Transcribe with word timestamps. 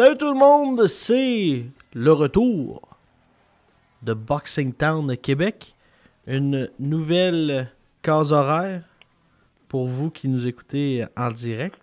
Salut 0.00 0.16
tout 0.16 0.32
le 0.32 0.38
monde, 0.38 0.86
c'est 0.86 1.62
le 1.92 2.12
retour 2.12 2.88
de 4.02 4.14
Boxing 4.14 4.72
Town 4.72 5.14
Québec. 5.18 5.74
Une 6.26 6.70
nouvelle 6.78 7.70
case 8.00 8.32
horaire 8.32 8.80
pour 9.68 9.88
vous 9.88 10.10
qui 10.10 10.28
nous 10.28 10.46
écoutez 10.48 11.04
en 11.18 11.28
direct. 11.28 11.76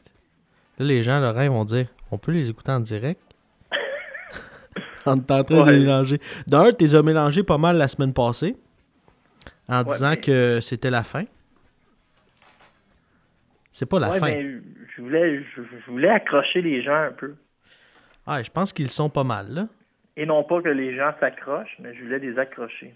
Là, 0.80 0.86
les 0.88 1.04
gens, 1.04 1.20
Laurent, 1.20 1.42
ils 1.44 1.50
vont 1.52 1.64
dire 1.64 1.90
on 2.10 2.18
peut 2.18 2.32
les 2.32 2.50
écouter 2.50 2.72
en 2.72 2.80
direct? 2.80 3.22
on 5.06 5.18
est 5.18 5.32
en 5.32 5.44
train 5.44 5.58
de 5.58 5.62
Ouais. 5.62 5.72
les 5.74 5.80
mélanger. 5.82 6.20
D'un, 6.48 6.72
tu 6.72 6.86
les 6.86 6.96
as 6.96 7.04
mélangés 7.04 7.44
pas 7.44 7.60
mal 7.60 7.78
la 7.78 7.88
semaine 7.88 8.14
passée 8.16 8.56
en 9.70 9.84
Ouais, 9.84 9.94
disant 9.94 10.10
mais- 10.10 10.22
que 10.22 10.60
c'était 10.60 10.90
la 10.90 11.04
fin. 11.04 11.26
C'est 13.70 13.86
pas 13.86 14.00
la 14.00 14.10
ouais, 14.10 14.20
fin. 14.20 14.26
mais 14.26 14.56
je 14.96 15.02
voulais, 15.04 15.44
je 15.56 15.92
voulais 15.92 16.10
accrocher 16.10 16.64
les 16.64 16.82
gens 16.82 16.96
un 17.10 17.12
peu. 17.12 17.36
Ah, 18.28 18.44
je 18.44 18.52
pense 18.52 18.74
qu'ils 18.74 18.90
sont 18.90 19.10
pas 19.10 19.24
mal, 19.24 19.50
là. 19.50 19.68
Et 20.18 20.26
non 20.26 20.44
pas 20.44 20.62
que 20.62 20.68
les 20.68 20.96
gens 20.98 21.14
s'accrochent, 21.20 21.78
mais 21.80 21.96
je 21.96 22.04
voulais 22.04 22.20
les 22.20 22.38
accrocher. 22.38 22.94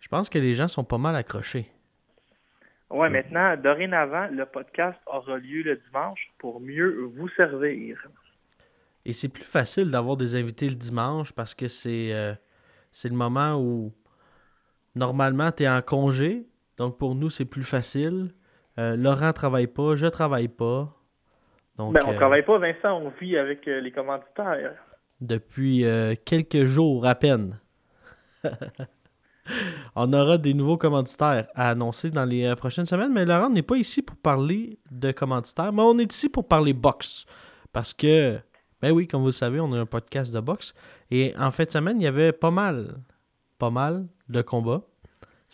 Je 0.00 0.08
pense 0.08 0.28
que 0.28 0.38
les 0.38 0.54
gens 0.54 0.66
sont 0.66 0.82
pas 0.82 0.98
mal 0.98 1.14
accrochés. 1.14 1.70
Ouais, 2.90 3.08
maintenant, 3.08 3.56
dorénavant, 3.56 4.26
le 4.32 4.44
podcast 4.44 4.98
aura 5.06 5.38
lieu 5.38 5.62
le 5.62 5.76
dimanche 5.76 6.32
pour 6.38 6.60
mieux 6.60 7.12
vous 7.16 7.28
servir. 7.36 7.96
Et 9.04 9.12
c'est 9.12 9.28
plus 9.28 9.44
facile 9.44 9.92
d'avoir 9.92 10.16
des 10.16 10.34
invités 10.34 10.68
le 10.68 10.74
dimanche 10.74 11.32
parce 11.32 11.54
que 11.54 11.68
c'est 11.68 12.12
euh, 12.12 12.34
c'est 12.90 13.08
le 13.08 13.14
moment 13.14 13.54
où 13.54 13.94
normalement 14.96 15.52
tu 15.52 15.62
es 15.62 15.68
en 15.68 15.80
congé. 15.80 16.46
Donc 16.76 16.98
pour 16.98 17.14
nous, 17.14 17.30
c'est 17.30 17.44
plus 17.44 17.62
facile. 17.62 18.34
Euh, 18.78 18.96
Laurent 18.96 19.32
travaille 19.32 19.68
pas, 19.68 19.94
je 19.94 20.06
travaille 20.06 20.48
pas. 20.48 20.99
Donc 21.80 21.94
ben, 21.94 22.02
on 22.06 22.12
euh, 22.12 22.16
travaille 22.16 22.44
pas, 22.44 22.58
Vincent, 22.58 23.00
on 23.00 23.08
vit 23.18 23.38
avec 23.38 23.66
euh, 23.66 23.80
les 23.80 23.90
commanditaires. 23.90 24.74
depuis 25.22 25.86
euh, 25.86 26.14
quelques 26.26 26.64
jours 26.64 27.06
à 27.06 27.14
peine. 27.14 27.58
on 29.96 30.12
aura 30.12 30.36
des 30.36 30.52
nouveaux 30.52 30.76
commanditaires 30.76 31.48
à 31.54 31.70
annoncer 31.70 32.10
dans 32.10 32.26
les 32.26 32.54
prochaines 32.54 32.84
semaines, 32.84 33.14
mais 33.14 33.24
Laurent 33.24 33.48
n'est 33.48 33.62
pas 33.62 33.76
ici 33.76 34.02
pour 34.02 34.16
parler 34.16 34.78
de 34.90 35.10
commanditaires, 35.10 35.72
mais 35.72 35.80
on 35.82 35.98
est 35.98 36.12
ici 36.12 36.28
pour 36.28 36.46
parler 36.46 36.74
boxe. 36.74 37.24
Parce 37.72 37.94
que, 37.94 38.38
ben 38.82 38.92
oui, 38.92 39.08
comme 39.08 39.22
vous 39.22 39.28
le 39.28 39.32
savez, 39.32 39.58
on 39.58 39.72
a 39.72 39.78
un 39.78 39.86
podcast 39.86 40.34
de 40.34 40.40
boxe. 40.40 40.74
Et 41.10 41.32
en 41.38 41.50
fin 41.50 41.64
de 41.64 41.70
semaine, 41.70 41.98
il 41.98 42.04
y 42.04 42.08
avait 42.08 42.32
pas 42.32 42.50
mal, 42.50 42.98
pas 43.58 43.70
mal 43.70 44.06
de 44.28 44.42
combats. 44.42 44.82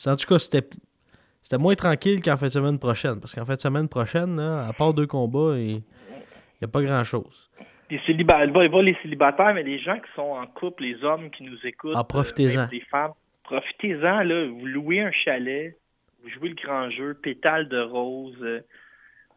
En 0.07 0.17
tout 0.17 0.27
cas, 0.27 0.41
c'était 0.41 0.69
c'était 1.41 1.59
moins 1.59 1.77
tranquille 1.77 2.21
qu'en 2.21 2.37
fin 2.37 2.47
de 2.47 2.51
semaine 2.51 2.81
prochaine. 2.81 3.21
Parce 3.21 3.33
qu'en 3.33 3.45
fin 3.45 3.55
de 3.55 3.61
semaine 3.61 3.87
prochaine, 3.87 4.37
là, 4.37 4.67
à 4.67 4.73
part 4.73 4.93
deux 4.93 5.07
combats, 5.07 5.57
il 6.61 6.65
n'y 6.65 6.65
a 6.65 6.69
pas 6.69 6.83
grand-chose. 6.83 7.51
Les 7.91 8.01
célibataires, 8.07 8.53
pas, 8.53 8.83
les 8.83 8.97
célibataires, 9.03 9.55
mais 9.55 9.63
les 9.63 9.79
gens 9.79 9.97
qui 9.99 10.11
sont 10.17 10.23
en 10.23 10.47
couple, 10.47 10.83
les 10.85 11.05
hommes 11.05 11.31
qui 11.31 11.45
nous 11.45 11.59
écoutent. 11.65 11.95
Ah, 11.97 12.05
profitez-en. 12.05 12.51
euh, 12.59 12.63
même 12.63 12.69
les 12.73 12.81
femmes. 12.81 13.13
Profitez-en, 13.45 14.23
là. 14.25 14.47
Vous 14.49 14.67
louez 14.67 15.01
un 15.01 15.13
chalet, 15.13 15.77
vous 16.23 16.29
jouez 16.31 16.49
le 16.49 16.55
grand 16.57 16.91
jeu, 16.91 17.15
pétales 17.15 17.69
de 17.69 17.81
rose, 17.81 18.37
euh, 18.43 18.61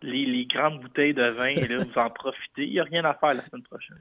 les, 0.01 0.25
les 0.25 0.45
grandes 0.45 0.81
bouteilles 0.81 1.13
de 1.13 1.29
vin, 1.29 1.47
et 1.49 1.67
là, 1.67 1.77
vous 1.83 1.99
en 1.99 2.09
profitez. 2.09 2.63
Il 2.65 2.71
n'y 2.71 2.79
a 2.79 2.83
rien 2.85 3.05
à 3.05 3.13
faire 3.13 3.35
la 3.35 3.45
semaine 3.45 3.63
prochaine. 3.63 3.97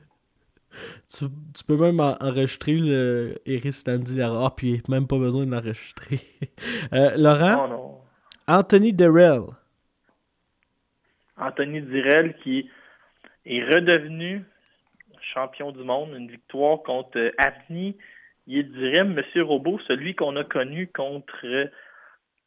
Tu, 1.12 1.24
tu 1.54 1.64
peux 1.64 1.76
même 1.76 1.98
en- 2.00 2.16
enregistrer 2.22 2.74
le 2.76 3.36
Eris 3.46 3.72
Stanley 3.72 4.14
Lara. 4.16 4.46
Ah, 4.46 4.54
puis 4.56 4.82
même 4.88 5.06
pas 5.06 5.18
besoin 5.18 5.44
de 5.44 5.50
l'enregistrer. 5.50 6.20
Euh, 6.94 7.12
Laurent, 7.16 7.68
Non, 7.68 7.68
non. 7.68 7.98
Anthony 8.46 8.92
Derrell. 8.94 9.42
Anthony 11.36 11.82
Direl 11.82 12.34
qui 12.42 12.68
est 13.48 13.64
redevenu 13.64 14.44
champion 15.34 15.72
du 15.72 15.82
monde, 15.82 16.14
une 16.16 16.30
victoire 16.30 16.82
contre 16.82 17.18
euh, 17.18 17.30
Avni 17.38 17.96
Yildirim, 18.46 19.14
Monsieur 19.14 19.42
Robot, 19.42 19.78
celui 19.86 20.14
qu'on 20.14 20.36
a 20.36 20.44
connu 20.44 20.86
contre 20.88 21.44
euh, 21.44 21.66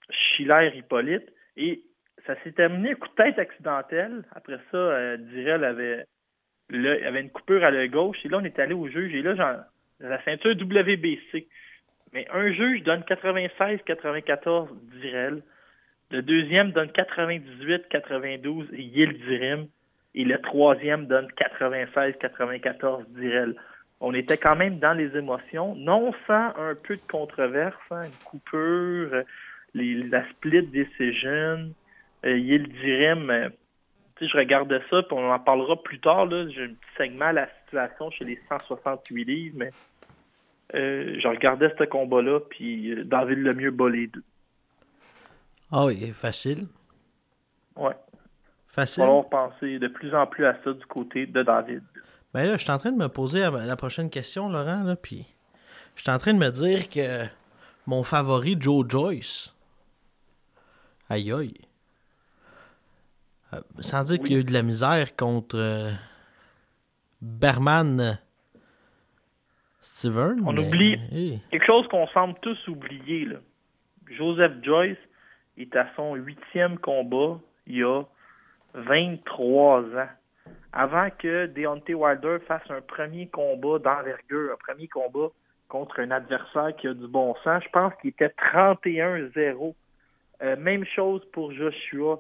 Schiller 0.10 0.72
Hippolyte. 0.76 1.32
Et 1.58 1.84
ça 2.26 2.36
s'est 2.44 2.54
terminé 2.54 2.96
coup 2.96 3.08
de 3.10 3.24
tête 3.24 3.40
accidentel. 3.40 4.24
Après 4.36 4.58
ça, 4.72 4.78
euh, 4.78 5.18
Direl 5.18 5.64
avait, 5.64 6.06
une 6.70 7.30
coupure 7.30 7.64
à 7.64 7.72
l'œil 7.72 7.90
gauche. 7.90 8.18
Et 8.26 8.30
là, 8.30 8.40
on 8.42 8.44
est 8.44 8.60
allé 8.60 8.74
au 8.74 8.88
juge. 8.88 9.14
Et 9.14 9.22
là, 9.22 9.68
la 10.00 10.24
ceinture 10.24 10.52
WBC. 10.52 11.48
Mais 12.14 12.28
un 12.32 12.52
juge 12.52 12.84
donne 12.84 13.02
96-94 13.02 14.70
Direl. 15.00 15.44
Le 16.10 16.22
deuxième 16.22 16.72
donne 16.72 16.90
98-92 16.90 18.68
Yildirim. 18.74 19.68
Et 20.14 20.24
le 20.24 20.40
troisième 20.42 21.06
donne 21.08 21.28
96-94 21.62 23.06
Direl. 23.10 23.56
On 24.00 24.14
était 24.14 24.38
quand 24.38 24.56
même 24.56 24.80
dans 24.80 24.94
les 24.94 25.16
émotions, 25.16 25.76
non 25.76 26.12
sans 26.28 26.54
un 26.58 26.76
peu 26.76 26.96
de 26.96 27.02
controverse, 27.10 27.76
hein, 27.92 28.04
une 28.06 28.26
coupure, 28.26 29.14
euh, 29.14 29.24
les, 29.74 29.94
la 29.94 30.28
split 30.32 30.64
decision, 30.64 31.72
euh, 32.26 32.38
Yildirim, 32.38 33.30
euh, 33.30 33.50
tu 34.16 34.26
sais, 34.26 34.32
je 34.32 34.38
regardais 34.38 34.82
ça, 34.90 35.02
puis 35.04 35.14
on 35.18 35.32
en 35.32 35.40
parlera 35.40 35.82
plus 35.82 36.00
tard, 36.00 36.30
j'ai 36.30 36.64
un 36.64 36.68
petit 36.68 36.96
segment 36.98 37.26
à 37.26 37.34
la 37.34 37.48
situation 37.64 38.12
chez 38.12 38.26
les 38.26 38.40
168 38.50 39.24
livres, 39.24 39.56
mais 39.58 39.70
euh, 40.76 41.20
je 41.20 41.28
regardais 41.28 41.74
ce 41.78 41.84
combat-là, 41.84 42.40
puis 42.50 42.92
euh, 42.92 43.04
David 43.04 43.40
Lemieux 43.40 43.72
bat 43.72 43.90
les 43.90 44.08
deux. 44.08 44.24
Ah 45.72 45.86
oui, 45.86 46.12
facile. 46.12 46.68
Ouais. 47.76 47.96
Facile. 48.72 49.04
Il 49.04 49.06
va 49.06 49.08
falloir 49.24 49.30
penser 49.30 49.80
de 49.80 49.88
plus 49.88 50.16
en 50.16 50.26
plus 50.28 50.46
à 50.46 50.56
ça 50.64 50.72
du 50.74 50.86
côté 50.86 51.26
de 51.26 51.44
David. 51.44 51.84
Ben 52.34 52.46
là, 52.48 52.56
je 52.58 52.62
suis 52.64 52.72
en 52.72 52.78
train 52.78 52.92
de 52.92 52.98
me 52.98 53.10
poser 53.10 53.42
la 53.42 53.76
prochaine 53.76 54.10
question, 54.10 54.50
Laurent, 54.50 54.84
là, 54.84 54.96
puis 54.96 55.26
je 55.96 56.02
suis 56.04 56.12
en 56.12 56.18
train 56.18 56.34
de 56.34 56.40
me 56.40 56.50
dire 56.50 56.90
que 56.90 57.26
mon 57.86 58.04
favori, 58.04 58.56
Joe 58.60 58.86
Joyce, 58.88 59.54
aïe 61.10 61.32
aïe, 61.32 61.54
Euh, 63.54 63.60
sans 63.82 64.04
dire 64.06 64.18
Oui. 64.22 64.28
qu'il 64.28 64.34
y 64.34 64.38
a 64.38 64.40
eu 64.40 64.46
de 64.46 64.54
la 64.54 64.62
misère 64.62 65.14
contre 65.18 65.58
euh, 65.58 65.92
Berman 67.22 68.18
Steven. 69.82 70.42
On 70.46 70.54
mais- 70.54 70.66
oublie. 70.68 70.94
Hey. 71.12 71.42
Quelque 71.52 71.66
chose 71.66 71.86
qu'on 71.90 72.08
semble 72.08 72.36
tous 72.42 72.58
oublier, 72.70 73.26
là. 73.26 73.38
Joseph 74.10 74.54
Joyce 74.64 74.98
est 75.58 75.76
à 75.76 75.86
son 75.98 76.16
huitième 76.16 76.78
combat 76.78 77.40
il 77.68 77.78
y 77.78 77.84
a 77.84 78.04
23 78.74 79.82
ans. 79.82 80.10
Avant 80.74 81.10
que 81.18 81.48
Deontay 81.48 81.94
Wilder 81.94 82.38
fasse 82.48 82.64
un 82.70 82.82
premier 82.82 83.28
combat 83.28 83.80
d'envergure, 83.80 84.54
un 84.54 84.58
premier 84.58 84.88
combat 84.88 85.28
contre 85.68 86.00
un 86.00 86.12
adversaire 86.12 86.76
qui 86.78 86.88
a 86.88 86.94
du 86.94 87.08
bon 87.08 87.36
sens, 87.44 87.64
je 87.64 87.70
pense 87.70 87.94
qu'il 88.02 88.12
était 88.12 88.34
31-0. 88.54 89.74
Euh, 90.42 90.56
même 90.58 90.86
chose 90.86 91.22
pour 91.34 91.52
Joshua. 91.52 92.20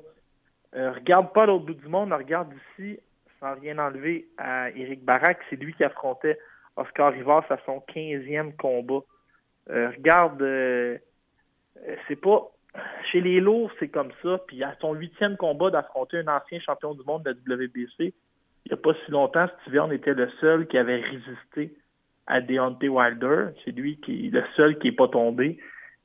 Euh, 0.75 0.91
regarde 0.91 1.33
pas 1.33 1.45
l'autre 1.45 1.65
bout 1.65 1.73
du 1.73 1.87
monde, 1.87 2.13
regarde 2.13 2.53
ici, 2.79 2.99
sans 3.39 3.55
rien 3.55 3.77
enlever 3.79 4.27
à 4.37 4.69
Eric 4.71 5.03
Barak, 5.03 5.39
c'est 5.49 5.55
lui 5.55 5.73
qui 5.73 5.83
affrontait 5.83 6.37
Oscar 6.77 7.11
Rivas 7.11 7.43
à 7.49 7.57
son 7.65 7.83
15e 7.93 8.55
combat. 8.55 9.03
Euh, 9.69 9.89
regarde, 9.89 10.41
c'est 12.07 12.15
pas. 12.15 12.51
Chez 13.12 13.21
les 13.21 13.39
lourds, 13.39 13.71
c'est 13.79 13.89
comme 13.89 14.12
ça. 14.23 14.39
Puis 14.47 14.63
à 14.63 14.75
son 14.79 14.94
huitième 14.94 15.38
combat 15.38 15.69
d'affronter 15.69 16.19
un 16.19 16.27
ancien 16.27 16.59
champion 16.59 16.94
du 16.94 17.03
monde 17.03 17.23
de 17.23 17.35
la 17.45 17.56
WBC, 17.56 18.13
il 18.65 18.69
n'y 18.69 18.73
a 18.73 18.77
pas 18.77 18.94
si 19.06 19.12
longtemps, 19.12 19.47
Steven 19.62 19.91
était 19.91 20.13
le 20.13 20.29
seul 20.39 20.68
qui 20.68 20.77
avait 20.77 21.01
résisté 21.01 21.75
à 22.27 22.41
Deontay 22.41 22.88
Wilder. 22.88 23.47
C'est 23.65 23.71
lui 23.71 23.97
qui 23.97 24.27
est 24.27 24.29
le 24.29 24.44
seul 24.56 24.77
qui 24.79 24.88
n'est 24.88 24.95
pas 24.95 25.07
tombé. 25.07 25.59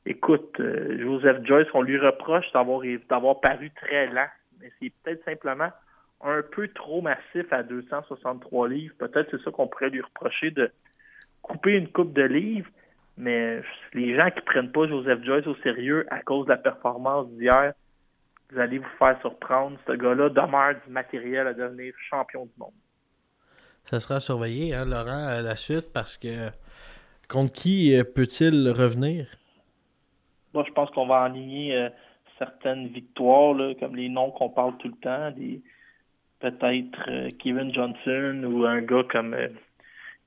Écoute, 0.07 0.59
euh, 0.61 0.99
Joseph 1.01 1.45
Joyce, 1.45 1.67
on 1.75 1.83
lui 1.83 1.99
reproche 1.99 2.51
d'avoir 2.53 3.41
paru 3.41 3.71
très 3.73 4.07
lent, 4.07 4.29
mais 4.61 4.71
c'est 4.81 4.93
peut-être 5.03 5.25
simplement 5.25 5.71
un 6.23 6.43
peu 6.43 6.69
trop 6.69 7.03
massif 7.03 7.53
à 7.53 7.63
263 7.63 8.69
livres. 8.69 8.95
Peut-être 8.99 9.29
c'est 9.31 9.43
ça 9.43 9.51
qu'on 9.51 9.69
pourrait 9.69 9.91
lui 9.91 10.01
reprocher 10.01 10.51
de 10.51 10.71
couper 11.43 11.73
une 11.73 11.89
coupe 11.89 12.13
de 12.13 12.23
livres, 12.23 12.71
mais 13.17 13.63
les 13.95 14.15
gens 14.17 14.31
qui 14.31 14.41
prennent 14.43 14.73
pas 14.73 14.87
Joseph 14.87 15.23
Joyce 15.25 15.47
au 15.47 15.57
sérieux 15.57 16.07
à 16.11 16.21
cause 16.21 16.47
de 16.47 16.51
la 16.51 16.59
performance 16.59 17.29
d'hier, 17.31 17.73
vous 18.51 18.59
allez 18.59 18.79
vous 18.79 18.89
faire 18.99 19.19
surprendre. 19.21 19.79
Ce 19.87 19.93
gars-là 19.93 20.29
demeure 20.29 20.75
du 20.85 20.93
matériel 20.93 21.47
à 21.47 21.55
devenir 21.55 21.95
champion 22.11 22.45
du 22.45 22.53
monde. 22.59 22.73
Ça 23.85 24.01
sera 24.01 24.21
surveillé, 24.21 24.75
hein, 24.75 24.85
Laurent, 24.85 25.27
à 25.29 25.41
la 25.43 25.57
suite, 25.57 25.93
parce 25.93 26.17
que 26.19 26.51
contre 27.29 27.53
qui 27.53 27.95
euh, 27.95 28.05
peut-il 28.05 28.69
revenir? 28.71 29.27
Moi, 30.55 30.65
je 30.67 30.73
pense 30.73 30.91
qu'on 30.91 31.07
va 31.07 31.23
aligner 31.23 31.77
euh, 31.77 31.89
certaines 32.39 32.89
victoires, 32.89 33.55
là, 33.55 33.75
comme 33.79 33.97
les 33.97 34.09
noms 34.09 34.31
qu'on 34.31 34.51
parle 34.51 34.77
tout 34.79 34.89
le 34.89 34.97
temps, 34.97 35.31
des 35.31 35.63
peut-être 36.41 37.09
euh, 37.09 37.31
Kevin 37.39 37.73
Johnson 37.73 38.43
ou 38.45 38.65
un 38.65 38.83
gars 38.83 39.05
comme 39.11 39.35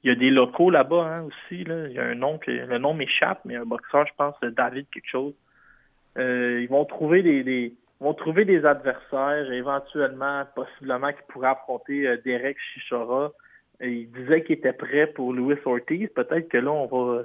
il 0.04 0.10
y 0.10 0.12
a 0.12 0.16
des 0.16 0.30
locaux 0.30 0.70
là-bas 0.70 1.04
hein, 1.04 1.24
aussi. 1.24 1.64
Là. 1.64 1.88
Il 1.88 1.94
y 1.94 2.00
a 2.00 2.04
un 2.04 2.16
nom 2.16 2.38
que 2.38 2.52
le 2.52 2.78
nom 2.78 2.94
m'échappe, 2.94 3.42
mais 3.46 3.56
un 3.56 3.66
boxeur, 3.66 4.06
je 4.08 4.14
pense, 4.18 4.36
David 4.42 4.88
quelque 4.92 5.10
chose. 5.10 5.34
ils 6.18 6.68
vont 6.70 6.86
trouver 6.86 7.22
des, 7.22 7.74
vont 8.00 8.14
trouver 8.14 8.46
des 8.46 8.66
adversaires, 8.66 9.52
éventuellement, 9.52 10.46
possiblement, 10.56 11.12
qui 11.12 11.20
pourraient 11.28 11.50
affronter 11.50 12.18
Derek 12.24 12.58
Chichora. 12.74 13.32
il 13.82 14.10
disait 14.12 14.44
qu'il 14.44 14.58
était 14.58 14.74
prêt 14.74 15.08
pour 15.08 15.34
Louis 15.34 15.58
Ortiz. 15.66 16.10
Peut-être 16.16 16.48
que 16.48 16.58
là, 16.58 16.72
on 16.72 16.86
va 16.86 17.24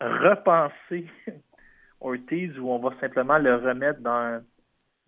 repenser 0.00 1.06
Ortiz 2.00 2.58
ou 2.58 2.70
on 2.70 2.78
va 2.78 2.94
simplement 3.00 3.38
le 3.38 3.56
remettre 3.56 4.00
dans, 4.00 4.42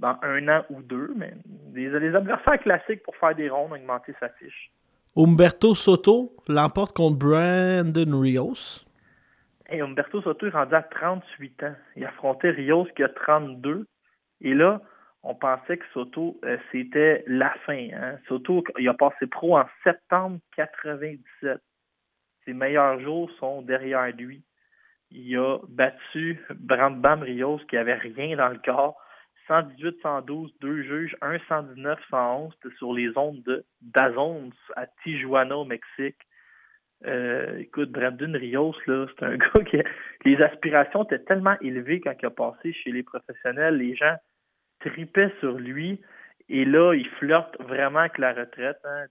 un 0.00 0.48
an 0.48 0.64
ou 0.70 0.82
deux. 0.82 1.12
Mais 1.16 1.32
des, 1.46 1.94
adversaires 1.94 2.60
classiques 2.60 3.02
pour 3.02 3.16
faire 3.16 3.34
des 3.34 3.48
rondes, 3.48 3.72
augmenter 3.72 4.14
sa 4.20 4.28
fiche. 4.30 4.70
Humberto 5.18 5.74
Soto 5.74 6.36
l'emporte 6.46 6.94
contre 6.94 7.18
Brandon 7.18 8.20
Rios. 8.20 8.86
Hey, 9.66 9.80
Humberto 9.80 10.22
Soto 10.22 10.46
est 10.46 10.50
rendu 10.50 10.74
à 10.74 10.82
38 10.82 11.62
ans. 11.64 11.74
Il 11.96 12.04
affrontait 12.04 12.50
Rios 12.50 12.86
qui 12.94 13.02
a 13.02 13.08
32. 13.08 13.86
Et 14.40 14.54
là, 14.54 14.80
on 15.24 15.34
pensait 15.34 15.78
que 15.78 15.84
Soto, 15.92 16.38
euh, 16.44 16.56
c'était 16.70 17.24
la 17.26 17.52
fin. 17.66 17.88
Hein. 17.92 18.18
Soto, 18.28 18.62
il 18.78 18.88
a 18.88 18.94
passé 18.94 19.26
pro 19.26 19.58
en 19.58 19.66
septembre 19.82 20.38
97. 20.56 21.60
Ses 22.44 22.52
meilleurs 22.52 23.00
jours 23.00 23.28
sont 23.40 23.62
derrière 23.62 24.06
lui 24.14 24.44
il 25.10 25.36
a 25.36 25.58
battu 25.68 26.40
Brandbam 26.54 27.22
Rios 27.22 27.60
qui 27.68 27.76
avait 27.76 27.94
rien 27.94 28.36
dans 28.36 28.48
le 28.48 28.58
corps. 28.58 28.96
118-112, 29.48 30.52
deux 30.60 30.82
juges, 30.82 31.16
119-111, 31.22 32.52
c'était 32.52 32.74
sur 32.76 32.92
les 32.92 33.16
ondes 33.16 33.42
de 33.42 33.64
Dazons 33.80 34.50
à 34.76 34.86
Tijuana 35.02 35.56
au 35.56 35.64
Mexique. 35.64 36.18
Euh, 37.06 37.58
écoute, 37.58 37.90
Brandon 37.90 38.32
Rios, 38.32 38.74
c'est 38.84 39.22
un 39.22 39.36
gars 39.36 39.64
qui 39.64 39.78
les 40.24 40.42
aspirations 40.42 41.04
étaient 41.04 41.24
tellement 41.24 41.56
élevées 41.60 42.00
quand 42.00 42.14
il 42.20 42.26
a 42.26 42.30
passé 42.30 42.72
chez 42.72 42.90
les 42.90 43.02
professionnels, 43.02 43.76
les 43.76 43.94
gens 43.94 44.16
tripaient 44.80 45.32
sur 45.40 45.58
lui 45.58 46.00
et 46.48 46.64
là, 46.64 46.94
il 46.94 47.08
flirte 47.18 47.60
vraiment 47.60 48.00
avec 48.00 48.18
la 48.18 48.32
retraite. 48.32 48.78
Hein, 48.84 49.06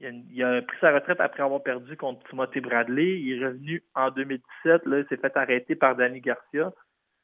il 0.00 0.42
a, 0.42 0.62
pris 0.62 0.76
sa 0.80 0.92
retraite 0.92 1.20
après 1.20 1.42
avoir 1.42 1.62
perdu 1.62 1.96
contre 1.96 2.26
Timothée 2.28 2.60
Bradley. 2.60 3.20
Il 3.20 3.42
est 3.42 3.46
revenu 3.46 3.82
en 3.94 4.10
2017. 4.10 4.86
Là, 4.86 4.98
il 5.00 5.06
s'est 5.08 5.16
fait 5.16 5.36
arrêter 5.36 5.74
par 5.74 5.96
Danny 5.96 6.20
Garcia. 6.20 6.72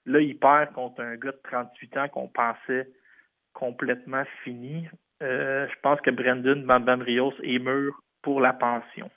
Là, 0.09 0.21
il 0.21 0.39
perd 0.39 0.73
contre 0.73 1.03
un 1.03 1.17
gars 1.17 1.33
de 1.33 1.41
38 1.45 1.97
ans 1.99 2.09
qu'on 2.09 2.29
pensait 2.29 2.91
complètement 3.53 4.25
fini. 4.43 4.89
Euh, 5.23 5.69
je 5.69 5.81
pense 5.83 6.01
que 6.01 6.11
Brendan 6.11 6.65
Bam 6.65 7.03
Rios 7.03 7.35
est 7.43 7.59
mûr 7.59 7.93
pour 8.23 8.41
la 8.41 8.55
pension. 8.55 9.11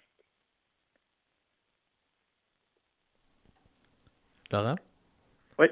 Laurent? 4.51 4.75
Oui. 5.57 5.67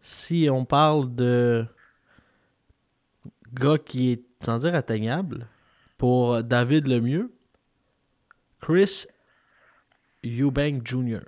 Si 0.00 0.48
on 0.50 0.64
parle 0.64 1.14
de 1.14 1.64
gars 3.54 3.78
qui 3.78 4.10
est, 4.10 4.24
sans 4.44 4.58
dire 4.58 4.74
atteignable, 4.74 5.46
pour 5.96 6.42
David 6.42 6.88
Lemieux, 6.88 7.30
Chris 8.60 9.06
Eubank 10.24 10.84
Jr. 10.84 11.20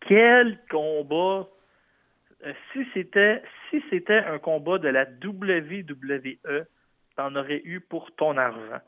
Quel 0.00 0.58
combat! 0.70 1.46
Euh, 2.46 2.52
si 2.72 2.86
c'était 2.94 3.42
si 3.70 3.82
c'était 3.90 4.18
un 4.18 4.38
combat 4.38 4.78
de 4.78 4.88
la 4.88 5.04
WWE, 5.04 6.64
t'en 7.16 7.34
aurais 7.34 7.62
eu 7.64 7.80
pour 7.80 8.14
ton 8.16 8.36
argent. 8.36 8.80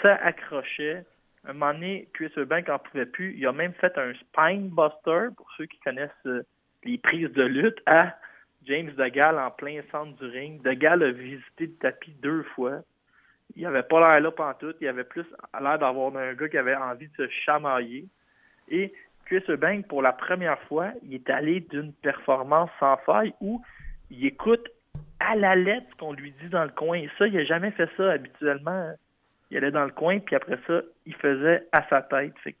Ça 0.00 0.14
accrochait. 0.16 1.04
Un 1.44 1.54
moment 1.54 1.74
donné, 1.74 2.08
Chris 2.14 2.32
Eubank 2.36 2.68
n'en 2.68 2.78
pouvait 2.78 3.06
plus. 3.06 3.34
Il 3.36 3.46
a 3.46 3.52
même 3.52 3.74
fait 3.74 3.98
un 3.98 4.12
spine 4.14 4.68
buster, 4.68 5.34
pour 5.36 5.50
ceux 5.56 5.66
qui 5.66 5.78
connaissent 5.80 6.10
euh, 6.26 6.42
les 6.84 6.98
prises 6.98 7.32
de 7.32 7.42
lutte, 7.42 7.80
à 7.86 8.16
James 8.64 8.92
DeGal 8.92 9.38
en 9.38 9.50
plein 9.50 9.80
centre 9.90 10.16
du 10.18 10.26
ring. 10.26 10.62
DeGal 10.62 11.02
a 11.02 11.10
visité 11.10 11.66
le 11.66 11.74
tapis 11.74 12.12
deux 12.22 12.44
fois 12.54 12.82
il 13.56 13.66
avait 13.66 13.82
pas 13.82 14.00
l'air 14.00 14.20
là 14.20 14.30
pantoute. 14.30 14.76
Il 14.80 14.88
avait 14.88 15.04
plus 15.04 15.26
l'air 15.60 15.78
d'avoir 15.78 16.14
un 16.16 16.34
gars 16.34 16.48
qui 16.48 16.58
avait 16.58 16.74
envie 16.74 17.08
de 17.08 17.26
se 17.26 17.28
chamailler. 17.44 18.06
Et 18.68 18.92
Chris 19.32 19.44
Eubank, 19.48 19.86
pour 19.86 20.02
la 20.02 20.12
première 20.12 20.60
fois, 20.64 20.90
il 21.02 21.14
est 21.14 21.30
allé 21.30 21.60
d'une 21.60 21.94
performance 21.94 22.68
sans 22.78 22.98
faille 22.98 23.32
où 23.40 23.62
il 24.10 24.26
écoute 24.26 24.68
à 25.20 25.36
la 25.36 25.56
lettre 25.56 25.86
ce 25.90 25.96
qu'on 25.96 26.12
lui 26.12 26.34
dit 26.42 26.50
dans 26.50 26.64
le 26.64 26.70
coin. 26.70 27.02
Ça, 27.16 27.26
il 27.26 27.32
n'a 27.32 27.44
jamais 27.44 27.70
fait 27.70 27.88
ça 27.96 28.10
habituellement. 28.10 28.92
Il 29.50 29.56
allait 29.56 29.70
dans 29.70 29.86
le 29.86 29.90
coin, 29.90 30.18
puis 30.18 30.36
après 30.36 30.58
ça, 30.66 30.82
il 31.06 31.14
faisait 31.14 31.66
à 31.72 31.82
sa 31.88 32.02
tête. 32.02 32.34
Fait 32.44 32.54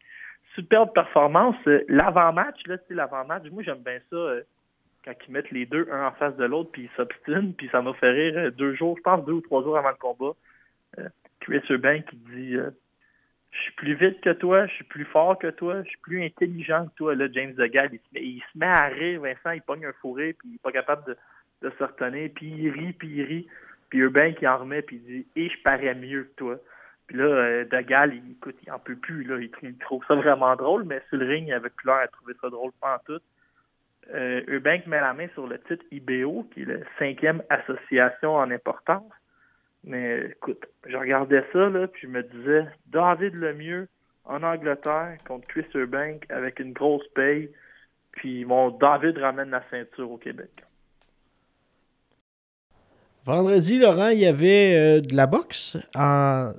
superbe 0.54 0.94
performance. 0.94 1.56
L'avant-match, 1.88 2.62
là, 2.64 2.78
tu 2.78 2.94
l'avant-match, 2.94 3.42
moi, 3.50 3.62
j'aime 3.62 3.82
bien 3.82 3.98
ça 4.08 4.16
euh, 4.16 4.40
quand 5.04 5.12
ils 5.28 5.32
mettent 5.32 5.50
les 5.50 5.66
deux 5.66 5.86
un 5.92 6.06
en 6.06 6.12
face 6.12 6.36
de 6.36 6.44
l'autre, 6.46 6.70
puis 6.72 6.84
ils 6.84 6.96
s'obstinent, 6.96 7.52
puis 7.52 7.68
ça 7.70 7.82
m'a 7.82 7.92
fait 7.92 8.12
rire 8.12 8.38
euh, 8.38 8.50
deux 8.50 8.74
jours, 8.76 8.96
je 8.96 9.02
pense 9.02 9.22
deux 9.26 9.34
ou 9.34 9.40
trois 9.42 9.62
jours 9.62 9.76
avant 9.76 9.90
le 9.90 9.96
combat. 9.96 10.32
Chris 11.40 11.60
Eubank 11.70 12.06
qui 12.06 12.16
dit 12.16 12.56
euh, 12.56 12.70
Je 13.52 13.60
suis 13.60 13.72
plus 13.72 13.94
vite 13.94 14.20
que 14.22 14.30
toi, 14.30 14.66
je 14.66 14.72
suis 14.74 14.84
plus 14.84 15.04
fort 15.04 15.38
que 15.38 15.48
toi, 15.48 15.82
je 15.82 15.88
suis 15.88 15.98
plus 15.98 16.24
intelligent 16.24 16.86
que 16.86 16.94
toi. 16.96 17.14
Là, 17.14 17.28
James 17.32 17.54
se 17.54 17.62
met, 17.62 18.00
il 18.14 18.42
se 18.52 18.58
met 18.58 18.66
à 18.66 18.86
rire, 18.86 19.20
Vincent, 19.20 19.50
il 19.50 19.62
pogne 19.62 19.84
un 19.84 19.92
fourré, 20.00 20.32
puis 20.32 20.48
il 20.48 20.52
n'est 20.52 20.58
pas 20.58 20.72
capable 20.72 21.04
de, 21.06 21.16
de 21.60 21.72
se 21.78 21.84
retenir, 21.84 22.30
puis 22.34 22.46
il 22.46 22.70
rit, 22.70 22.92
puis 22.94 23.08
il 23.08 23.22
rit. 23.22 23.46
Puis 23.90 24.00
Eubank, 24.00 24.40
il 24.40 24.48
en 24.48 24.56
remet, 24.56 24.80
puis 24.80 24.96
il 24.96 25.02
dit 25.04 25.26
Et 25.36 25.50
je 25.50 25.62
parais 25.62 25.94
mieux 25.94 26.24
que 26.24 26.34
toi. 26.36 26.58
Puis 27.06 27.18
là, 27.18 27.24
euh, 27.24 27.64
DeGal, 27.66 28.14
il, 28.14 28.32
écoute, 28.32 28.56
il 28.62 28.72
en 28.72 28.78
peut 28.78 28.96
plus, 28.96 29.24
là, 29.24 29.36
il, 29.38 29.76
trouve 29.78 30.02
ça 30.06 30.14
vraiment 30.14 30.56
drôle, 30.56 30.84
mais 30.84 31.02
sur 31.10 31.18
le 31.18 31.26
ring, 31.26 31.46
il 31.46 31.52
avait 31.52 31.68
plus 31.68 31.86
l'air 31.86 31.96
à 31.96 32.08
trouver 32.08 32.32
ça 32.40 32.48
drôle 32.48 32.72
pas 32.80 32.96
en 32.96 32.98
tout. 33.04 33.20
Euh, 34.14 34.42
Eubank 34.48 34.86
met 34.86 35.00
la 35.00 35.12
main 35.12 35.28
sur 35.34 35.46
le 35.46 35.58
titre 35.58 35.84
IBO, 35.90 36.48
qui 36.52 36.62
est 36.62 36.64
la 36.64 36.84
cinquième 36.98 37.42
association 37.50 38.34
en 38.34 38.50
importance. 38.50 39.12
Mais 39.84 40.26
écoute, 40.30 40.64
je 40.86 40.96
regardais 40.96 41.44
ça, 41.52 41.68
là, 41.68 41.88
puis 41.88 42.02
je 42.02 42.06
me 42.08 42.22
disais, 42.22 42.66
David 42.86 43.34
Lemieux 43.34 43.88
en 44.24 44.42
Angleterre 44.42 45.18
contre 45.26 45.46
Chris 45.48 45.66
Eubank 45.74 46.24
avec 46.30 46.60
une 46.60 46.72
grosse 46.72 47.06
paye, 47.14 47.50
puis 48.12 48.44
mon 48.44 48.70
David 48.70 49.18
ramène 49.18 49.50
la 49.50 49.62
ceinture 49.70 50.10
au 50.10 50.18
Québec. 50.18 50.50
Vendredi, 53.24 53.78
Laurent, 53.78 54.08
il 54.08 54.20
y 54.20 54.26
avait 54.26 54.74
euh, 54.76 55.00
de 55.00 55.14
la 55.14 55.26
boxe 55.26 55.76
en... 55.94 56.50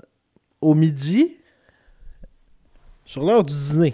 au 0.62 0.74
midi, 0.74 1.38
sur 3.06 3.26
l'heure 3.26 3.44
du 3.44 3.54
dîner. 3.54 3.94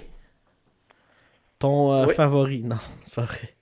Ton 1.57 1.93
euh, 1.93 2.07
favori, 2.13 2.63
non, 2.63 2.77
c'est 3.03 3.15
pas 3.15 3.23
vrai. 3.23 3.55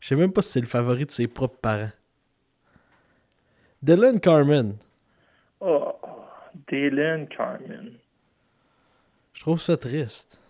Je 0.00 0.08
sais 0.08 0.16
même 0.16 0.32
pas 0.32 0.42
si 0.42 0.52
c'est 0.52 0.60
le 0.60 0.66
favori 0.66 1.04
de 1.04 1.10
ses 1.10 1.26
propres 1.26 1.58
parents. 1.58 1.90
Dylan 3.82 4.18
Carmen, 4.20 4.76
Oh, 5.60 5.92
Dylan 6.68 7.26
Carmen. 7.28 7.92
Je 9.32 9.40
trouve 9.40 9.60
ça 9.60 9.76
triste. 9.76 10.40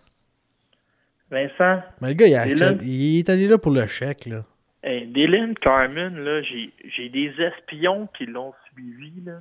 Vincent? 1.29 1.81
Mais 2.01 2.09
le 2.09 2.13
gars, 2.13 2.45
il, 2.83 3.19
est 3.19 3.29
allé 3.29 3.47
là 3.47 3.57
pour 3.57 3.71
le 3.71 3.85
chèque, 3.87 4.25
là. 4.25 4.43
Hey, 4.81 5.07
Dylan 5.07 5.55
Carmen, 5.55 6.17
là, 6.17 6.41
j'ai 6.41 7.09
des 7.09 7.33
espions 7.39 8.07
qui 8.17 8.25
l'ont 8.25 8.53
suivi, 8.71 9.21
là. 9.25 9.39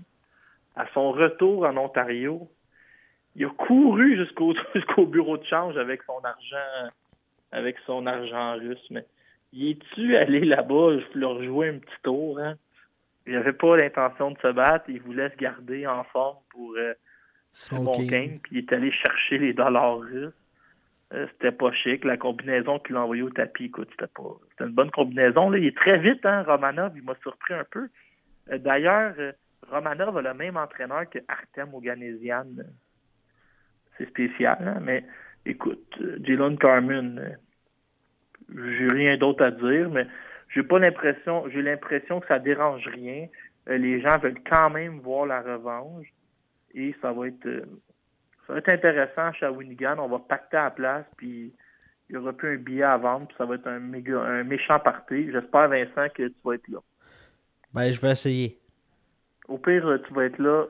À 0.76 0.86
son 0.94 1.12
retour 1.12 1.64
en 1.64 1.76
Ontario, 1.76 2.48
il 3.34 3.46
a 3.46 3.50
couru 3.50 4.16
jusqu'au 4.16 4.54
jusqu'au 4.74 5.06
bureau 5.06 5.36
de 5.36 5.44
change 5.44 5.76
avec 5.76 6.02
son 6.04 6.20
argent 6.24 6.90
avec 7.50 7.76
son 7.86 8.06
argent 8.06 8.54
russe. 8.56 8.86
Mais 8.90 9.04
il 9.52 9.70
est-tu 9.70 10.16
allé 10.16 10.40
là-bas 10.40 10.98
leur 11.14 11.42
jouer 11.42 11.70
un 11.70 11.78
petit 11.78 12.02
tour, 12.02 12.38
hein? 12.38 12.56
Il 13.28 13.34
n'avait 13.34 13.52
pas 13.52 13.76
l'intention 13.76 14.30
de 14.30 14.38
se 14.38 14.50
battre. 14.52 14.86
Il 14.88 15.02
voulait 15.02 15.28
se 15.28 15.36
garder 15.36 15.86
en 15.86 16.02
forme 16.04 16.38
pour 16.48 16.74
euh, 16.78 16.94
son 17.52 17.84
game. 18.06 18.38
Puis 18.42 18.52
il 18.52 18.58
est 18.58 18.72
allé 18.72 18.90
chercher 18.90 19.36
les 19.36 19.52
dollars 19.52 19.98
russes. 19.98 20.32
Euh, 21.12 21.26
c'était 21.32 21.52
pas 21.52 21.70
chic. 21.72 22.06
La 22.06 22.16
combinaison 22.16 22.78
qu'il 22.78 22.96
a 22.96 23.02
envoyée 23.02 23.22
au 23.22 23.28
tapis, 23.28 23.66
écoute, 23.66 23.88
c'était 23.90 24.10
pas. 24.10 24.34
C'était 24.50 24.64
une 24.64 24.74
bonne 24.74 24.90
combinaison. 24.90 25.50
Là. 25.50 25.58
Il 25.58 25.66
est 25.66 25.76
très 25.76 25.98
vite, 25.98 26.24
hein, 26.24 26.42
Romanov. 26.42 26.92
Il 26.96 27.02
m'a 27.02 27.16
surpris 27.22 27.52
un 27.52 27.64
peu. 27.70 27.88
Euh, 28.50 28.56
d'ailleurs, 28.56 29.14
Romanov 29.70 30.16
a 30.16 30.22
le 30.22 30.32
même 30.32 30.56
entraîneur 30.56 31.08
que 31.10 31.18
Artem 31.28 31.74
Oganesian. 31.74 32.46
C'est 33.98 34.08
spécial, 34.08 34.56
hein, 34.60 34.80
mais 34.80 35.04
écoute, 35.44 36.00
Jalen 36.22 36.56
Carmen, 36.56 37.36
j'ai 38.48 38.88
rien 38.88 39.18
d'autre 39.18 39.44
à 39.44 39.50
dire, 39.50 39.90
mais 39.90 40.06
j'ai 40.48 40.62
pas 40.62 40.78
l'impression, 40.78 41.48
j'ai 41.50 41.60
l'impression 41.62 42.20
que 42.20 42.26
ça 42.26 42.38
dérange 42.38 42.86
rien. 42.86 43.28
Euh, 43.68 43.76
les 43.76 44.00
gens 44.00 44.18
veulent 44.18 44.40
quand 44.48 44.70
même 44.70 45.00
voir 45.00 45.26
la 45.26 45.42
revanche 45.42 46.06
et 46.74 46.94
ça 47.02 47.12
va 47.12 47.28
être, 47.28 47.46
euh, 47.46 47.66
ça 48.46 48.54
va 48.54 48.60
être 48.60 48.72
intéressant 48.72 49.26
à 49.26 49.32
Shawinigan. 49.32 49.98
On 49.98 50.08
va 50.08 50.20
pacter 50.20 50.56
à 50.56 50.64
la 50.64 50.70
place, 50.70 51.04
puis 51.16 51.52
il 52.08 52.14
y 52.14 52.16
aura 52.16 52.32
plus 52.32 52.54
un 52.54 52.58
billet 52.58 52.84
à 52.84 52.96
vendre, 52.96 53.26
puis 53.26 53.36
ça 53.36 53.44
va 53.44 53.56
être 53.56 53.66
un 53.66 53.78
méga, 53.78 54.18
un 54.20 54.44
méchant 54.44 54.78
party. 54.78 55.30
J'espère, 55.30 55.68
Vincent, 55.68 56.08
que 56.14 56.28
tu 56.28 56.36
vas 56.44 56.54
être 56.54 56.68
là. 56.68 56.78
Ben, 57.74 57.92
je 57.92 58.00
vais 58.00 58.12
essayer. 58.12 58.58
Au 59.48 59.58
pire, 59.58 59.86
euh, 59.86 59.98
tu 60.06 60.14
vas 60.14 60.24
être 60.24 60.38
là 60.38 60.64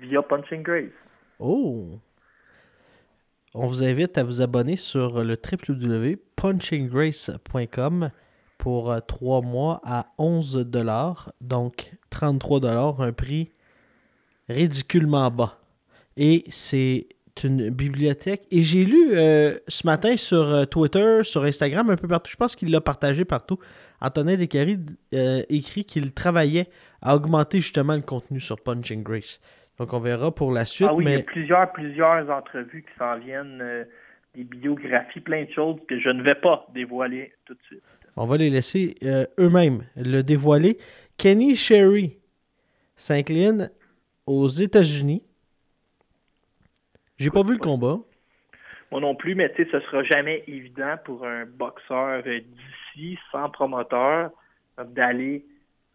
via 0.00 0.20
Punching 0.22 0.62
Grace. 0.62 0.92
Oh! 1.38 1.98
On 3.54 3.66
vous 3.66 3.84
invite 3.84 4.18
à 4.18 4.24
vous 4.24 4.42
abonner 4.42 4.76
sur 4.76 5.22
le 5.22 5.36
www.punchinggrace.com 5.36 8.10
pour 8.62 8.94
3 9.04 9.42
mois 9.42 9.80
à 9.82 10.06
11 10.18 10.70
donc 11.40 11.90
33 12.10 13.00
un 13.02 13.12
prix 13.12 13.50
ridiculement 14.48 15.28
bas. 15.32 15.58
Et 16.16 16.44
c'est 16.48 17.08
une 17.42 17.70
bibliothèque. 17.70 18.42
Et 18.52 18.62
j'ai 18.62 18.84
lu 18.84 19.16
euh, 19.16 19.58
ce 19.66 19.84
matin 19.84 20.16
sur 20.16 20.44
euh, 20.48 20.64
Twitter, 20.64 21.24
sur 21.24 21.42
Instagram, 21.42 21.90
un 21.90 21.96
peu 21.96 22.06
partout, 22.06 22.30
je 22.30 22.36
pense 22.36 22.54
qu'il 22.54 22.70
l'a 22.70 22.80
partagé 22.80 23.24
partout. 23.24 23.58
Antonin 24.00 24.36
Descaries 24.36 24.78
euh, 25.12 25.42
écrit 25.48 25.84
qu'il 25.84 26.14
travaillait 26.14 26.68
à 27.00 27.16
augmenter 27.16 27.60
justement 27.60 27.96
le 27.96 28.02
contenu 28.02 28.38
sur 28.38 28.60
Punching 28.60 29.02
Grace. 29.02 29.40
Donc 29.80 29.92
on 29.92 29.98
verra 29.98 30.32
pour 30.32 30.52
la 30.52 30.64
suite. 30.64 30.86
Ah 30.88 30.94
oui, 30.94 31.04
il 31.04 31.10
y 31.10 31.14
mais... 31.14 31.20
a 31.20 31.24
plusieurs, 31.24 31.72
plusieurs 31.72 32.30
entrevues 32.30 32.82
qui 32.82 32.96
s'en 32.96 33.18
viennent, 33.18 33.58
euh, 33.60 33.84
des 34.36 34.44
biographies, 34.44 35.18
plein 35.18 35.46
de 35.46 35.50
choses 35.50 35.80
que 35.88 35.98
je 35.98 36.10
ne 36.10 36.22
vais 36.22 36.36
pas 36.36 36.64
dévoiler 36.72 37.32
tout 37.44 37.54
de 37.54 37.62
suite. 37.66 37.82
On 38.16 38.26
va 38.26 38.36
les 38.36 38.50
laisser 38.50 38.94
euh, 39.02 39.24
eux-mêmes 39.38 39.84
le 39.96 40.22
dévoiler. 40.22 40.78
Kenny 41.18 41.54
Sherry 41.54 42.18
s'incline 42.96 43.70
aux 44.26 44.48
États-Unis. 44.48 45.22
J'ai 47.18 47.30
pas 47.30 47.42
vu 47.42 47.52
le 47.52 47.58
combat. 47.58 47.98
Moi 48.90 49.00
non 49.00 49.14
plus, 49.14 49.34
mais 49.34 49.50
tu 49.54 49.64
sais, 49.64 49.70
ce 49.70 49.80
sera 49.80 50.02
jamais 50.04 50.44
évident 50.46 50.96
pour 51.04 51.24
un 51.26 51.46
boxeur 51.46 52.22
d'ici, 52.22 53.18
sans 53.30 53.48
promoteur, 53.48 54.30
d'aller 54.84 55.46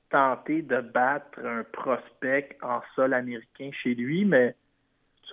tenter 0.09 0.61
de 0.61 0.81
battre 0.81 1.39
un 1.45 1.63
prospect 1.71 2.57
en 2.63 2.81
sol 2.95 3.13
américain 3.13 3.69
chez 3.83 3.93
lui, 3.93 4.25
mais 4.25 4.55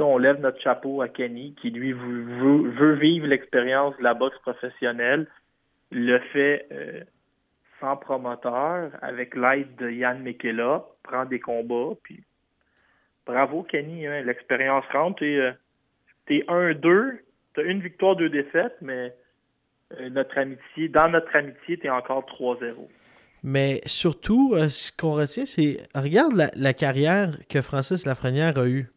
on 0.00 0.18
lève 0.18 0.40
notre 0.40 0.60
chapeau 0.60 1.02
à 1.02 1.08
Kenny, 1.08 1.54
qui 1.60 1.70
lui 1.70 1.92
veut, 1.92 2.94
vivre 2.94 3.26
l'expérience 3.26 3.96
de 3.98 4.02
la 4.02 4.14
boxe 4.14 4.38
professionnelle, 4.40 5.28
le 5.94 6.18
fait 6.32 6.66
euh, 6.72 7.00
sans 7.80 7.96
promoteur, 7.96 8.90
avec 9.00 9.34
l'aide 9.34 9.74
de 9.76 9.90
Yann 9.90 10.22
Mekela, 10.22 10.84
prend 11.02 11.24
des 11.24 11.40
combats, 11.40 11.94
puis 12.02 12.22
bravo 13.24 13.62
Kenny, 13.62 14.06
hein, 14.06 14.22
l'expérience 14.22 14.84
rentre, 14.92 15.22
et 15.22 15.36
euh, 15.36 15.52
t'es 16.26 16.44
1-2, 16.48 17.20
t'as 17.54 17.62
une 17.62 17.80
victoire, 17.80 18.16
deux 18.16 18.28
défaites, 18.28 18.76
mais 18.80 19.14
euh, 20.00 20.08
notre 20.10 20.36
amitié, 20.36 20.88
dans 20.88 21.08
notre 21.08 21.34
amitié, 21.36 21.78
t'es 21.78 21.90
encore 21.90 22.24
3-0. 22.26 22.74
Mais 23.44 23.80
surtout, 23.84 24.54
euh, 24.54 24.68
ce 24.70 24.90
qu'on 24.90 25.12
retient, 25.12 25.44
c'est. 25.44 25.82
Regarde 25.94 26.32
la, 26.32 26.50
la 26.56 26.72
carrière 26.72 27.36
que 27.48 27.60
Francis 27.60 28.06
Lafrenière 28.06 28.58
a 28.58 28.66
eue. 28.66 28.90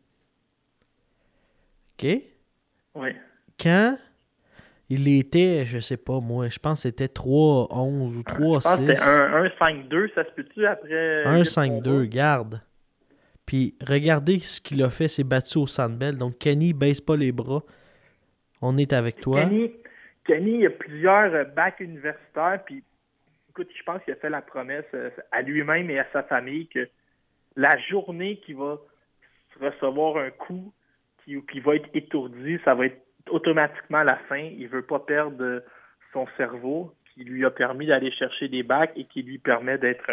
OK? 2.00 2.08
Oui. 2.96 3.10
Quand 3.60 3.98
il 4.90 5.08
était, 5.20 5.66
je 5.66 5.80
sais 5.80 5.98
pas 5.98 6.20
moi, 6.20 6.48
je 6.48 6.60
pense 6.60 6.84
que 6.84 6.90
c'était 6.90 7.08
3-11 7.08 7.70
ou 7.74 8.14
Je 8.18 8.22
pense 8.24 8.64
que 8.64 8.82
3-6. 8.82 8.88
c'était 8.88 9.02
un 9.02 9.44
1-5-2, 9.46 10.14
ça 10.14 10.24
se 10.26 10.32
peut-tu 10.32 10.66
après? 10.66 11.24
huit 11.26 11.44
1-5-2, 11.44 11.84
combats? 11.84 12.06
garde. 12.06 12.62
Puis 13.46 13.76
regardez 13.86 14.40
ce 14.40 14.60
qu'il 14.62 14.84
a 14.84 14.90
fait, 14.90 15.08
c'est 15.08 15.24
battu 15.24 15.58
au 15.58 15.68
Sandbell. 15.68 16.18
Donc 16.18 16.38
Kenny, 16.38 16.74
baisse 16.74 17.00
pas 17.02 17.16
les 17.16 17.32
bras. 17.32 17.64
On 18.62 18.78
est 18.78 18.92
avec 18.94 19.20
toi. 19.22 19.42
Kenny, 19.42 19.72
Kenny, 20.26 20.52
il 20.52 20.62
y 20.62 20.66
a 20.66 20.70
plusieurs 20.72 21.34
euh, 21.34 21.44
bacs 21.46 21.80
universitaires, 21.80 22.60
puis 22.66 22.84
écoute, 23.50 23.70
je 23.78 23.84
pense 23.84 24.02
qu'il 24.04 24.14
a 24.14 24.18
fait 24.18 24.30
la 24.30 24.42
promesse 24.42 24.86
euh, 24.94 25.10
à 25.32 25.42
lui-même 25.42 25.90
et 25.90 26.00
à 26.00 26.08
sa 26.12 26.24
famille 26.24 26.68
que 26.68 26.88
la 27.56 27.78
journée 27.90 28.38
qu'il 28.46 28.58
va 28.58 28.78
recevoir 29.62 30.18
un 30.18 30.30
coup, 30.32 30.74
qui, 31.24 31.36
qui 31.52 31.60
va 31.60 31.76
être 31.76 31.90
étourdi, 31.94 32.60
ça 32.66 32.76
va 32.76 32.86
être 32.88 33.02
automatiquement 33.30 34.04
la 34.04 34.18
fin. 34.30 34.38
Il 34.38 34.68
veut 34.68 34.82
pas 34.86 35.00
perdre 35.00 35.64
son 36.14 36.28
cerveau, 36.38 36.94
qui 37.14 37.24
lui 37.24 37.46
a 37.46 37.52
permis 37.52 37.88
d'aller 37.88 38.12
chercher 38.12 38.48
des 38.48 38.64
bacs 38.64 38.92
et 38.96 39.06
qui 39.06 39.24
lui 39.24 39.38
permet 39.38 39.78
d'être 39.78 40.12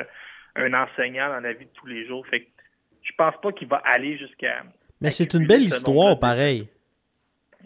un 0.56 0.72
enseignant 0.74 1.28
dans 1.28 1.40
la 1.40 1.52
vie 1.52 1.66
de 1.66 1.70
tous 1.74 1.86
les 1.86 2.06
jours. 2.06 2.26
Fait 2.26 2.40
que 2.40 2.46
je 3.02 3.12
pense 3.16 3.34
pas 3.42 3.52
qu'il 3.52 3.68
va 3.68 3.82
aller 3.84 4.16
jusqu'à 4.16 4.62
Mais 5.00 5.10
c'est 5.10 5.34
une 5.34 5.46
belle 5.46 5.62
histoire, 5.62 6.18
pareil. 6.18 6.68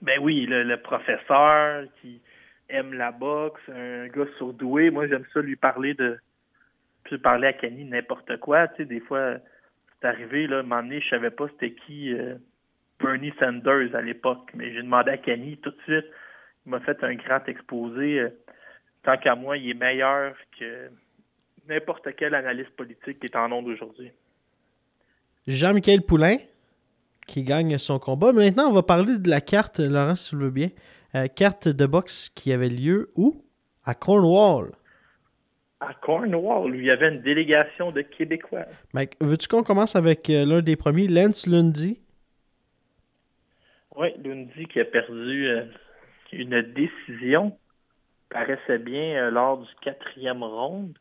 ben 0.03 0.19
oui, 0.21 0.47
le, 0.47 0.65
le 0.65 0.77
professeur 0.79 1.85
qui 2.01 2.21
aime 2.69 2.95
la 2.95 3.13
boxe, 3.13 3.61
un 3.69 4.09
gars 4.09 4.27
surdoué. 4.37 4.91
Moi, 4.91 5.07
j'aime 5.09 5.25
ça 5.33 5.41
lui 5.41 5.57
parler 5.57 5.95
de. 5.95 6.19
Puis 7.05 7.19
parler 7.19 7.49
à 7.49 7.53
Kenny 7.55 7.85
de 7.85 7.91
n'importe 7.91 8.37
quoi. 8.39 8.69
Tu 8.69 8.77
sais, 8.79 8.85
des 8.85 9.01
fois, 9.01 9.37
c'est 10.01 10.09
arrivé, 10.09 10.47
là, 10.47 10.59
un 10.59 10.63
moment 10.63 10.83
donné, 10.83 11.01
je 11.01 11.09
savais 11.09 11.31
pas 11.31 11.47
c'était 11.49 11.73
qui 11.73 12.13
euh, 12.13 12.35
Bernie 13.01 13.33
Sanders 13.39 13.95
à 13.95 14.03
l'époque. 14.03 14.51
Mais 14.55 14.73
j'ai 14.73 14.83
demandé 14.83 15.11
à 15.11 15.17
Kenny 15.19 15.57
tout 15.59 15.71
de 15.71 15.83
suite. 15.85 16.07
Il 16.67 16.71
m'a 16.71 16.81
fait 16.81 17.03
un 17.03 17.15
grand 17.15 17.47
exposé. 17.47 18.21
euh, 18.21 18.29
tant 19.03 19.17
qu'à 19.17 19.35
moi, 19.35 19.57
il 19.57 19.71
est 19.71 19.75
meilleur 19.75 20.35
que 20.59 20.89
n'importe 21.69 22.09
quel 22.17 22.35
analyste 22.35 22.71
politique 22.71 23.21
qui 23.21 23.27
est 23.27 23.37
en 23.37 23.51
onde 23.53 23.69
aujourd'hui. 23.69 24.11
Jean-Michel 25.47 26.03
Poulain 26.03 26.37
qui 27.29 27.45
gagne 27.45 27.79
son 27.79 28.01
combat. 28.01 28.33
Mais 28.33 28.47
maintenant, 28.47 28.69
on 28.69 28.73
va 28.73 28.83
parler 28.83 29.19
de 29.19 29.31
la 29.31 29.41
carte, 29.41 29.79
Laurent, 29.79 30.17
si 30.17 30.31
tu 30.31 30.37
le 30.37 30.47
veux 30.47 30.51
bien. 30.51 30.71
Euh, 31.15 31.29
carte 31.29 31.69
de 31.69 31.87
boxe 31.87 32.31
qui 32.35 32.53
avait 32.53 32.69
lieu 32.69 33.13
où? 33.15 33.45
À 33.85 33.95
Cornwall. 33.95 34.73
À 35.81 35.95
Cornwall, 35.95 36.75
il 36.75 36.85
y 36.85 36.91
avait 36.91 37.09
une 37.09 37.23
délégation 37.23 37.93
de 37.93 38.01
Québécois. 38.03 38.65
Mec, 38.95 39.15
veux-tu 39.21 39.47
qu'on 39.47 39.63
commence 39.63 39.95
avec 39.95 40.29
euh, 40.29 40.45
l'un 40.45 40.61
des 40.61 40.75
premiers, 40.75 41.07
Lance 41.07 41.47
Lundy 41.47 42.01
Oui, 43.99 44.15
Lundy 44.25 44.67
qui 44.67 44.79
a 44.79 44.85
perdu 44.85 45.49
euh, 45.49 45.65
une 46.33 46.63
décision 46.63 47.59
paraissait 48.31 48.79
bien 48.79 49.25
euh, 49.25 49.31
lors 49.31 49.59
du 49.59 49.69
quatrième 49.83 50.45
round. 50.45 50.97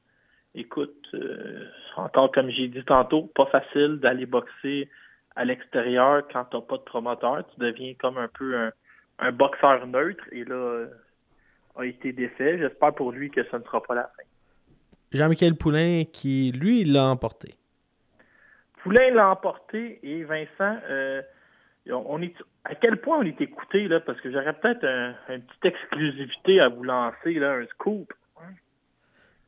Écoute, 0.56 1.06
euh, 1.14 1.68
encore 1.96 2.32
comme 2.32 2.50
j'ai 2.50 2.68
dit 2.68 2.84
tantôt, 2.84 3.32
pas 3.36 3.46
facile 3.46 4.00
d'aller 4.02 4.26
boxer 4.26 4.90
à 5.36 5.46
l'extérieur 5.46 6.24
quand 6.34 6.46
t'as 6.46 6.62
pas 6.62 6.78
de 6.78 6.82
promoteur. 6.82 7.44
Tu 7.54 7.60
deviens 7.60 7.94
comme 8.00 8.18
un 8.18 8.28
peu 8.28 8.58
un, 8.58 8.72
un 9.20 9.32
boxeur 9.32 9.86
neutre 9.86 10.24
et 10.32 10.44
là 10.44 10.56
euh, 10.56 10.88
a 11.76 11.86
été 11.86 12.12
défait. 12.14 12.58
J'espère 12.58 12.96
pour 12.96 13.12
lui 13.12 13.30
que 13.30 13.44
ce 13.44 13.58
ne 13.58 13.62
sera 13.62 13.84
pas 13.84 13.94
la 13.94 14.04
fin. 14.04 14.24
Jean-Michel 15.12 15.56
Poulain 15.56 16.04
qui, 16.12 16.52
lui, 16.52 16.84
l'a 16.84 17.06
emporté. 17.06 17.54
Poulain 18.82 19.12
l'a 19.12 19.30
emporté 19.30 20.00
et 20.02 20.24
Vincent, 20.24 20.80
euh, 20.90 21.22
on 21.92 22.22
est 22.22 22.34
à 22.64 22.76
quel 22.76 22.98
point 22.98 23.20
on 23.20 23.24
est 23.24 23.40
écouté 23.42 23.88
là? 23.88 24.00
Parce 24.00 24.20
que 24.22 24.32
j'aurais 24.32 24.54
peut-être 24.54 24.84
un, 24.84 25.16
une 25.34 25.42
petite 25.42 25.66
exclusivité 25.66 26.60
à 26.62 26.70
vous 26.70 26.84
lancer 26.84 27.34
là, 27.34 27.54
un 27.54 27.66
scoop. 27.68 28.14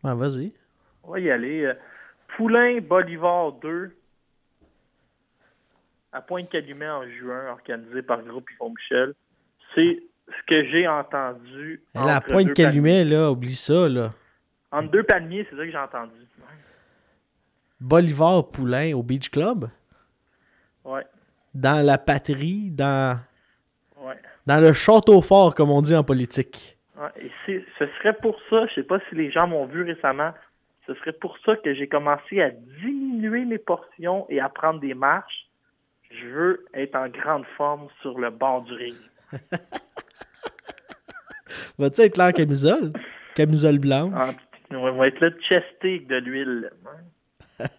Ah, 0.04 0.16
vas-y. 0.16 0.54
On 1.04 1.12
va 1.12 1.20
y 1.20 1.30
aller. 1.30 1.66
Euh, 1.66 1.74
Poulain 2.38 2.80
Bolivar 2.80 3.54
2 3.54 3.96
à 6.12 6.22
Pointe-Calumet 6.22 6.90
en 6.90 7.08
juin, 7.10 7.52
organisé 7.52 8.02
par 8.02 8.22
Groupe 8.24 8.50
Yvon 8.52 8.70
Michel. 8.70 9.14
C'est 9.76 10.02
ce 10.28 10.44
que 10.54 10.66
j'ai 10.70 10.88
entendu. 10.88 11.82
Eh, 11.96 11.98
La 12.00 12.18
entre 12.18 12.28
pointe 12.28 12.48
deux 12.48 12.54
Calumet, 12.54 13.04
là, 13.04 13.32
oublie 13.32 13.56
ça, 13.56 13.90
là. 13.90 14.12
Entre 14.72 14.90
deux 14.92 15.04
palmiers, 15.04 15.46
c'est 15.50 15.56
ça 15.56 15.66
que 15.66 15.72
j'ai 15.72 15.78
entendu. 15.78 16.14
Bolivar 17.80 18.50
Poulain 18.50 18.94
au 18.94 19.04
Beach 19.04 19.30
Club? 19.30 19.70
Ouais, 20.84 21.06
Dans 21.54 21.84
la 21.86 21.98
patrie, 21.98 22.70
dans, 22.72 23.20
ouais. 23.98 24.16
dans 24.46 24.62
le 24.62 24.72
château 24.74 25.22
fort, 25.22 25.56
comme 25.56 25.72
on 25.72 25.82
dit 25.82 25.96
en 25.96 26.04
politique. 26.04 26.78
Ouais, 26.98 27.10
et 27.26 27.32
c'est- 27.46 27.66
ce 27.80 27.86
serait 27.98 28.14
pour 28.14 28.38
ça, 28.50 28.66
je 28.68 28.76
sais 28.76 28.84
pas 28.84 29.00
si 29.10 29.16
les 29.16 29.32
gens 29.32 29.48
m'ont 29.48 29.66
vu 29.66 29.84
récemment, 29.84 30.32
ce 30.86 30.94
serait 30.96 31.14
pour 31.14 31.38
ça 31.46 31.56
que 31.58 31.74
j'ai 31.74 31.88
commencé 31.88 32.42
à 32.42 32.50
diminuer 32.52 33.46
mes 33.46 33.58
portions 33.58 34.26
et 34.30 34.40
à 34.40 34.50
prendre 34.50 34.80
des 34.80 34.94
marches. 34.94 35.48
Je 36.12 36.26
veux 36.28 36.66
être 36.74 36.96
en 36.96 37.08
grande 37.08 37.46
forme 37.58 37.88
sur 38.02 38.18
le 38.20 38.30
bord 38.32 38.64
du 38.64 38.74
ring. 38.74 38.96
Va-tu 41.78 42.02
être 42.02 42.18
là 42.18 42.28
en 42.28 42.32
camisole? 42.32 42.94
Camisole 43.36 43.80
blanche? 43.80 44.14
En- 44.14 44.76
on 44.76 44.92
va 44.98 45.08
être 45.08 45.20
là 45.20 45.30
chesté 45.48 45.96
avec 45.96 46.08
de 46.08 46.16
l'huile. 46.18 46.72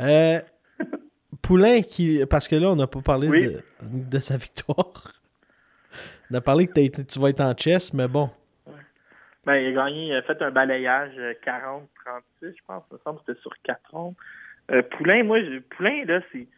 Euh, 0.00 0.40
Poulain 1.46 1.82
qui. 1.82 2.24
Parce 2.28 2.48
que 2.48 2.56
là, 2.56 2.68
on 2.68 2.76
n'a 2.76 2.86
pas 2.86 3.00
parlé 3.02 3.28
Oui. 3.28 3.46
de, 3.48 3.60
de 3.82 4.18
sa 4.18 4.36
victoire. 4.36 5.12
On 6.30 6.34
a 6.34 6.40
parlé 6.40 6.66
que 6.66 7.02
tu 7.02 7.18
vas 7.20 7.28
être 7.28 7.40
en 7.42 7.54
chess, 7.56 7.92
mais 7.92 8.08
bon. 8.08 8.30
Ben, 9.44 9.56
il 9.56 9.68
a 9.78 9.84
gagné, 9.84 10.06
il 10.06 10.14
a 10.14 10.22
fait 10.22 10.40
un 10.40 10.50
balayage 10.50 11.14
40-36, 11.44 11.82
je 12.42 12.48
pense. 12.66 12.82
Il 12.90 12.94
me 12.94 12.98
semble 13.04 13.18
que 13.20 13.24
c'était 13.28 13.40
sur 13.40 13.52
4 13.62 13.80
rondes. 13.90 14.14
Euh, 14.70 14.82
Poulain, 14.82 15.22
moi, 15.22 15.38
Poulain, 15.76 16.04
là, 16.06 16.20
c'est, 16.32 16.48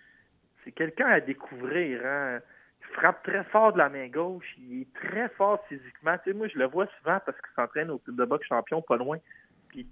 c'est 0.64 0.70
quelqu'un 0.70 1.06
à 1.08 1.20
découvrir. 1.20 2.00
Hein. 2.06 2.38
Il 2.80 2.94
frappe 2.94 3.24
très 3.24 3.42
fort 3.44 3.72
de 3.72 3.78
la 3.78 3.88
main 3.88 4.06
gauche. 4.06 4.46
Il 4.58 4.82
est 4.82 4.94
très 5.08 5.28
fort 5.30 5.62
physiquement. 5.68 6.16
Tu 6.22 6.30
sais, 6.30 6.36
moi, 6.36 6.46
je 6.46 6.56
le 6.58 6.66
vois 6.66 6.86
souvent 6.98 7.18
parce 7.26 7.36
qu'il 7.38 7.54
s'entraîne 7.56 7.90
au 7.90 7.98
club 7.98 8.16
de 8.16 8.24
boxe 8.24 8.46
champion 8.46 8.80
pas 8.82 8.96
loin. 8.96 9.18
Puis, 9.68 9.84
tu 9.84 9.90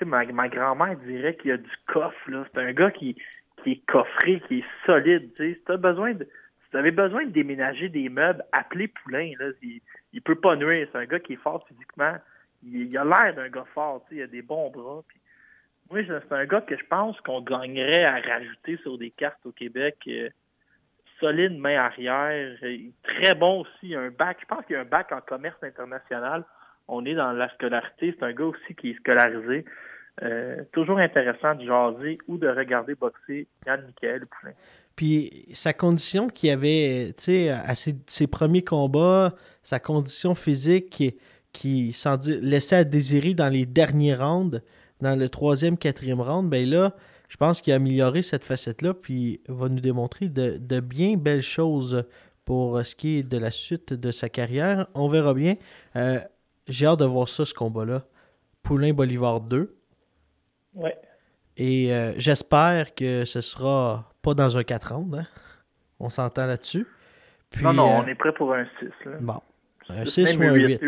sais, 0.00 0.04
ma, 0.04 0.24
ma 0.26 0.48
grand-mère 0.48 0.96
dirait 1.06 1.36
qu'il 1.36 1.52
a 1.52 1.56
du 1.56 1.70
coffre. 1.86 2.28
Là. 2.28 2.44
C'est 2.52 2.60
un 2.60 2.72
gars 2.72 2.90
qui, 2.90 3.16
qui 3.62 3.72
est 3.72 3.86
coffré, 3.86 4.40
qui 4.48 4.58
est 4.58 4.64
solide. 4.86 5.32
Tu. 5.36 5.54
Si 5.54 5.60
vous 5.66 6.78
avez 6.78 6.90
besoin 6.90 7.24
de 7.24 7.30
déménager 7.30 7.88
des 7.88 8.08
meubles, 8.08 8.44
appelez 8.52 8.88
Poulain. 8.88 9.32
Là. 9.38 9.50
Il, 9.62 9.80
il 10.12 10.22
peut 10.22 10.34
pas 10.36 10.56
nuire. 10.56 10.88
C'est 10.90 10.98
un 10.98 11.06
gars 11.06 11.20
qui 11.20 11.34
est 11.34 11.42
fort 11.42 11.66
physiquement. 11.68 12.16
Il, 12.66 12.96
a 12.96 13.04
l'air 13.04 13.34
d'un 13.34 13.48
gars 13.48 13.66
fort. 13.74 14.04
Il 14.10 14.22
a 14.22 14.26
des 14.26 14.42
bons 14.42 14.70
bras. 14.70 15.02
Moi, 15.90 16.00
c'est 16.06 16.32
un 16.32 16.46
gars 16.46 16.62
que 16.62 16.76
je 16.76 16.84
pense 16.86 17.20
qu'on 17.20 17.42
gagnerait 17.42 18.04
à 18.04 18.20
rajouter 18.20 18.78
sur 18.78 18.96
des 18.96 19.10
cartes 19.10 19.44
au 19.44 19.52
Québec. 19.52 19.96
Euh, 20.08 20.30
solide 21.20 21.58
main 21.58 21.76
arrière. 21.76 22.56
Très 23.02 23.34
bon 23.34 23.60
aussi. 23.60 23.94
Un 23.94 24.10
bac. 24.10 24.38
Je 24.40 24.46
pense 24.46 24.64
qu'il 24.66 24.74
y 24.74 24.78
a 24.78 24.82
un 24.82 24.86
bac 24.86 25.12
en 25.12 25.20
commerce 25.20 25.62
international. 25.62 26.44
On 26.88 27.04
est 27.04 27.14
dans 27.14 27.32
la 27.32 27.48
scolarité. 27.50 28.14
C'est 28.18 28.24
un 28.24 28.32
gars 28.32 28.46
aussi 28.46 28.74
qui 28.74 28.90
est 28.90 28.94
scolarisé. 28.94 29.64
Euh, 30.22 30.62
toujours 30.72 30.98
intéressant 30.98 31.56
de 31.56 31.66
jaser 31.66 32.18
ou 32.28 32.38
de 32.38 32.48
regarder 32.48 32.94
boxer 32.94 33.48
Yann-Michel 33.66 34.26
Poulain. 34.26 34.52
Puis 34.94 35.48
sa 35.52 35.72
condition 35.72 36.28
qu'il 36.28 36.50
avait, 36.50 37.12
tu 37.16 37.24
sais, 37.24 37.48
à 37.48 37.74
ses, 37.74 38.26
premiers 38.28 38.62
combats, 38.62 39.34
sa 39.64 39.80
condition 39.80 40.36
physique 40.36 40.90
qui, 40.90 41.16
qui 41.52 41.96
laissait 42.40 42.76
à 42.76 42.84
désirer 42.84 43.34
dans 43.34 43.48
les 43.48 43.66
derniers 43.66 44.14
rounds, 44.14 44.62
dans 45.00 45.18
le 45.18 45.28
troisième, 45.28 45.76
quatrième 45.76 46.20
round, 46.20 46.48
ben 46.48 46.68
là, 46.68 46.94
je 47.28 47.36
pense 47.36 47.60
qu'il 47.60 47.72
a 47.72 47.76
amélioré 47.76 48.22
cette 48.22 48.44
facette-là, 48.44 48.94
puis 48.94 49.40
va 49.48 49.68
nous 49.68 49.80
démontrer 49.80 50.28
de, 50.28 50.80
bien 50.80 51.16
belles 51.16 51.42
choses 51.42 52.04
pour 52.44 52.84
ce 52.86 52.94
qui 52.94 53.18
est 53.18 53.22
de 53.24 53.38
la 53.38 53.50
suite 53.50 53.92
de 53.92 54.12
sa 54.12 54.28
carrière. 54.28 54.86
On 54.94 55.08
verra 55.08 55.34
bien. 55.34 55.56
Euh, 55.96 56.20
j'ai 56.68 56.86
hâte 56.86 57.00
de 57.00 57.04
voir 57.04 57.28
ça, 57.28 57.44
ce 57.44 57.54
combat-là. 57.54 58.04
Poulain-Bolivar 58.62 59.40
2. 59.40 59.74
Ouais. 60.74 60.96
Et 61.56 61.92
euh, 61.92 62.12
j'espère 62.16 62.94
que 62.94 63.24
ce 63.24 63.40
sera 63.40 64.10
pas 64.22 64.34
dans 64.34 64.56
un 64.58 64.64
4 64.64 64.94
rounds. 64.94 65.18
Hein? 65.18 65.26
On 66.00 66.10
s'entend 66.10 66.46
là-dessus. 66.46 66.86
non, 67.62 67.72
non, 67.72 67.98
on 67.98 68.02
euh, 68.02 68.06
est 68.06 68.14
prêt 68.14 68.32
pour 68.32 68.52
un 68.52 68.66
6. 68.80 68.88
Bon. 69.20 69.40
Un 69.88 70.04
6 70.04 70.38
ou 70.38 70.42
un 70.42 70.54
8. 70.54 70.80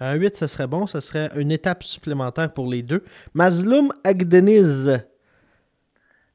Un 0.00 0.14
8, 0.14 0.36
ce 0.36 0.46
serait 0.46 0.66
bon. 0.66 0.86
Ce 0.86 1.00
serait 1.00 1.28
une 1.36 1.52
étape 1.52 1.82
supplémentaire 1.82 2.52
pour 2.52 2.68
les 2.68 2.82
deux. 2.82 3.04
Mazloum 3.34 3.92
Agdeniz. 4.02 5.06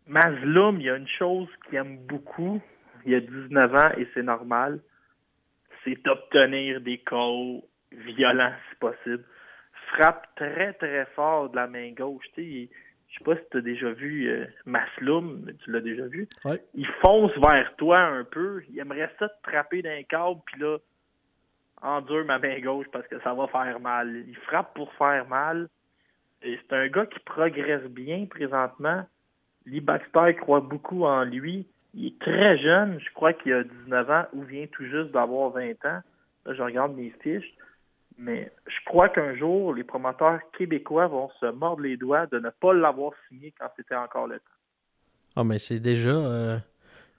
Mazloum, 0.08 0.80
il 0.80 0.86
y 0.86 0.90
a 0.90 0.96
une 0.96 1.08
chose 1.08 1.48
qu'il 1.68 1.78
aime 1.78 1.98
beaucoup. 2.08 2.62
Il 3.06 3.16
a 3.16 3.20
19 3.20 3.76
ans 3.76 3.92
et 3.98 4.08
c'est 4.14 4.24
normal. 4.24 4.80
C'est 5.84 6.02
d'obtenir 6.04 6.80
des 6.82 7.00
calls 7.00 7.62
violents 7.92 8.54
si 8.70 8.76
possible. 8.78 9.24
Frappe 9.94 10.28
très, 10.36 10.74
très 10.74 11.06
fort 11.16 11.50
de 11.50 11.56
la 11.56 11.68
main 11.68 11.92
gauche. 11.92 12.26
Tu 12.34 12.42
sais, 12.42 12.70
je 13.16 13.20
sais 13.20 13.24
pas 13.24 13.38
si 13.38 13.50
tu 13.50 13.58
as 13.58 13.62
déjà 13.62 13.92
vu 13.92 14.28
euh, 14.30 14.46
Masloum, 14.66 15.44
mais 15.46 15.54
tu 15.54 15.72
l'as 15.72 15.80
déjà 15.80 16.06
vu. 16.06 16.28
Il 16.74 16.88
fonce 17.02 17.32
vers 17.38 17.74
toi 17.78 18.00
un 18.00 18.26
peu. 18.26 18.62
Il 18.70 18.78
aimerait 18.78 19.10
ça 19.18 19.30
te 19.30 19.50
trapper 19.50 19.82
d'un 19.82 20.04
câble, 20.04 20.42
puis 20.46 20.60
là, 20.60 20.78
endure 21.82 22.26
ma 22.26 22.40
main 22.40 22.60
gauche 22.60 22.88
parce 22.92 23.08
que 23.08 23.18
ça 23.22 23.34
va 23.34 23.48
faire 23.48 23.80
mal. 23.80 24.24
Il 24.28 24.36
frappe 24.36 24.74
pour 24.74 24.92
faire 24.96 25.26
mal. 25.30 25.70
Et 26.44 26.60
c'est 26.62 26.76
un 26.76 26.88
gars 26.90 27.06
qui 27.06 27.20
progresse 27.20 27.84
bien 27.84 28.26
présentement. 28.26 29.06
Lee 29.66 29.80
Baxter 29.80 30.36
croit 30.36 30.60
beaucoup 30.60 31.06
en 31.06 31.24
lui. 31.24 31.68
Il 31.94 32.08
est 32.08 32.20
très 32.20 32.58
jeune. 32.58 33.00
Je 33.00 33.14
crois 33.14 33.32
qu'il 33.32 33.54
a 33.54 33.64
19 33.64 34.10
ans 34.10 34.26
ou 34.34 34.42
vient 34.42 34.68
tout 34.68 34.86
juste 34.86 35.12
d'avoir 35.12 35.52
20 35.52 35.72
ans. 35.86 36.02
Là, 36.46 36.54
je 36.54 36.62
regarde 36.62 36.94
mes 36.96 37.12
fiches. 37.22 37.54
Mais 38.18 38.50
je 38.68 38.86
crois 38.86 39.10
qu'un 39.10 39.36
jour, 39.36 39.74
les 39.74 39.84
promoteurs 39.84 40.40
québécois 40.58 41.08
vont 41.08 41.30
se 41.40 41.52
mordre 41.52 41.84
les 41.84 41.98
doigts 41.98 42.28
de 42.28 42.40
ne 42.40 42.50
pas 42.50 42.74
l'avoir 42.74 43.12
signé 43.28 43.54
quand 43.60 43.68
c'était 43.76 43.96
encore 43.96 44.28
le 44.28 44.40
temps. 44.40 44.46
Ah, 45.36 45.44
mais 45.44 45.60
c'est 45.60 45.82
déjà. 45.82 46.10
Euh, 46.10 46.58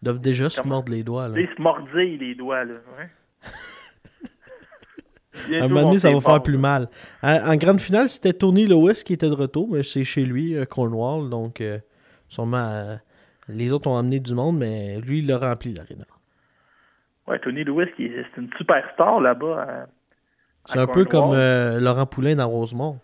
ils 0.00 0.06
doivent 0.06 0.20
déjà 0.20 0.48
se 0.48 0.66
mordre 0.66 0.90
les 0.90 1.02
doigts. 1.02 1.28
Là. 1.28 1.38
Ils 1.38 1.54
se 1.54 1.60
mordiller 1.60 2.16
les 2.16 2.34
doigts. 2.34 2.64
Là. 2.64 2.76
à 5.52 5.64
un 5.64 5.68
moment 5.68 5.84
donné, 5.84 5.98
ça 5.98 6.10
va 6.10 6.20
faire 6.20 6.42
plus 6.42 6.56
mal. 6.56 6.88
En, 7.22 7.56
grande 7.56 7.80
finale, 7.80 8.08
c'était 8.08 8.32
Tony 8.32 8.66
Lewis 8.66 9.02
qui 9.04 9.12
était 9.12 9.28
de 9.28 9.34
retour, 9.34 9.68
mais 9.70 9.82
c'est 9.82 10.04
chez 10.04 10.24
lui, 10.24 10.56
euh, 10.56 10.64
Cornwall. 10.64 11.28
Donc, 11.28 11.60
euh, 11.60 11.78
sûrement, 12.28 12.98
les 13.48 13.72
autres 13.72 13.88
ont 13.88 13.98
amené 13.98 14.18
du 14.18 14.34
monde, 14.34 14.56
mais 14.58 14.98
lui, 15.00 15.18
il 15.18 15.30
a 15.30 15.38
rempli 15.38 15.74
l'aréna. 15.74 16.06
Ouais, 17.26 17.38
Tony 17.40 17.64
Lewis, 17.64 17.90
c'est 17.98 18.40
une 18.40 18.48
superstar 18.56 19.20
là-bas 19.20 19.88
c'est 20.66 20.78
un 20.78 20.86
peu 20.86 21.04
comme 21.04 21.32
euh, 21.32 21.80
Laurent 21.80 22.06
Poulain 22.06 22.36
dans 22.36 22.48
Rosemont. 22.48 22.98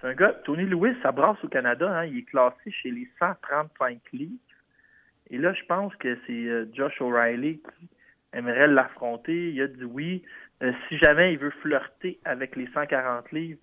C'est 0.00 0.08
un 0.08 0.14
gars, 0.14 0.34
Tony 0.44 0.64
Lewis, 0.64 0.94
ça 1.02 1.12
brasse 1.12 1.42
au 1.42 1.48
Canada. 1.48 1.90
Hein, 1.90 2.06
il 2.06 2.18
est 2.18 2.22
classé 2.22 2.70
chez 2.70 2.90
les 2.90 3.08
135 3.18 3.98
livres. 4.12 4.32
Et 5.30 5.38
là, 5.38 5.52
je 5.52 5.64
pense 5.64 5.94
que 5.96 6.16
c'est 6.26 6.32
euh, 6.32 6.66
Josh 6.72 7.00
O'Reilly 7.00 7.58
qui 7.58 7.88
aimerait 8.32 8.68
l'affronter. 8.68 9.50
Il 9.50 9.62
a 9.62 9.66
dit 9.66 9.84
oui. 9.84 10.22
Euh, 10.62 10.72
si 10.88 10.98
jamais 10.98 11.32
il 11.32 11.38
veut 11.38 11.52
flirter 11.62 12.18
avec 12.24 12.56
les 12.56 12.66
140 12.72 13.30
livres, 13.32 13.60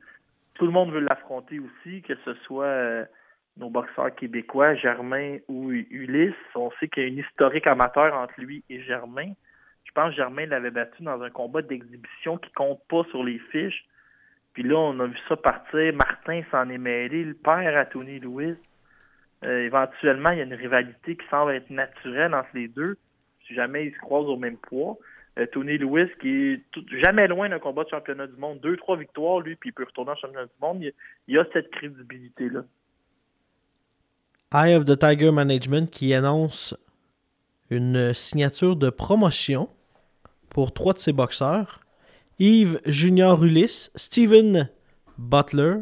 tout 0.54 0.66
le 0.66 0.72
monde 0.72 0.92
veut 0.92 1.02
l'affronter 1.02 1.60
aussi, 1.60 2.02
que 2.02 2.14
ce 2.24 2.34
soit 2.46 3.06
nos 3.58 3.70
boxeurs 3.70 4.16
québécois, 4.16 4.76
Germain 4.76 5.38
ou 5.50 5.72
Ulysse. 5.72 6.34
On 6.56 6.72
sait 6.80 6.88
qu'il 6.88 7.04
y 7.04 7.06
a 7.06 7.10
une 7.10 7.20
historique 7.20 7.68
amateur 7.68 8.14
entre 8.16 8.34
lui 8.38 8.64
et 8.70 8.82
Germain. 8.82 9.34
Pense 9.96 10.12
que 10.12 10.18
Germain 10.18 10.46
l'avait 10.46 10.72
battu 10.72 11.04
dans 11.04 11.22
un 11.22 11.30
combat 11.30 11.62
d'exhibition 11.62 12.38
qui 12.38 12.52
compte 12.52 12.82
pas 12.90 13.04
sur 13.12 13.24
les 13.24 13.40
fiches. 13.52 13.86
Puis 14.54 14.64
là, 14.64 14.76
on 14.78 15.00
a 15.00 15.08
vu 15.08 15.18
ça 15.30 15.38
partir. 15.38 15.94
Martin 15.94 16.42
s'en 16.52 16.70
est 16.70 16.78
mêlé, 16.78 17.24
le 17.24 17.34
père 17.34 17.78
à 17.78 17.86
Tony 17.86 18.20
Lewis. 18.20 18.56
Euh, 19.46 19.66
éventuellement, 19.66 20.32
il 20.32 20.40
y 20.40 20.42
a 20.42 20.44
une 20.44 20.54
rivalité 20.54 21.16
qui 21.16 21.26
semble 21.30 21.54
être 21.54 21.70
naturelle 21.70 22.34
entre 22.34 22.50
les 22.54 22.68
deux, 22.68 22.98
si 23.48 23.56
jamais 23.56 23.86
ils 23.86 23.94
se 23.94 24.00
croisent 24.00 24.30
au 24.30 24.36
même 24.36 24.58
poids. 24.58 24.98
Euh, 25.40 25.46
Tony 25.54 25.78
Lewis, 25.78 26.10
qui 26.20 26.30
est 26.30 26.62
jamais 27.02 27.28
loin 27.28 27.48
d'un 27.48 27.60
combat 27.60 27.86
de 27.86 27.90
championnat 27.90 28.28
du 28.28 28.36
monde, 28.36 28.60
deux, 28.60 28.76
trois 28.76 28.98
victoires, 28.98 29.40
lui, 29.40 29.56
puis 29.56 29.70
il 29.70 29.74
peut 29.74 29.86
retourner 29.86 30.12
en 30.12 30.16
championnat 30.16 30.46
du 30.46 30.62
monde. 30.62 30.82
Il, 30.82 30.94
il 31.30 31.40
a 31.40 31.46
cette 31.54 31.72
crédibilité-là. 31.72 32.64
Eye 34.54 34.76
of 34.76 34.84
the 34.84 35.00
Tiger 35.00 35.32
Management 35.32 35.90
qui 35.90 36.14
annonce 36.14 36.76
une 37.70 38.14
signature 38.14 38.76
de 38.76 38.90
promotion 38.90 39.70
pour 40.56 40.74
trois 40.74 40.94
de 40.94 41.00
ses 41.00 41.12
boxeurs 41.12 41.82
Yves 42.40 42.80
Junior 42.86 43.44
Ulysse, 43.44 43.92
Steven 43.94 44.70
Butler 45.18 45.82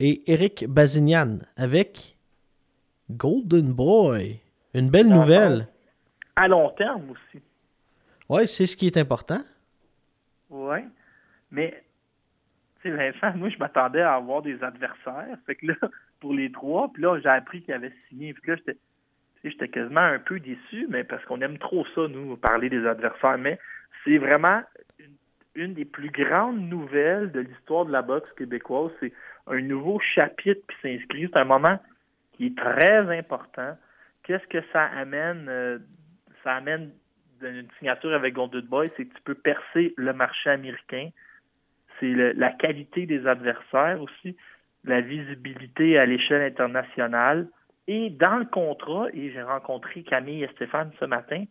et 0.00 0.28
Eric 0.32 0.66
Bazignan 0.66 1.38
avec 1.56 2.16
Golden 3.08 3.72
Boy. 3.72 4.40
Une 4.74 4.90
belle 4.90 5.06
nouvelle. 5.06 5.68
À 6.34 6.48
long 6.48 6.70
terme 6.70 7.08
aussi. 7.10 7.40
Oui, 8.28 8.48
c'est 8.48 8.66
ce 8.66 8.76
qui 8.76 8.88
est 8.88 8.96
important. 8.96 9.42
Oui. 10.48 10.78
Mais, 11.52 11.84
tu 12.82 12.90
sais, 12.90 13.12
Vincent, 13.12 13.38
moi, 13.38 13.48
je 13.48 13.58
m'attendais 13.58 14.02
à 14.02 14.14
avoir 14.14 14.42
des 14.42 14.60
adversaires. 14.60 15.38
Fait 15.46 15.54
que 15.54 15.66
là, 15.66 15.74
pour 16.18 16.34
les 16.34 16.50
trois, 16.50 16.92
puis 16.92 17.04
là, 17.04 17.20
j'ai 17.20 17.28
appris 17.28 17.62
qu'il 17.62 17.74
avait 17.74 17.94
signé. 18.08 18.34
Puis 18.34 18.50
là, 18.50 18.56
j'étais 18.56 18.76
J'étais 19.42 19.68
quasiment 19.68 20.00
un 20.00 20.18
peu 20.18 20.38
déçu, 20.38 20.86
mais 20.88 21.04
parce 21.04 21.24
qu'on 21.24 21.40
aime 21.40 21.58
trop 21.58 21.86
ça, 21.94 22.08
nous, 22.08 22.36
parler 22.36 22.68
des 22.68 22.86
adversaires. 22.86 23.38
Mais 23.38 23.58
c'est 24.04 24.18
vraiment 24.18 24.62
une, 25.54 25.74
des 25.74 25.84
plus 25.84 26.10
grandes 26.10 26.60
nouvelles 26.60 27.32
de 27.32 27.40
l'histoire 27.40 27.86
de 27.86 27.92
la 27.92 28.02
boxe 28.02 28.30
québécoise. 28.36 28.90
C'est 29.00 29.12
un 29.46 29.60
nouveau 29.60 29.98
chapitre 30.00 30.60
qui 30.68 30.76
s'inscrit. 30.82 31.28
C'est 31.32 31.40
un 31.40 31.44
moment 31.44 31.78
qui 32.32 32.46
est 32.46 32.56
très 32.56 33.18
important. 33.18 33.76
Qu'est-ce 34.22 34.46
que 34.46 34.62
ça 34.72 34.84
amène? 34.84 35.46
Euh, 35.48 35.78
ça 36.44 36.54
amène 36.54 36.90
une 37.42 37.68
signature 37.78 38.12
avec 38.12 38.34
Golden 38.34 38.62
Boy, 38.62 38.90
c'est 38.96 39.06
que 39.06 39.14
tu 39.14 39.22
peux 39.22 39.34
percer 39.34 39.94
le 39.96 40.12
marché 40.12 40.50
américain. 40.50 41.08
C'est 41.98 42.12
la 42.12 42.50
qualité 42.50 43.06
des 43.06 43.26
adversaires 43.26 44.00
aussi, 44.00 44.36
la 44.84 45.00
visibilité 45.00 45.98
à 45.98 46.06
l'échelle 46.06 46.42
internationale. 46.42 47.48
Et 47.92 48.08
dans 48.08 48.36
le 48.36 48.44
contrat, 48.44 49.08
et 49.12 49.32
j'ai 49.32 49.42
rencontré 49.42 50.04
Camille 50.04 50.44
et 50.44 50.48
Stéphane 50.52 50.92
ce 51.00 51.06
matin, 51.06 51.42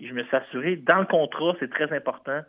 et 0.00 0.06
je 0.08 0.14
me 0.14 0.24
suis 0.24 0.34
assuré, 0.34 0.76
dans 0.76 1.00
le 1.00 1.04
contrat, 1.04 1.54
c'est 1.60 1.68
très 1.68 1.94
important, 1.94 2.40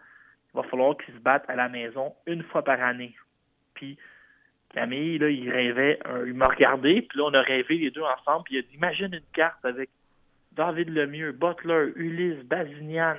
il 0.54 0.62
va 0.62 0.64
falloir 0.64 0.96
qu'ils 0.96 1.14
se 1.14 1.20
battent 1.20 1.50
à 1.50 1.58
la 1.58 1.68
maison 1.68 2.14
une 2.26 2.42
fois 2.44 2.64
par 2.64 2.82
année. 2.82 3.14
Puis 3.74 3.98
Camille, 4.74 5.18
là, 5.18 5.30
il 5.30 5.52
rêvait, 5.52 6.00
il 6.26 6.36
m'a 6.36 6.46
regardé, 6.48 7.02
puis 7.02 7.18
là, 7.18 7.26
on 7.26 7.34
a 7.34 7.42
rêvé 7.42 7.80
les 7.80 7.92
deux 7.92 8.04
ensemble, 8.04 8.46
puis 8.46 8.56
il 8.56 8.60
a 8.60 8.62
dit, 8.62 8.76
imagine 8.76 9.14
une 9.14 9.32
carte 9.34 9.66
avec 9.66 9.90
David 10.54 10.88
Lemieux, 10.88 11.34
Butler, 11.34 11.92
Ulysse, 11.98 12.46
Bazinian, 12.46 13.16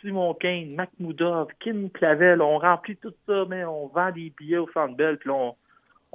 Simon 0.00 0.34
Kane, 0.34 0.76
Makhmoudov, 0.76 1.48
Kim 1.58 1.90
Clavel, 1.90 2.40
on 2.40 2.58
remplit 2.58 2.98
tout 2.98 3.14
ça, 3.26 3.44
mais 3.48 3.64
on 3.64 3.88
vend 3.88 4.12
des 4.12 4.32
billets 4.38 4.58
au 4.58 4.70
Centre 4.70 4.94
Bell, 4.94 5.18
puis 5.18 5.28
là, 5.28 5.34
on, 5.34 5.56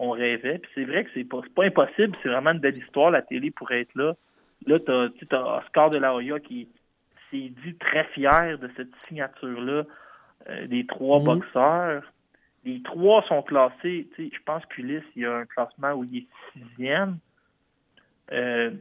on 0.03 0.11
rêvait. 0.11 0.57
Puis 0.59 0.71
c'est 0.75 0.83
vrai 0.85 1.03
que 1.05 1.11
c'est 1.13 1.23
pas, 1.23 1.41
pas 1.55 1.65
impossible, 1.65 2.17
c'est 2.21 2.29
vraiment 2.29 2.51
une 2.51 2.59
belle 2.59 2.77
histoire, 2.77 3.11
la 3.11 3.21
télé 3.21 3.51
pourrait 3.51 3.81
être 3.81 3.95
là. 3.95 4.13
Là, 4.65 4.79
t'as, 4.79 5.09
tu 5.09 5.25
t'as 5.27 5.59
Oscar 5.59 5.89
de 5.89 5.97
la 5.97 6.13
Hoya 6.13 6.39
qui 6.39 6.67
s'est 7.29 7.51
dit 7.63 7.75
très 7.79 8.03
fier 8.05 8.57
de 8.59 8.69
cette 8.75 8.95
signature-là 9.07 9.83
euh, 10.49 10.67
des 10.67 10.85
trois 10.85 11.19
Mhm. 11.19 11.25
boxeurs. 11.25 12.03
Les 12.65 12.81
trois 12.83 13.23
sont 13.23 13.41
classés, 13.43 14.07
tu 14.15 14.29
sais, 14.29 14.35
je 14.35 14.41
pense 14.43 14.63
qu'Ulysse, 14.67 15.03
il 15.15 15.23
y 15.23 15.25
a 15.25 15.35
un 15.35 15.45
classement 15.45 15.93
où 15.93 16.03
il 16.03 16.17
est 16.17 16.27
sixième. 16.53 17.17
Euh, 18.31 18.71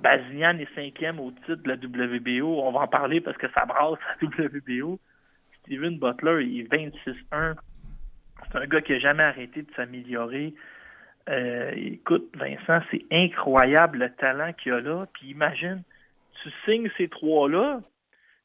Bazinian 0.00 0.58
est 0.58 0.72
cinquième 0.74 1.18
au 1.20 1.30
titre 1.32 1.56
de 1.62 1.68
la 1.68 1.74
WBO. 1.76 2.60
On 2.62 2.70
va 2.72 2.80
en 2.80 2.88
parler 2.88 3.20
parce 3.20 3.36
que 3.38 3.46
ça 3.56 3.66
brasse 3.66 3.98
la 4.20 4.28
WBO. 4.46 4.98
Steven 5.62 5.98
Butler, 5.98 6.44
il 6.46 6.60
est 6.60 6.72
26-1. 6.72 7.54
C'est 8.50 8.58
un 8.58 8.66
gars 8.66 8.80
qui 8.80 8.92
n'a 8.92 8.98
jamais 8.98 9.22
arrêté 9.24 9.62
de 9.62 9.70
s'améliorer. 9.74 10.54
Euh, 11.28 11.72
écoute, 11.76 12.30
Vincent, 12.34 12.80
c'est 12.90 13.04
incroyable 13.10 13.98
le 13.98 14.10
talent 14.14 14.52
qu'il 14.54 14.72
a 14.72 14.80
là. 14.80 15.06
Puis 15.12 15.28
imagine, 15.30 15.82
tu 16.42 16.50
signes 16.64 16.90
ces 16.96 17.08
trois-là, 17.08 17.80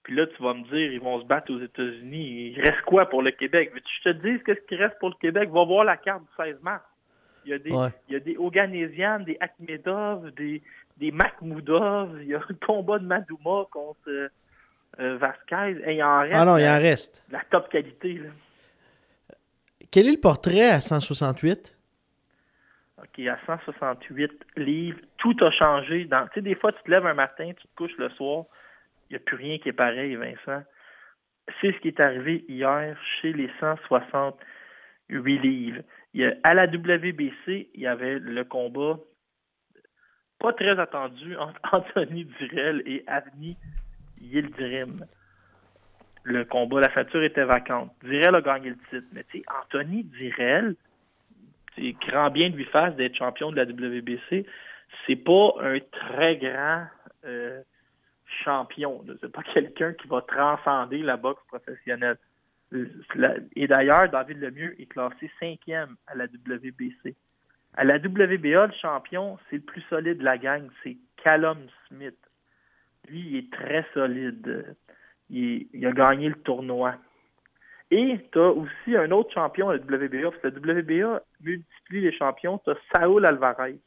puis 0.04 0.16
là, 0.16 0.28
tu 0.28 0.44
vas 0.44 0.54
me 0.54 0.64
dire, 0.64 0.92
ils 0.92 1.00
vont 1.00 1.22
se 1.22 1.26
battre 1.26 1.54
aux 1.54 1.62
États-Unis. 1.62 2.54
Il 2.56 2.60
reste 2.62 2.82
quoi 2.82 3.08
pour 3.10 3.22
le 3.22 3.32
Québec? 3.32 3.72
Veux-tu 3.74 3.84
que 4.04 4.10
je 4.10 4.18
te 4.18 4.28
dise 4.28 4.44
qu'est-ce 4.44 4.66
qui 4.68 4.76
reste 4.76 5.00
pour 5.00 5.10
le 5.10 5.16
Québec? 5.22 5.50
Va 5.50 5.64
voir 5.64 5.86
la 5.86 5.96
carte 5.96 6.24
du 6.24 6.30
16 6.36 6.62
mars. 6.62 6.84
Il 7.46 7.52
y 7.52 7.54
a 7.54 7.60
des, 7.60 7.72
Ouais. 7.72 7.90
il 8.10 8.14
y 8.14 8.16
a 8.18 8.20
des 8.20 8.36
Oganésian, 8.38 9.20
des 9.22 9.38
Akhmedov, 9.40 10.32
des, 10.36 10.62
des 10.98 11.12
Makhmoudov. 11.12 12.18
Il 12.22 12.28
y 12.28 12.36
a 12.36 12.42
le 12.50 12.56
combat 12.66 13.00
de 13.00 13.06
Madouma 13.06 13.66
contre 13.72 14.00
euh, 14.10 14.28
euh, 15.00 15.18
Vasquez. 15.18 15.78
Et 15.86 15.96
il 15.96 16.04
en 16.04 16.20
reste 16.22 16.34
Ah 16.36 16.44
non, 16.46 16.58
il 16.58 16.66
en 16.68 16.80
reste. 16.80 17.24
la 17.32 17.42
top 17.50 17.70
qualité. 17.70 18.14
Là. 18.16 18.30
Quel 19.94 20.08
est 20.08 20.14
le 20.14 20.20
portrait 20.20 20.72
à 20.72 20.82
168? 20.82 21.78
OK, 22.98 23.28
à 23.28 23.38
168 23.46 24.32
livres, 24.58 24.98
tout 25.18 25.36
a 25.40 25.52
changé. 25.52 26.06
Dans, 26.06 26.26
tu 26.30 26.34
sais, 26.34 26.42
des 26.42 26.56
fois, 26.56 26.72
tu 26.72 26.82
te 26.82 26.90
lèves 26.90 27.06
un 27.06 27.14
matin, 27.14 27.52
tu 27.56 27.68
te 27.68 27.76
couches 27.76 27.96
le 28.00 28.10
soir, 28.10 28.46
il 29.08 29.14
n'y 29.14 29.18
a 29.18 29.20
plus 29.20 29.38
rien 29.38 29.60
qui 29.60 29.70
est 29.70 29.74
pareil, 29.74 30.16
Vincent. 30.16 30.64
C'est 31.62 31.74
ce 31.74 31.78
qui 31.78 31.90
est 31.90 32.00
arrivé 32.00 32.44
hier 32.48 32.98
chez 33.22 33.34
les 33.34 33.52
168 33.60 35.38
livres. 35.38 35.84
À 36.42 36.56
la 36.56 36.66
WBC, 36.66 37.70
il 37.76 37.80
y 37.80 37.86
avait 37.86 38.18
le 38.18 38.44
combat 38.46 38.98
pas 40.40 40.54
très 40.54 40.80
attendu 40.80 41.38
entre 41.38 41.60
Anthony 41.72 42.26
Durel 42.26 42.82
et 42.88 43.04
Avni 43.06 43.58
Yildirim. 44.20 45.06
Le 46.24 46.46
combat, 46.46 46.80
la 46.80 46.90
facture 46.90 47.24
était 47.24 47.44
vacante. 47.44 47.92
Durel 48.04 48.36
a 48.36 48.42
gagné 48.42 48.70
le 48.70 48.78
titre. 48.90 49.08
Mais 49.12 49.26
tu 49.26 49.40
sais, 49.40 49.46
Anthony 49.62 50.08
c'est 51.76 51.94
grand 52.08 52.30
bien 52.30 52.50
de 52.50 52.56
lui 52.56 52.66
fasse 52.66 52.96
d'être 52.96 53.16
champion 53.16 53.52
de 53.52 53.56
la 53.56 53.64
WBC. 53.64 54.46
C'est 55.06 55.16
pas 55.16 55.56
un 55.60 55.80
très 55.92 56.38
grand 56.38 56.86
euh, 57.26 57.62
champion. 58.44 59.04
C'est 59.22 59.32
pas 59.32 59.44
quelqu'un 59.44 59.94
qui 59.94 60.08
va 60.08 60.22
transcender 60.22 61.00
la 61.00 61.18
boxe 61.18 61.42
professionnelle. 61.48 62.18
Et 63.56 63.68
d'ailleurs, 63.68 64.10
David 64.10 64.40
Lemieux 64.40 64.80
est 64.82 64.86
classé 64.86 65.30
cinquième 65.40 65.96
à 66.08 66.16
la 66.16 66.26
WBC. 66.26 67.16
À 67.76 67.84
la 67.84 67.98
WBA, 67.98 68.68
le 68.68 68.74
champion, 68.82 69.38
c'est 69.50 69.58
le 69.58 69.62
plus 69.64 69.82
solide 69.90 70.20
de 70.20 70.24
la 70.24 70.38
gang, 70.38 70.70
c'est 70.84 70.98
Callum 71.24 71.58
Smith. 71.88 72.18
Lui, 73.10 73.20
il 73.20 73.36
est 73.38 73.52
très 73.52 73.86
solide. 73.94 74.76
Il, 75.34 75.86
a 75.86 75.92
gagné 75.92 76.30
le 76.30 76.36
tournoi. 76.36 76.96
Et 77.90 78.20
tu 78.32 78.40
as 78.40 78.52
aussi 78.52 78.96
un 78.96 79.10
autre 79.12 79.34
champion 79.34 79.70
à 79.70 79.78
la 79.78 79.82
WBA, 79.82 80.30
parce 80.30 80.38
que 80.38 80.48
la 80.48 80.74
WBA 80.74 81.22
multiplie 81.42 82.02
les 82.02 82.14
champions. 82.14 82.60
Tu 82.60 82.70
as 82.70 82.78
Saul 82.94 83.26
Alvarez. 83.26 83.80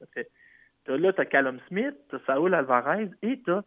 T'as- 0.85 0.97
là, 0.97 1.13
tu 1.13 1.21
as 1.21 1.25
Callum 1.25 1.61
Smith, 1.69 1.95
tu 2.11 2.17
as 2.17 2.21
Saul 2.27 2.55
Alvarez 2.55 3.11
et 3.23 3.41
tu 3.45 3.51
as 3.53 3.63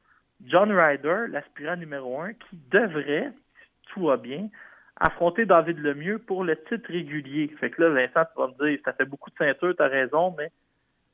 John 0.46 0.72
Ryder, 0.72 1.26
l'aspirant 1.30 1.76
numéro 1.78 2.22
un, 2.22 2.34
qui 2.34 2.58
devrait, 2.70 3.32
si 3.62 3.94
tout 3.94 4.08
va 4.08 4.18
bien, 4.18 4.50
affronter 4.98 5.46
David 5.46 5.80
Lemieux 5.80 6.20
pour 6.20 6.44
le 6.44 6.56
titre 6.64 6.90
régulier. 6.92 7.48
Fait 7.60 7.70
que 7.70 7.82
là, 7.82 7.90
Vincent, 7.90 8.26
tu 8.34 8.42
vas 8.42 8.48
me 8.48 8.70
dire, 8.70 8.80
ça 8.84 8.94
fait 8.94 9.06
beaucoup 9.06 9.30
de 9.30 9.36
ceintures, 9.38 9.76
tu 9.76 9.82
as 9.82 9.88
raison, 9.88 10.36
mais 10.38 10.52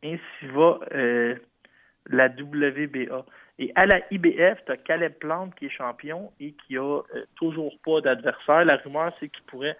ainsi 0.04 0.47
va 0.54 0.80
euh, 0.93 1.36
la 2.08 2.28
WBA. 2.28 3.25
Et 3.58 3.72
à 3.76 3.86
la 3.86 4.02
IBF, 4.12 4.65
tu 4.65 4.72
as 4.72 4.78
Caleb 4.78 5.13
Plante 5.13 5.56
qui 5.56 5.68
est 5.68 5.70
champion 5.70 6.32
et 6.39 6.54
qui 6.54 6.78
a 6.78 6.82
euh, 6.82 7.26
toujours 7.36 7.74
pas 7.86 8.02
d'adversaire. 8.02 8.65
La 8.65 8.76
rumeur, 8.78 9.15
c'est 9.20 9.30
qu'il 9.30 9.44
pourrait 9.46 9.78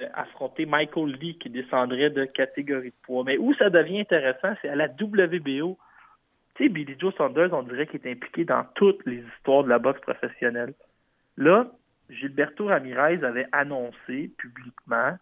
euh, 0.00 0.06
affronter 0.14 0.64
Michael 0.64 1.12
Lee 1.20 1.36
qui 1.38 1.50
descendrait 1.50 2.10
de 2.10 2.24
catégorie 2.24 2.90
de 2.90 2.94
poids. 3.02 3.24
Mais 3.24 3.36
où 3.36 3.52
ça 3.54 3.68
devient 3.68 4.00
intéressant, 4.00 4.54
c'est 4.62 4.68
à 4.68 4.76
la 4.76 4.86
WBO. 4.86 5.76
Tu 6.54 6.64
sais, 6.64 6.68
Billy 6.68 6.94
Joe 6.98 7.12
Saunders, 7.16 7.52
on 7.52 7.64
dirait 7.64 7.88
qu'il 7.88 8.00
est 8.06 8.12
impliqué 8.12 8.44
dans 8.44 8.64
toutes 8.74 9.04
les 9.06 9.24
histoires 9.36 9.64
de 9.64 9.68
la 9.68 9.80
boxe 9.80 10.00
professionnelle. 10.00 10.74
Là, 11.36 11.66
Gilberto 12.10 12.66
Ramirez 12.66 13.24
avait 13.24 13.46
annoncé 13.50 14.30
publiquement 14.38 15.16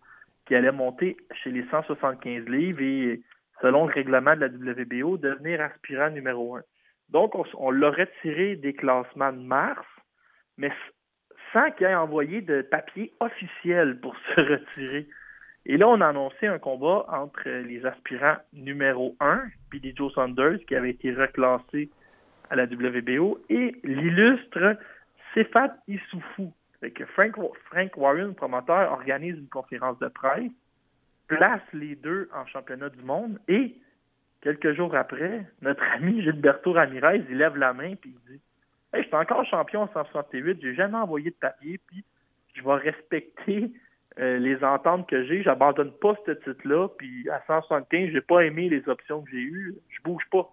qu'il 0.47 0.57
allait 0.57 0.73
monter 0.73 1.17
chez 1.43 1.51
les 1.51 1.65
175 1.71 2.47
livres 2.49 2.83
et, 2.83 3.23
selon 3.63 3.87
le 3.87 3.93
règlement 3.93 4.37
de 4.37 4.41
la 4.41 4.73
WBO, 4.73 5.17
devenir 5.17 5.61
aspirant 5.63 6.11
numéro 6.11 6.57
un. 6.57 6.63
Donc, 7.11 7.35
on, 7.35 7.45
on 7.55 7.71
l'a 7.71 7.91
retiré 7.91 8.57
des 8.57 8.75
classements 8.75 9.33
de 9.33 9.41
mars, 9.41 9.87
mais 10.57 10.71
sans 11.53 11.71
qu'il 11.73 11.87
ait 11.87 11.95
envoyé 11.95 12.41
de 12.41 12.63
papier 12.63 13.13
officiel 13.21 13.99
pour 14.01 14.15
se 14.35 14.41
retirer. 14.41 15.09
Et 15.67 15.77
là, 15.77 15.89
on 15.89 16.01
a 16.01 16.09
annoncé 16.09 16.47
un 16.47 16.59
combat 16.59 17.05
entre 17.09 17.49
les 17.49 17.85
aspirants 17.85 18.39
numéro 18.53 19.17
1, 19.21 19.43
Billy 19.71 19.95
Joe 19.95 20.13
Saunders, 20.15 20.59
qui 20.67 20.75
avait 20.75 20.91
été 20.91 21.13
reclassé 21.13 21.91
à 22.51 22.57
la 22.57 22.65
WBO, 22.65 23.39
et 23.51 23.77
l'illustre 23.85 24.79
Sefat 25.35 25.77
Issoufou. 25.87 26.53
Que 26.81 27.05
Frank 27.07 27.97
Warren, 27.97 28.35
promoteur, 28.35 28.93
organise 28.93 29.37
une 29.37 29.49
conférence 29.49 29.99
de 29.99 30.09
presse, 30.09 30.53
place 31.27 31.61
les 31.73 31.97
deux 31.97 32.31
en 32.33 32.47
championnat 32.47 32.89
du 32.89 33.03
monde, 33.03 33.39
et 33.49 33.75
quelques 34.43 34.75
jours 34.75 34.95
après, 34.95 35.47
notre 35.63 35.83
ami 35.95 36.23
Gilberto 36.23 36.73
Ramirez, 36.73 37.23
il 37.29 37.39
lève 37.39 37.57
la 37.57 37.73
main 37.73 37.95
puis 37.95 38.15
il 38.15 38.33
dit 38.33 38.41
Hey, 38.93 39.03
je 39.03 39.09
suis 39.09 39.17
encore 39.17 39.45
champion 39.45 39.83
en 39.83 39.89
168, 39.93 40.59
j'ai 40.63 40.75
jamais 40.75 40.97
envoyé 40.97 41.31
de 41.31 41.37
papier, 41.37 41.79
puis 41.87 42.05
je 42.55 42.63
vais 42.63 42.77
respecter 42.77 43.71
euh, 44.19 44.39
les 44.39 44.65
ententes 44.65 45.07
que 45.09 45.25
j'ai, 45.25 45.43
j'abandonne 45.43 45.93
pas 45.93 46.15
ce 46.25 46.31
titre-là, 46.33 46.89
puis 46.97 47.29
à 47.29 47.43
175, 47.47 48.11
j'ai 48.13 48.21
pas 48.23 48.41
aimé 48.41 48.71
les 48.71 48.89
options 48.89 49.23
que 49.23 49.31
j'ai 49.31 49.43
eues, 49.43 49.75
je 49.91 50.03
bouge 50.03 50.25
pas. 50.33 50.49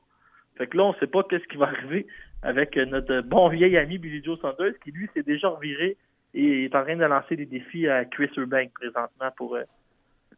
Fait 0.57 0.67
que 0.67 0.75
là, 0.75 0.83
on 0.83 0.93
sait 0.95 1.07
pas 1.07 1.23
qu'est-ce 1.23 1.45
qui 1.45 1.55
va 1.55 1.67
arriver 1.67 2.07
avec 2.41 2.75
notre 2.75 3.21
bon 3.21 3.47
vieil 3.47 3.77
ami 3.77 3.97
Billy 3.97 4.21
Joe 4.21 4.39
Saunders, 4.41 4.77
qui 4.83 4.91
lui 4.91 5.09
s'est 5.13 5.23
déjà 5.23 5.47
reviré 5.47 5.95
et 6.33 6.65
est 6.65 6.75
en 6.75 6.83
train 6.83 6.97
de 6.97 7.05
lancer 7.05 7.37
des 7.37 7.45
défis 7.45 7.87
à 7.87 8.03
Chris 8.03 8.29
Eubank 8.37 8.71
présentement 8.73 9.31
pour 9.37 9.55
euh, 9.55 9.63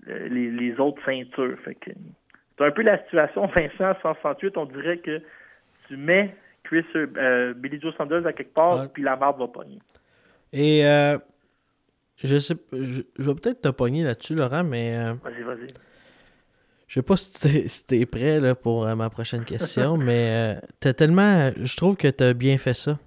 les, 0.05 0.51
les 0.51 0.79
autres 0.79 1.03
ceintures. 1.03 1.57
Fait 1.65 1.75
que 1.75 1.91
c'est 2.57 2.65
un 2.65 2.71
peu 2.71 2.81
la 2.83 3.01
situation, 3.03 3.47
Vincent, 3.55 3.93
168, 4.03 4.57
on 4.57 4.65
dirait 4.65 4.97
que 4.99 5.21
tu 5.87 5.97
mets 5.97 6.35
Chris 6.63 6.85
euh, 6.95 7.53
Billy 7.53 7.79
Joe 7.79 7.95
Saunders 7.97 8.25
à 8.27 8.33
quelque 8.33 8.53
part, 8.53 8.79
Ouais. 8.81 8.87
puis 8.93 9.03
la 9.03 9.15
marde 9.15 9.39
va 9.39 9.47
pogner. 9.47 9.79
Et 10.53 10.85
euh, 10.85 11.17
je 12.23 12.37
sais, 12.37 12.55
je, 12.73 13.01
je 13.17 13.23
vais 13.29 13.35
peut-être 13.35 13.61
te 13.61 13.69
pogner 13.69 14.03
là-dessus, 14.03 14.35
Laurent, 14.35 14.63
mais 14.63 14.97
euh, 14.97 15.13
Vas-y, 15.23 15.43
vas-y. 15.43 15.67
je 16.87 16.93
sais 16.95 17.01
pas 17.01 17.15
si 17.15 17.39
t'es, 17.41 17.67
si 17.99 18.05
prêt 18.05 18.39
là, 18.39 18.55
pour 18.55 18.85
euh, 18.85 18.95
ma 18.95 19.09
prochaine 19.09 19.45
question, 19.45 19.95
mais 19.97 20.55
euh, 20.57 20.59
t'as 20.79 20.93
tellement, 20.93 21.51
je 21.61 21.75
trouve 21.77 21.95
que 21.95 22.07
t'as 22.09 22.33
bien 22.33 22.57
fait 22.57 22.73
ça. 22.73 22.97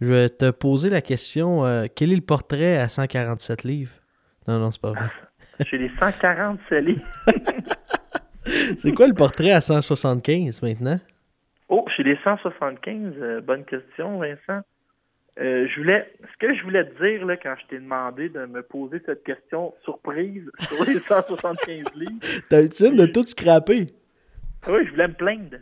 Je 0.00 0.06
vais 0.08 0.28
te 0.28 0.50
poser 0.50 0.90
la 0.90 1.00
question 1.00 1.64
euh, 1.64 1.86
quel 1.94 2.12
est 2.12 2.16
le 2.16 2.20
portrait 2.20 2.76
à 2.76 2.88
147 2.90 3.64
livres? 3.64 3.92
Non, 4.46 4.58
non, 4.58 4.70
c'est 4.70 4.80
pas 4.82 4.90
vrai. 4.90 5.06
Chez 5.64 5.78
les 5.78 5.90
140 5.98 6.60
scellés. 6.68 6.96
C'est 8.76 8.92
quoi 8.92 9.06
le 9.06 9.14
portrait 9.14 9.50
à 9.50 9.60
175 9.60 10.62
maintenant? 10.62 10.98
Oh, 11.68 11.84
chez 11.96 12.02
les 12.02 12.16
175, 12.22 13.14
euh, 13.20 13.40
bonne 13.40 13.64
question, 13.64 14.18
Vincent. 14.18 14.62
Euh, 15.38 15.66
je 15.68 15.80
voulais, 15.80 16.10
ce 16.22 16.46
que 16.46 16.54
je 16.54 16.62
voulais 16.62 16.84
te 16.84 17.04
dire 17.04 17.26
là, 17.26 17.36
quand 17.36 17.54
je 17.60 17.66
t'ai 17.66 17.78
demandé 17.78 18.30
de 18.30 18.46
me 18.46 18.62
poser 18.62 19.02
cette 19.04 19.22
question 19.24 19.74
surprise 19.84 20.50
sur 20.60 20.84
les 20.86 21.00
175 21.00 21.94
livres, 21.94 22.12
T'as 22.48 22.62
eu 22.62 22.68
de 22.68 22.96
de 22.96 23.06
tout 23.06 23.24
scraper 23.24 23.86
oui, 24.68 24.84
je 24.84 24.90
voulais 24.90 25.06
me 25.06 25.14
plaindre. 25.14 25.58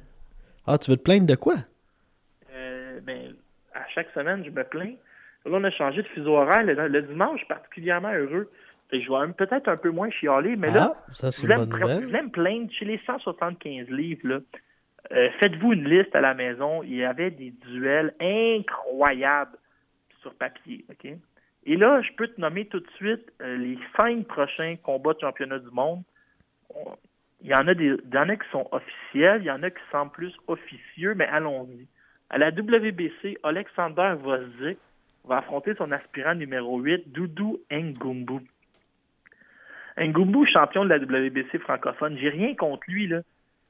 Ah, 0.67 0.79
tu 0.79 0.91
veux 0.91 0.97
te 0.97 1.03
plaindre 1.03 1.27
de 1.27 1.35
quoi? 1.35 1.57
Euh, 2.55 3.01
ben, 3.03 3.35
à 3.75 3.87
chaque 3.95 4.09
semaine, 4.15 4.43
je 4.45 4.51
me 4.51 4.65
plains. 4.65 4.95
Là, 5.45 5.53
on 5.53 5.65
a 5.65 5.71
changé 5.71 6.03
de 6.03 6.09
fuseau 6.09 6.37
horaire. 6.37 6.63
Le, 6.63 6.89
le 6.89 7.03
dimanche, 7.03 7.35
je 7.35 7.39
suis 7.39 7.49
particulièrement 7.49 8.13
heureux. 8.13 8.51
Je 8.93 8.99
vais 8.99 9.33
peut-être 9.33 9.69
un 9.69 9.77
peu 9.77 9.91
moins 9.91 10.11
chialer, 10.11 10.55
mais 10.57 10.71
là, 10.71 10.93
Ah, 10.95 11.13
ça 11.13 11.27
je 11.29 11.33
c'est 11.33 11.43
voulais, 11.43 11.55
une 11.57 11.61
me, 11.63 11.67
bonne 11.67 11.79
pro- 11.81 11.89
je 11.89 11.95
nouvelle. 11.95 12.07
voulais 12.09 12.23
me 12.23 12.31
plaindre 12.31 12.71
chez 12.73 12.85
les 12.85 13.01
175 13.07 13.89
livres. 13.91 14.21
Là, 14.29 14.39
euh, 15.13 15.29
Faites-vous 15.41 15.73
une 15.73 15.89
liste 15.89 16.15
à 16.15 16.21
la 16.21 16.35
maison. 16.35 16.83
Il 16.83 16.95
y 16.95 17.05
avait 17.05 17.31
des 17.31 17.51
duels 17.67 18.15
incroyables. 18.21 19.59
sur 20.23 20.35
papier. 20.37 20.85
OK? 20.91 21.13
Et 21.67 21.77
là, 21.77 22.01
je 22.01 22.11
peux 22.17 22.27
te 22.27 22.41
nommer 22.41 22.67
tout 22.67 22.81
de 22.81 22.91
suite 22.97 23.31
euh, 23.43 23.57
les 23.59 23.79
cinq 23.97 24.27
prochains 24.27 24.77
combats 24.83 25.13
de 25.13 25.21
championnat 25.21 25.59
du 25.59 25.71
monde. 25.71 26.03
Il 27.43 27.49
y 27.51 27.55
en 27.55 27.69
a 27.69 27.75
des, 27.75 27.95
il 28.05 28.15
y 28.15 28.19
en 28.19 28.29
a 28.31 28.37
qui 28.37 28.49
sont 28.51 28.67
officiels, 28.73 29.43
il 29.43 29.47
y 29.47 29.51
en 29.51 29.63
a 29.63 29.71
qui 29.71 29.83
semblent 29.93 30.13
plus 30.13 30.35
officieux, 30.47 31.15
mais 31.15 31.27
allons-y. 31.27 31.87
À 32.31 32.39
la 32.39 32.49
WBC, 32.51 33.37
Alexander 33.43 34.15
Vozik 34.19 34.79
va 35.27 35.39
affronter 35.39 35.75
son 35.75 35.93
aspirant 35.93 36.35
numéro 36.35 36.79
8, 36.81 37.13
Doudou 37.13 37.61
Ngumbu. 37.71 38.41
Ngumbu, 39.99 40.47
champion 40.47 40.85
de 40.85 40.91
la 40.91 40.99
WBC 40.99 41.59
francophone, 41.59 42.19
j'ai 42.19 42.31
rien 42.31 42.55
contre 42.55 42.83
lui, 42.89 43.07
là. 43.07 43.21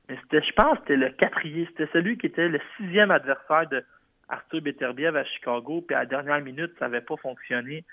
Mais 0.08 0.16
c'était, 0.22 0.42
je 0.46 0.52
pense, 0.52 0.78
c'était 0.80 0.96
le 0.96 1.10
quatrième, 1.10 1.66
c'était 1.68 1.88
celui 1.92 2.18
qui 2.18 2.26
était 2.26 2.48
le 2.48 2.60
sixième 2.76 3.10
adversaire 3.10 3.66
de 3.68 3.82
Arthur 4.28 4.60
Beterbiev 4.60 5.16
à 5.16 5.24
Chicago, 5.24 5.82
puis 5.86 5.94
à 5.94 6.00
la 6.00 6.06
dernière 6.06 6.40
minute, 6.40 6.72
ça 6.78 6.86
n'avait 6.86 7.04
pas 7.04 7.16
fonctionné. 7.16 7.84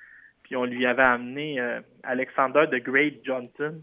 Puis 0.44 0.56
on 0.56 0.66
lui 0.66 0.86
avait 0.86 1.06
amené 1.06 1.60
euh, 1.60 1.80
Alexander 2.04 2.66
de 2.72 2.78
Great 2.80 3.24
Johnson 3.24 3.82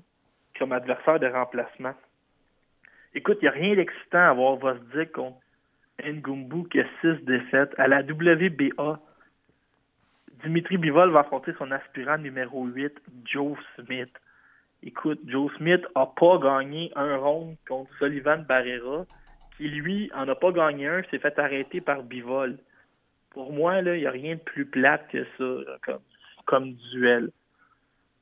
comme 0.58 0.72
adversaire 0.72 1.20
de 1.20 1.26
remplacement. 1.26 1.94
Écoute, 3.14 3.38
il 3.40 3.44
n'y 3.44 3.48
a 3.48 3.52
rien 3.52 3.74
d'excitant 3.76 4.30
à 4.30 4.32
voir 4.32 4.56
Vosdik 4.56 5.12
contre 5.12 5.38
Ngumbu 6.04 6.68
qui 6.68 6.80
a 6.80 6.84
six 7.00 7.24
défaites. 7.24 7.72
À 7.78 7.88
la 7.88 8.02
WBA, 8.02 9.00
Dimitri 10.44 10.76
Bivol 10.76 11.10
va 11.10 11.20
affronter 11.20 11.52
son 11.58 11.70
aspirant 11.70 12.18
numéro 12.18 12.66
8, 12.66 12.92
Joe 13.24 13.58
Smith. 13.76 14.10
Écoute, 14.82 15.20
Joe 15.26 15.50
Smith 15.56 15.84
n'a 15.96 16.06
pas 16.06 16.38
gagné 16.38 16.92
un 16.94 17.16
round 17.16 17.56
contre 17.66 17.90
Sullivan 17.98 18.44
Barrera, 18.48 19.06
qui 19.56 19.68
lui 19.68 20.10
en 20.14 20.28
a 20.28 20.34
pas 20.36 20.52
gagné 20.52 20.86
un, 20.86 21.02
s'est 21.10 21.18
fait 21.18 21.36
arrêter 21.38 21.80
par 21.80 22.04
Bivol. 22.04 22.58
Pour 23.30 23.52
moi, 23.52 23.80
il 23.80 23.92
n'y 23.92 24.06
a 24.06 24.10
rien 24.10 24.36
de 24.36 24.40
plus 24.40 24.66
plate 24.66 25.08
que 25.08 25.24
ça 25.36 25.90
comme, 26.46 26.74
duel. 26.92 27.30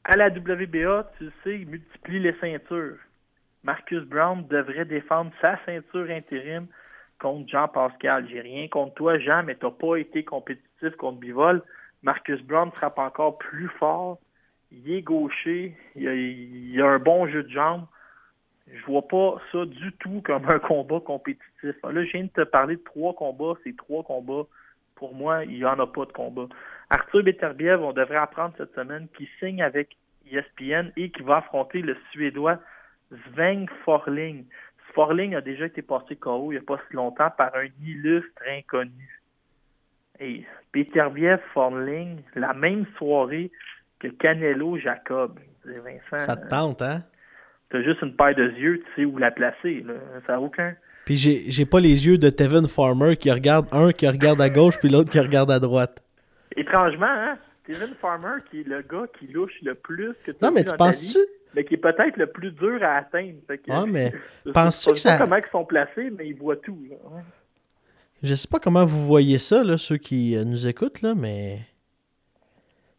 À 0.05 0.17
la 0.17 0.29
WBA, 0.29 1.13
tu 1.19 1.31
sais, 1.45 1.61
il 1.61 1.69
multiplie 1.69 2.21
les 2.21 2.35
ceintures. 2.41 2.99
Marcus 3.63 4.03
Brown 4.05 4.47
devrait 4.49 4.85
défendre 4.85 5.33
sa 5.43 5.59
ceinture 5.67 6.09
intérim 6.11 6.67
contre 7.21 7.49
Jean 7.51 7.69
Pascal. 7.69 8.27
J'ai 8.31 8.41
rien 8.41 8.69
contre 8.69 8.95
toi, 8.95 9.19
Jean, 9.19 9.43
mais 9.43 9.57
tu 9.57 9.67
n'as 9.67 9.73
pas 9.73 9.97
été 9.97 10.25
compétitif 10.25 10.97
contre 10.97 11.19
Bivol. 11.19 11.63
Marcus 12.03 12.41
Brown 12.43 12.71
frappe 12.73 12.99
encore 12.99 13.39
plus 13.39 13.69
fort 13.79 14.19
il 14.73 14.93
est 14.93 15.03
gaucher, 15.03 15.75
il 15.95 16.81
a, 16.81 16.87
un 16.87 16.99
bon 16.99 17.27
jeu 17.29 17.43
de 17.43 17.51
jambes. 17.51 17.87
Je 18.73 18.85
vois 18.85 19.07
pas 19.07 19.41
ça 19.53 19.65
du 19.65 19.93
tout 20.01 20.23
comme 20.25 20.49
un 20.49 20.59
combat 20.59 21.01
compétitif. 21.01 21.47
Là, 21.63 22.05
je 22.05 22.11
viens 22.11 22.25
de 22.25 22.29
te 22.29 22.43
parler 22.43 22.77
de 22.77 22.83
trois 22.83 23.15
combats. 23.15 23.55
Ces 23.63 23.77
trois 23.77 24.03
combats, 24.03 24.47
pour 24.97 25.15
moi, 25.15 25.45
il 25.45 25.59
n'y 25.59 25.65
en 25.65 25.79
a 25.79 25.87
pas 25.87 26.05
de 26.05 26.13
combat. 26.13 26.49
Arthur 26.91 27.23
Beterbiev, 27.23 27.81
on 27.83 27.93
devrait 27.93 28.17
apprendre 28.17 28.55
cette 28.57 28.75
semaine 28.75 29.07
qu'il 29.17 29.29
signe 29.39 29.63
avec 29.63 29.97
ESPN 30.31 30.91
et 30.97 31.11
qu'il 31.11 31.25
va 31.25 31.37
affronter 31.39 31.81
le 31.81 31.97
Suédois 32.11 32.59
Sven 33.11 33.67
Forling. 33.85 34.45
Forling 34.95 35.35
a 35.35 35.41
déjà 35.41 35.67
été 35.67 35.83
passé 35.83 36.17
KO 36.17 36.51
il 36.51 36.57
n'y 36.57 36.61
a 36.61 36.67
pas 36.67 36.81
si 36.89 36.97
longtemps 36.97 37.31
par 37.31 37.55
un 37.55 37.69
illustre 37.85 38.43
inconnu. 38.49 39.21
Et 40.19 40.45
Beterbiev, 40.73 41.41
Forling, 41.53 42.23
la 42.35 42.55
même 42.55 42.87
soirée, 42.97 43.51
que 43.99 44.09
Canelo 44.09 44.79
Jacob. 44.79 45.39
Vincent, 45.65 46.25
ça 46.25 46.37
te 46.37 46.49
tente, 46.49 46.81
hein? 46.81 47.03
T'as 47.71 47.83
juste 47.83 48.01
une 48.03 48.15
paire 48.15 48.37
de 48.37 48.49
yeux, 48.51 48.79
tu 48.79 48.87
sais 48.95 49.05
où 49.05 49.19
la 49.19 49.33
placer. 49.33 49.83
Là. 49.85 49.95
Ça 50.27 50.35
n'a 50.35 50.41
aucun. 50.41 50.77
Puis 51.05 51.17
j'ai, 51.17 51.67
pas 51.67 51.81
les 51.81 52.07
yeux 52.07 52.19
de 52.19 52.31
Tevin 52.31 52.67
Farmer 52.67 53.17
qui 53.17 53.31
regarde 53.31 53.67
un 53.73 53.93
qui 53.93 54.09
regarde 54.09 54.41
à 54.41 54.49
gauche 54.49 54.79
puis 54.79 54.89
l'autre 54.89 55.11
qui 55.11 55.21
regarde 55.21 55.51
à 55.51 55.59
droite. 55.59 56.03
Étrangement, 56.57 57.07
hein? 57.07 57.39
Tevin 57.65 57.95
Farmer 58.01 58.43
qui 58.51 58.61
est 58.61 58.69
le 58.69 58.83
gars 58.83 59.07
qui 59.19 59.27
louche 59.27 59.55
le 59.63 59.75
plus 59.75 60.15
que 60.25 60.31
tu 60.31 60.39
Non, 60.43 60.53
mais 60.53 60.65
tu 60.65 60.75
penses-tu? 60.77 61.19
Mais 61.55 61.65
qui 61.65 61.75
est 61.75 61.79
peut-être 61.79 62.17
le 62.17 62.27
plus 62.27 62.53
dur 62.53 62.83
à 62.83 62.99
atteindre. 62.99 63.39
Fait 63.47 63.59
que, 63.59 63.87
mais 63.87 64.13
penses-tu 64.53 64.93
que 64.93 64.99
ça. 64.99 65.11
Je 65.11 65.15
sais 65.15 65.19
pas 65.19 65.25
comment 65.25 65.37
ils 65.37 65.51
sont 65.51 65.65
placés, 65.65 66.11
mais 66.17 66.29
ils 66.29 66.37
voient 66.37 66.57
tout. 66.57 66.79
Là. 66.91 66.97
Je 68.23 68.35
sais 68.35 68.49
pas 68.49 68.59
comment 68.59 68.85
vous 68.85 69.07
voyez 69.07 69.39
ça, 69.39 69.63
là, 69.63 69.77
ceux 69.77 69.99
qui 69.99 70.37
euh, 70.37 70.45
nous 70.45 70.67
écoutent, 70.67 71.03
là, 71.03 71.15
mais 71.15 71.61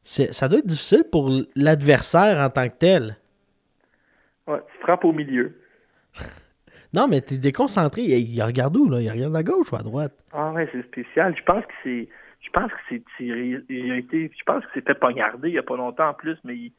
ça 0.07 0.47
doit 0.47 0.59
être 0.59 0.65
difficile 0.65 1.03
pour 1.11 1.29
l'adversaire 1.55 2.39
en 2.39 2.49
tant 2.49 2.69
que 2.69 2.77
tel. 2.77 3.17
Ouais, 4.47 4.59
tu 4.71 4.81
frappes 4.81 5.03
au 5.03 5.11
milieu. 5.11 5.59
non, 6.93 7.07
mais 7.07 7.19
t'es 7.19 7.37
déconcentré. 7.37 8.03
Il, 8.03 8.41
regarde 8.41 8.75
où, 8.77 8.89
là? 8.89 9.01
Il 9.01 9.11
regarde 9.11 9.35
à 9.35 9.43
gauche 9.43 9.71
ou 9.73 9.75
à 9.75 9.83
droite? 9.83 10.13
Ah 10.31 10.51
ouais, 10.51 10.69
c'est 10.71 10.83
spécial. 10.83 11.35
Je 11.37 11.43
pense 11.43 11.65
que 11.65 11.73
c'est. 11.83 12.07
Je 12.39 12.49
pense 12.51 12.71
que 12.71 12.77
c'est 12.87 13.03
tiré. 13.17 13.59
Il 13.67 13.91
a 13.91 13.97
été. 13.97 14.31
Je 14.37 14.43
pense 14.45 14.63
que 14.63 14.69
c'était 14.73 14.93
poignardé 14.93 15.49
il 15.49 15.53
n'y 15.53 15.59
a 15.59 15.63
pas 15.63 15.75
longtemps 15.75 16.09
en 16.09 16.13
plus, 16.13 16.37
mais 16.45 16.55
il, 16.55 16.71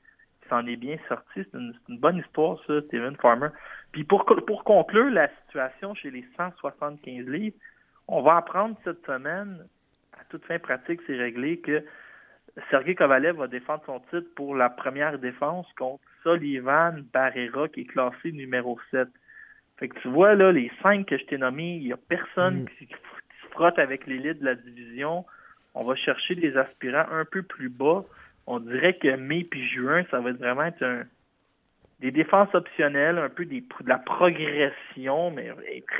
s'en 0.48 0.66
est 0.66 0.76
bien 0.76 0.96
sorti. 1.08 1.26
C'est 1.34 1.52
une, 1.52 1.74
bonne 1.98 2.16
histoire, 2.16 2.56
ça, 2.66 2.80
Steven 2.86 3.16
Farmer. 3.16 3.48
Puis 3.92 4.04
pour, 4.04 4.24
pour 4.24 4.64
conclure 4.64 5.10
la 5.10 5.28
situation 5.44 5.94
chez 5.94 6.10
les 6.10 6.24
175 6.38 7.26
livres, 7.26 7.56
on 8.06 8.22
va 8.22 8.38
apprendre 8.38 8.74
cette 8.82 9.04
semaine, 9.04 9.66
à 10.18 10.24
toute 10.30 10.42
fin 10.46 10.58
pratique, 10.58 11.00
c'est 11.06 11.16
réglé, 11.16 11.58
que 11.58 11.84
Sergei 12.70 12.94
Kovalev 12.94 13.36
va 13.36 13.46
défendre 13.46 13.82
son 13.86 14.00
titre 14.10 14.28
pour 14.34 14.54
la 14.54 14.68
première 14.68 15.18
défense 15.18 15.66
contre 15.78 16.02
Solivan 16.22 17.02
Barrera, 17.12 17.68
qui 17.68 17.82
est 17.82 17.84
classé 17.84 18.32
numéro 18.32 18.78
7. 18.90 19.08
Fait 19.78 19.88
que 19.88 19.98
tu 20.00 20.08
vois, 20.08 20.34
là, 20.34 20.50
les 20.50 20.70
cinq 20.82 21.06
que 21.06 21.16
je 21.16 21.24
t'ai 21.24 21.38
nommés, 21.38 21.76
il 21.76 21.84
n'y 21.84 21.92
a 21.92 21.96
personne 21.96 22.62
mm. 22.62 22.68
qui, 22.78 22.86
se 22.86 23.48
frotte 23.50 23.78
avec 23.78 24.06
l'élite 24.06 24.40
de 24.40 24.44
la 24.44 24.54
division. 24.54 25.24
On 25.74 25.84
va 25.84 25.94
chercher 25.94 26.34
des 26.34 26.56
aspirants 26.56 27.06
un 27.10 27.24
peu 27.24 27.42
plus 27.42 27.68
bas. 27.68 28.04
On 28.46 28.60
dirait 28.60 28.94
que 28.94 29.14
mai 29.16 29.44
puis 29.44 29.66
juin, 29.68 30.04
ça 30.10 30.20
va 30.20 30.30
être 30.30 30.38
vraiment 30.38 30.64
être 30.64 30.82
un, 30.82 31.04
des 32.00 32.10
défenses 32.10 32.54
optionnelles, 32.54 33.18
un 33.18 33.28
peu 33.28 33.44
des, 33.44 33.60
de 33.60 33.88
la 33.88 33.98
progression, 33.98 35.30
mais 35.30 35.52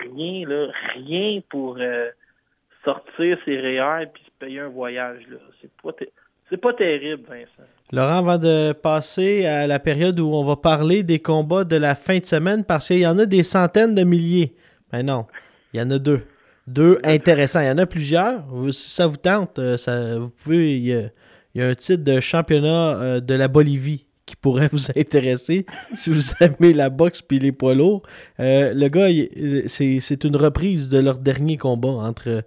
rien, 0.03 0.49
là, 0.49 0.73
rien 0.95 1.41
pour 1.49 1.79
euh, 1.79 2.11
sortir 2.85 3.39
ses 3.45 3.59
REER 3.59 4.03
et 4.03 4.25
se 4.25 4.31
payer 4.39 4.61
un 4.61 4.69
voyage. 4.69 5.27
Là. 5.29 5.39
C'est 5.61 5.71
pas 5.83 5.93
c'est 6.51 6.57
pas 6.57 6.73
terrible, 6.73 7.23
Vincent. 7.29 7.69
Laurent, 7.93 8.19
avant 8.19 8.39
de 8.39 8.73
passer 8.73 9.47
à 9.47 9.67
la 9.67 9.79
période 9.79 10.21
où 10.21 10.35
on 10.35 10.45
va 10.45 10.57
parler 10.57 11.03
des 11.03 11.19
combats 11.19 11.65
de 11.65 11.77
la 11.77 11.95
fin 11.95 12.19
de 12.19 12.27
semaine, 12.27 12.65
parce 12.65 12.89
qu'il 12.89 12.99
y 12.99 13.07
en 13.07 13.19
a 13.19 13.27
des 13.27 13.43
centaines 13.43 13.95
de 13.95 14.05
milliers. 14.05 14.55
Mais 14.93 15.03
ben 15.03 15.15
non, 15.15 15.27
il 15.73 15.81
y 15.81 15.83
en 15.83 15.91
a 15.91 15.99
deux. 15.99 16.23
Deux 16.67 16.99
intéressants. 17.05 17.61
Il 17.61 17.67
y 17.67 17.71
en 17.71 17.79
a 17.79 17.87
plusieurs. 17.87 18.45
Si 18.71 18.91
ça 18.91 19.07
vous 19.07 19.17
tente, 19.17 19.59
euh, 19.59 19.77
ça, 19.77 20.19
vous 20.19 20.31
pouvez. 20.31 20.77
Il 20.77 20.87
y, 21.55 21.63
a, 21.63 21.67
un 21.67 21.75
titre 21.75 22.05
de 22.05 22.21
championnat 22.21 23.01
euh, 23.01 23.21
de 23.21 23.35
la 23.35 23.49
Bolivie 23.49 24.07
qui 24.27 24.37
pourrait 24.37 24.69
vous 24.73 24.91
intéresser 24.95 25.65
si 25.95 26.11
vous 26.11 26.21
aimez 26.41 26.75
la 26.75 26.91
boxe 26.91 27.23
puis 27.23 27.39
les 27.39 27.53
poids 27.53 27.75
lourds. 27.75 28.03
Euh, 28.39 28.75
le 28.75 28.89
gars, 28.89 29.09
c'est 29.67 30.25
une 30.25 30.37
reprise 30.37 30.91
de 30.91 30.99
leur 30.99 31.19
dernier 31.19 31.57
combat 31.57 31.89
entre 31.89 32.45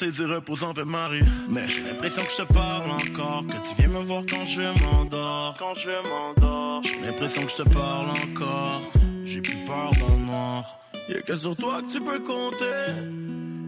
Jamais 0.00 0.10
j'aurais 0.10 0.10
pensé 0.10 0.10
dire 0.10 0.28
reposant 0.34 0.74
peu 0.74 0.84
Marie. 0.84 1.20
Mais 1.48 1.62
j'ai 1.68 1.82
l'impression 1.82 2.22
que 2.22 2.30
je 2.30 2.42
te 2.42 2.52
parle 2.52 2.90
encore. 2.90 3.44
Que 3.46 3.52
tu 3.52 3.74
viens 3.78 3.88
me 3.88 4.04
voir 4.04 4.22
quand 4.28 4.44
je 4.44 4.60
m'endors. 4.84 5.56
Quand 5.58 5.74
je 5.74 5.90
m'endors. 6.08 6.80
J'ai 6.82 7.06
l'impression 7.06 7.42
que 7.42 7.50
je 7.50 7.56
te 7.62 7.68
parle 7.68 8.08
encore. 8.10 8.82
J'ai 9.24 9.40
plus 9.40 9.56
peur 9.66 9.90
dans 10.00 10.14
le 10.16 10.26
noir. 10.26 10.64
Y'a 11.08 11.20
que 11.22 11.34
sur 11.34 11.54
toi 11.56 11.80
que 11.82 11.92
tu 11.92 12.00
peux 12.00 12.18
compter. 12.20 12.92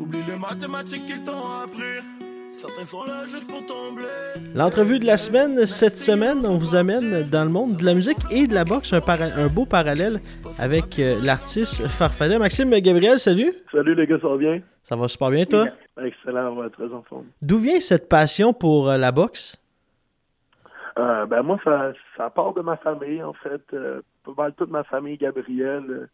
Oublie 0.01 0.19
les 0.29 0.39
mathématiques 0.39 1.07
qu'ils 1.07 1.23
t'ont 1.25 1.61
appris. 1.65 2.03
Certains 2.59 2.87
sont 2.87 3.05
là 3.05 3.25
juste 3.27 3.47
pour 3.47 3.65
tomber. 3.67 4.03
L'entrevue 4.55 4.99
de 4.99 5.05
la 5.05 5.19
semaine, 5.19 5.67
cette 5.67 5.99
semaine, 5.99 6.47
on 6.47 6.57
vous 6.57 6.75
amène 6.75 7.23
dans 7.25 7.45
le 7.45 7.51
monde 7.51 7.77
de 7.77 7.85
la 7.85 7.93
musique 7.93 8.17
et 8.31 8.47
de 8.47 8.55
la 8.55 8.65
boxe, 8.65 8.95
un, 8.95 9.03
para- 9.03 9.35
un 9.37 9.49
beau 9.49 9.67
parallèle 9.67 10.21
avec 10.59 10.99
euh, 10.99 11.21
l'artiste 11.23 11.87
Farfadet. 11.87 12.39
Maxime 12.39 12.71
Gabriel, 12.81 13.19
salut. 13.19 13.53
Salut 13.71 13.95
les 13.95 14.07
gars, 14.07 14.17
ça 14.23 14.29
va 14.29 14.37
bien? 14.39 14.61
Ça 14.85 14.97
va 14.97 15.07
super 15.07 15.31
bien, 15.31 15.45
toi? 15.45 15.67
Excellent, 16.03 16.53
on 16.53 16.57
va 16.57 16.71
très 16.71 16.93
en 16.93 17.03
forme. 17.03 17.27
D'où 17.43 17.59
vient 17.59 17.81
cette 17.81 18.09
passion 18.09 18.53
pour 18.53 18.91
euh, 18.91 18.99
la 18.99 19.13
boxe? 19.13 19.57
Euh, 20.99 21.27
ben 21.27 21.43
moi, 21.43 21.59
ça, 21.65 21.93
ça 22.17 22.31
part 22.31 22.55
de 22.55 22.63
ma 22.63 22.77
famille, 22.77 23.23
en 23.23 23.33
fait. 23.35 23.63
Euh, 23.73 24.01
pas 24.25 24.33
mal 24.37 24.55
toute 24.55 24.71
ma 24.71 24.85
famille, 24.85 25.17
Gabriel, 25.17 25.85
euh, 25.89 26.09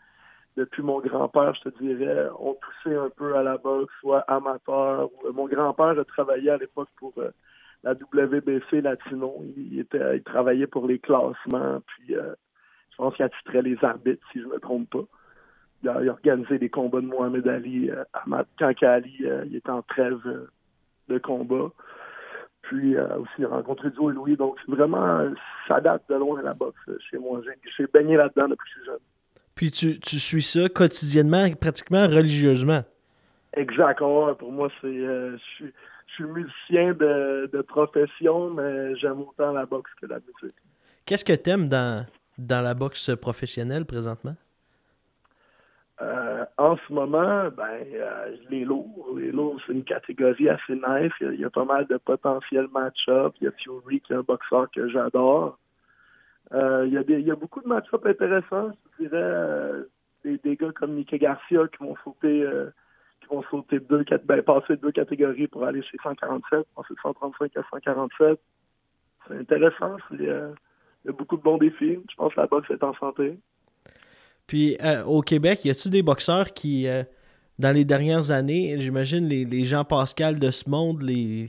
depuis 0.56 0.82
mon 0.82 1.00
grand-père, 1.00 1.54
je 1.54 1.70
te 1.70 1.82
dirais, 1.82 2.28
ont 2.38 2.54
poussé 2.54 2.96
un 2.96 3.10
peu 3.10 3.36
à 3.36 3.42
la 3.42 3.56
boxe, 3.58 3.92
soit 4.00 4.20
amateur. 4.28 5.08
Mon 5.32 5.46
grand-père 5.46 5.98
a 5.98 6.04
travaillé 6.04 6.50
à 6.50 6.56
l'époque 6.56 6.88
pour 6.96 7.14
la 7.82 7.94
WBC 7.94 8.80
Latino. 8.80 9.44
Il, 9.56 9.80
était, 9.80 10.16
il 10.16 10.22
travaillait 10.22 10.66
pour 10.66 10.86
les 10.86 10.98
classements, 10.98 11.80
puis 11.86 12.16
euh, 12.16 12.34
je 12.90 12.96
pense 12.96 13.14
qu'il 13.16 13.24
attitrait 13.24 13.62
les 13.62 13.78
arbitres, 13.82 14.24
si 14.32 14.40
je 14.40 14.46
me 14.46 14.58
trompe 14.58 14.90
pas. 14.90 15.04
Il 15.82 15.88
a, 15.88 15.98
il 16.02 16.08
a 16.08 16.12
organisé 16.12 16.58
des 16.58 16.68
combats 16.68 17.00
de 17.00 17.06
Mohamed 17.06 17.46
Ali 17.48 17.90
euh, 17.90 18.04
à 18.12 18.22
Ma- 18.26 18.44
quand 18.58 18.72
Ali 18.82 19.16
euh, 19.24 19.44
il 19.46 19.56
était 19.56 19.70
en 19.70 19.82
trêve 19.82 20.20
euh, 20.26 20.50
de 21.08 21.18
combat. 21.18 21.70
Puis 22.62 22.96
euh, 22.96 23.18
aussi 23.18 23.44
rencontré 23.44 23.88
Joe 23.94 24.12
et 24.12 24.14
Louis. 24.14 24.36
Donc 24.36 24.56
vraiment 24.68 25.28
ça 25.66 25.80
date 25.80 26.04
de 26.08 26.14
loin 26.14 26.40
la 26.42 26.54
boxe 26.54 26.78
euh, 26.88 26.98
chez 27.10 27.18
moi. 27.18 27.40
J'ai, 27.76 27.86
baigné 27.86 28.16
là-dedans 28.16 28.48
depuis 28.48 28.64
que 28.64 28.68
je 28.68 28.80
suis 28.80 28.86
jeune. 28.86 28.98
Puis 29.54 29.70
tu, 29.70 30.00
tu 30.00 30.18
suis 30.18 30.42
ça 30.42 30.68
quotidiennement, 30.68 31.46
pratiquement 31.60 32.06
religieusement? 32.06 32.82
Exact. 33.54 34.00
ouais, 34.00 34.34
pour 34.38 34.50
moi, 34.50 34.70
c'est 34.80 34.88
je 34.88 35.38
suis 35.56 35.72
je 36.12 36.24
suis 36.24 36.24
musicien 36.24 36.92
de, 36.92 37.48
de 37.52 37.62
profession, 37.62 38.50
mais 38.50 38.94
j'aime 38.96 39.20
autant 39.20 39.52
la 39.52 39.64
boxe 39.64 39.90
que 40.00 40.06
la 40.06 40.18
musique. 40.18 40.56
Qu'est-ce 41.06 41.24
que 41.24 41.32
t'aimes 41.32 41.68
dans, 41.68 42.06
dans 42.38 42.60
la 42.60 42.74
boxe 42.74 43.14
professionnelle 43.16 43.84
présentement? 43.86 44.36
Euh, 46.02 46.44
en 46.58 46.76
ce 46.76 46.92
moment, 46.92 47.48
ben, 47.56 47.84
euh, 47.94 48.36
les 48.50 48.64
lourds. 48.64 49.16
Les 49.16 49.30
lourds, 49.30 49.60
c'est 49.66 49.72
une 49.72 49.84
catégorie 49.84 50.48
assez 50.48 50.74
nice. 50.74 51.12
Il 51.20 51.26
y 51.26 51.30
a, 51.30 51.32
il 51.32 51.40
y 51.40 51.44
a 51.44 51.50
pas 51.50 51.64
mal 51.64 51.86
de 51.86 51.96
potentiels 51.96 52.68
match-up. 52.72 53.34
Il 53.40 53.44
y 53.44 53.48
a 53.48 53.52
Fury, 53.52 54.00
qui 54.00 54.12
est 54.12 54.16
un 54.16 54.22
boxeur 54.22 54.70
que 54.70 54.88
j'adore. 54.88 55.58
Euh, 56.52 56.84
il, 56.86 56.92
y 56.92 56.98
a 56.98 57.02
il 57.06 57.26
y 57.26 57.30
a 57.30 57.36
beaucoup 57.36 57.60
de 57.60 57.68
match-up 57.68 58.04
intéressants. 58.04 58.72
Je 58.98 59.04
dirais 59.06 59.84
des, 60.24 60.56
gars 60.56 60.72
comme 60.72 60.94
Nicky 60.94 61.18
Garcia 61.18 61.68
qui 61.68 61.84
vont 61.84 61.96
sauter, 62.04 62.46
qui 63.20 63.26
vont 63.28 63.42
sauter 63.44 63.80
deux, 63.80 64.04
ben, 64.24 64.42
passer 64.42 64.76
deux 64.76 64.92
catégories 64.92 65.46
pour 65.46 65.64
aller 65.64 65.82
chez 65.82 65.98
147, 66.02 66.66
passer 66.74 66.94
de 66.94 67.00
135 67.00 67.56
à 67.56 67.62
147. 67.70 68.40
C'est 69.26 69.38
intéressant. 69.38 69.96
C'est, 70.10 70.28
euh, 70.28 70.52
il 71.04 71.08
y 71.08 71.10
a 71.10 71.12
beaucoup 71.12 71.36
de 71.36 71.42
bons 71.42 71.58
défis. 71.58 71.98
Je 72.10 72.14
pense 72.16 72.34
que 72.34 72.40
la 72.40 72.46
boxe 72.46 72.70
est 72.70 72.82
en 72.82 72.94
santé. 72.94 73.38
Puis 74.46 74.76
euh, 74.82 75.04
au 75.04 75.22
Québec, 75.22 75.64
y 75.64 75.70
a-tu 75.70 75.88
des 75.88 76.02
boxeurs 76.02 76.52
qui, 76.52 76.86
euh, 76.86 77.02
dans 77.58 77.72
les 77.74 77.84
dernières 77.84 78.30
années, 78.30 78.76
j'imagine 78.78 79.28
les, 79.28 79.44
les 79.44 79.64
Jean 79.64 79.84
Pascal 79.84 80.38
de 80.38 80.50
ce 80.50 80.68
monde, 80.68 81.02
les 81.02 81.48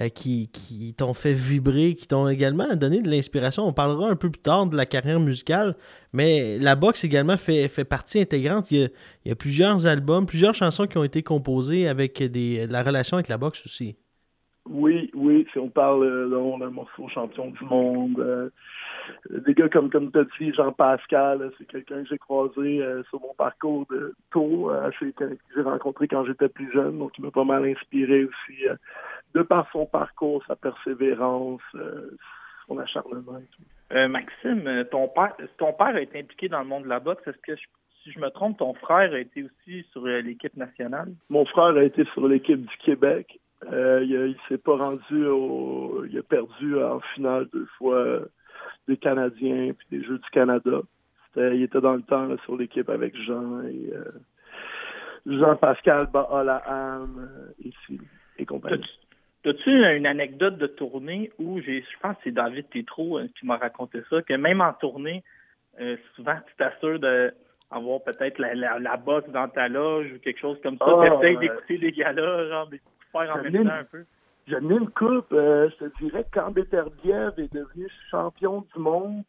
euh, 0.00 0.08
qui, 0.08 0.48
qui 0.48 0.92
t'ont 0.92 1.14
fait 1.14 1.34
vibrer, 1.34 1.94
qui 1.94 2.08
t'ont 2.08 2.28
également 2.28 2.74
donné 2.74 3.00
de 3.00 3.08
l'inspiration? 3.08 3.64
On 3.64 3.72
parlera 3.72 4.08
un 4.08 4.16
peu 4.16 4.28
plus 4.28 4.42
tard 4.42 4.66
de 4.66 4.76
la 4.76 4.86
carrière 4.86 5.20
musicale, 5.20 5.76
mais 6.12 6.58
la 6.58 6.74
boxe 6.74 7.04
également 7.04 7.36
fait, 7.36 7.68
fait 7.68 7.84
partie 7.84 8.20
intégrante. 8.20 8.72
Il 8.72 8.90
y, 9.24 9.30
a, 9.30 9.34
plusieurs 9.36 9.86
albums, 9.86 10.26
plusieurs 10.26 10.54
chansons 10.54 10.88
qui 10.88 10.98
ont 10.98 11.04
été 11.04 11.22
composées 11.22 11.86
avec 11.86 12.20
des, 12.22 12.66
la 12.66 12.82
relation 12.82 13.18
avec 13.18 13.28
la 13.28 13.38
boxe 13.38 13.64
aussi. 13.66 13.94
Oui, 14.68 15.10
oui, 15.14 15.46
si 15.52 15.58
on 15.58 15.68
parle 15.68 16.04
euh, 16.04 16.58
d'un 16.58 16.70
morceau 16.70 17.06
champion 17.08 17.50
du 17.50 17.64
monde, 17.64 18.18
euh, 18.18 18.48
des 19.30 19.54
gars 19.54 19.68
comme 19.68 19.90
comme 19.90 20.10
tu 20.12 20.18
as 20.18 20.24
dit, 20.38 20.52
Jean-Pascal, 20.52 21.50
c'est 21.58 21.66
quelqu'un 21.66 22.02
que 22.02 22.08
j'ai 22.08 22.18
croisé 22.18 22.82
euh, 22.82 23.02
sur 23.04 23.20
mon 23.20 23.34
parcours 23.34 23.86
de 23.90 24.14
tôt, 24.30 24.70
euh, 24.70 24.90
que 25.16 25.36
j'ai 25.54 25.62
rencontré 25.62 26.08
quand 26.08 26.24
j'étais 26.24 26.48
plus 26.48 26.70
jeune, 26.72 26.98
donc 26.98 27.12
il 27.18 27.24
m'a 27.24 27.30
pas 27.30 27.44
mal 27.44 27.64
inspiré 27.64 28.24
aussi 28.24 28.68
euh, 28.68 28.74
de 29.34 29.42
par 29.42 29.68
son 29.72 29.86
parcours, 29.86 30.44
sa 30.46 30.56
persévérance, 30.56 31.62
euh, 31.74 32.16
son 32.66 32.78
acharnement 32.78 33.38
et 33.38 33.46
tout. 33.56 33.62
Euh, 33.92 34.08
Maxime, 34.08 34.84
ton 34.90 35.08
père, 35.08 35.34
ton 35.58 35.72
père 35.72 35.94
a 35.96 36.00
été 36.00 36.18
impliqué 36.20 36.48
dans 36.48 36.60
le 36.60 36.66
monde 36.66 36.84
de 36.84 36.88
la 36.88 37.00
boxe. 37.00 37.22
Est-ce 37.26 37.38
que, 37.38 37.54
je- 37.54 37.66
si 38.02 38.10
je 38.12 38.18
me 38.18 38.28
trompe, 38.30 38.58
ton 38.58 38.74
frère 38.74 39.12
a 39.12 39.18
été 39.18 39.44
aussi 39.44 39.84
sur 39.92 40.04
l'équipe 40.06 40.56
nationale? 40.56 41.12
Mon 41.28 41.44
frère 41.44 41.76
a 41.76 41.82
été 41.84 42.04
sur 42.12 42.26
l'équipe 42.28 42.64
du 42.64 42.76
Québec. 42.78 43.38
Euh, 43.72 44.00
il 44.02 44.10
il 44.12 44.36
s'est 44.48 44.58
pas 44.58 44.76
rendu 44.76 45.26
au. 45.26 46.04
Il 46.10 46.18
a 46.18 46.22
perdu 46.22 46.82
en 46.82 47.00
finale 47.14 47.46
deux 47.52 47.66
fois 47.78 48.18
des 48.88 48.96
Canadiens 48.96 49.72
puis 49.76 49.86
des 49.90 50.04
Jeux 50.04 50.18
du 50.18 50.30
Canada. 50.30 50.80
Il 51.36 51.62
était 51.62 51.80
dans 51.80 51.94
le 51.94 52.02
temps 52.02 52.26
là, 52.26 52.36
sur 52.44 52.56
l'équipe 52.56 52.88
avec 52.88 53.16
Jean 53.16 53.62
et 53.62 53.90
euh, 53.92 54.04
Jean-Pascal 55.26 56.06
Bahalaam 56.12 57.18
euh, 57.18 57.52
ici 57.58 58.00
et 58.38 58.46
compagnie. 58.46 58.84
As-tu 59.44 59.70
une 59.70 60.06
anecdote 60.06 60.56
de 60.56 60.66
tournée 60.66 61.30
où 61.38 61.60
j'ai, 61.60 61.82
je 61.82 61.98
pense 62.00 62.16
que 62.16 62.22
c'est 62.24 62.30
David 62.32 62.68
Tétro 62.70 63.18
euh, 63.18 63.28
qui 63.38 63.46
m'a 63.46 63.56
raconté 63.56 64.00
ça, 64.08 64.22
que 64.22 64.34
même 64.34 64.60
en 64.60 64.72
tournée, 64.72 65.22
euh, 65.80 65.96
souvent 66.14 66.36
tu 66.46 66.54
t'assures 66.56 66.98
d'avoir 66.98 68.02
peut-être 68.04 68.38
la, 68.38 68.54
la, 68.54 68.78
la 68.78 68.96
boxe 68.96 69.28
dans 69.30 69.48
ta 69.48 69.68
loge 69.68 70.12
ou 70.14 70.18
quelque 70.20 70.40
chose 70.40 70.58
comme 70.62 70.78
ça, 70.78 70.86
Ah, 70.86 71.00
puis 71.00 71.10
peut-être 71.10 71.40
ouais. 71.40 71.48
d'écouter 71.48 71.94
genre 72.48 72.68
des 72.68 72.78
coups 72.78 72.98
de 72.98 73.10
fer 73.10 73.36
en 73.36 73.42
même 73.42 73.66
temps 73.66 73.74
un 73.74 73.84
peu. 73.84 74.04
J'en 74.46 74.68
ai 74.70 74.74
une 74.74 74.90
coupe. 74.90 75.32
euh, 75.32 75.70
je 75.70 75.86
te 75.86 75.98
dirais 76.02 76.26
quand 76.32 76.50
Beterbiev 76.50 77.32
est 77.38 77.52
devenu 77.52 77.88
champion 78.10 78.66
du 78.74 78.80
monde, 78.80 79.24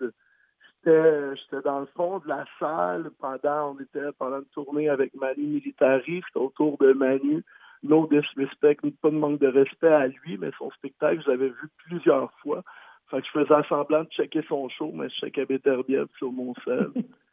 j'étais 0.83 1.35
j'étais 1.37 1.61
dans 1.63 1.79
le 1.79 1.85
fond 1.95 2.19
de 2.19 2.27
la 2.27 2.45
salle 2.59 3.09
pendant, 3.19 3.75
on 3.75 3.79
était 3.79 4.11
pendant 4.19 4.39
une 4.39 4.45
tournée 4.45 4.89
avec 4.89 5.13
Manu 5.15 5.43
Militari, 5.43 6.21
c'était 6.27 6.39
autour 6.39 6.77
de 6.79 6.91
Manu. 6.93 7.43
No 7.83 8.07
disrespect, 8.07 8.77
pas 9.01 9.09
de 9.11 9.15
manque 9.15 9.39
de 9.39 9.47
respect 9.47 9.87
à 9.87 10.07
lui, 10.07 10.37
mais 10.37 10.49
son 10.57 10.71
spectacle, 10.71 11.21
je 11.23 11.29
l'avais 11.29 11.49
vu 11.49 11.69
plusieurs 11.85 12.31
fois. 12.39 12.63
Fait 13.11 13.21
que 13.21 13.27
je 13.27 13.39
faisais 13.39 13.67
semblant 13.69 14.03
de 14.03 14.09
checker 14.09 14.41
son 14.47 14.67
show, 14.69 14.91
mais 14.93 15.07
je 15.09 15.15
checkais 15.15 15.45
Beterbiev 15.45 16.07
sur 16.17 16.31
mon 16.31 16.53
sel. 16.65 16.89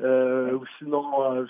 Euh, 0.00 0.52
ou 0.54 0.64
sinon, 0.78 1.34
euh, 1.34 1.46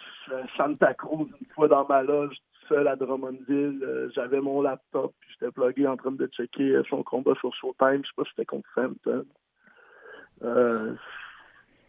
Santa 0.57 0.95
Cruz, 0.95 1.29
une 1.41 1.47
fois 1.55 1.69
dans 1.69 1.87
ma 1.87 2.03
loge, 2.03 2.35
tout 2.35 2.75
seul 2.75 2.89
à 2.89 2.97
Drummondville, 2.97 3.81
euh, 3.83 4.11
j'avais 4.15 4.41
mon 4.41 4.63
laptop, 4.63 5.15
puis 5.21 5.31
j'étais 5.33 5.53
plugué 5.53 5.87
en 5.87 5.97
train 5.97 6.13
de 6.13 6.27
checker 6.27 6.71
euh, 6.71 6.83
son 6.91 7.03
combat 7.03 7.35
sur 7.41 7.55
Showtime. 7.55 8.03
Je 8.03 8.09
sais 8.09 8.15
pas 8.17 8.25
si 8.25 8.31
c'était 8.31 8.47
contre 8.47 8.69
Frampton. 8.71 9.25
Euh, 10.43 10.95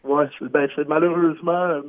ouais, 0.04 0.28
ben, 0.42 0.68
malheureusement 0.86 1.82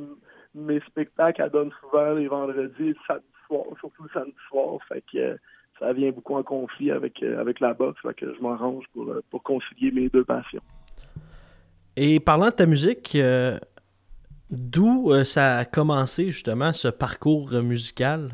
mes 0.54 0.80
spectacles 0.80 1.42
à 1.42 1.48
donnent 1.48 1.72
souvent 1.80 2.14
les 2.14 2.26
vendredis 2.26 2.88
et 2.88 2.88
le 2.88 2.96
samedi 3.06 3.26
soir, 3.46 3.64
surtout 3.78 4.02
le 4.04 4.08
samedi 4.12 4.36
soir. 4.48 4.78
Fait 4.88 5.04
que 5.12 5.38
ça 5.78 5.92
vient 5.92 6.10
beaucoup 6.10 6.34
en 6.34 6.42
conflit 6.42 6.90
avec, 6.90 7.22
avec 7.22 7.60
la 7.60 7.74
boxe, 7.74 8.00
fait 8.00 8.14
que 8.14 8.34
je 8.34 8.40
m'arrange 8.40 8.84
pour, 8.94 9.14
pour 9.30 9.42
concilier 9.42 9.92
mes 9.92 10.08
deux 10.08 10.24
passions. 10.24 10.62
Et 11.94 12.18
parlant 12.20 12.46
de 12.46 12.52
ta 12.52 12.66
musique, 12.66 13.16
d'où 14.50 15.12
euh, 15.12 15.24
ça 15.24 15.56
a 15.56 15.64
commencé 15.64 16.26
justement 16.26 16.72
ce 16.72 16.88
parcours 16.88 17.52
euh, 17.52 17.62
musical? 17.62 18.30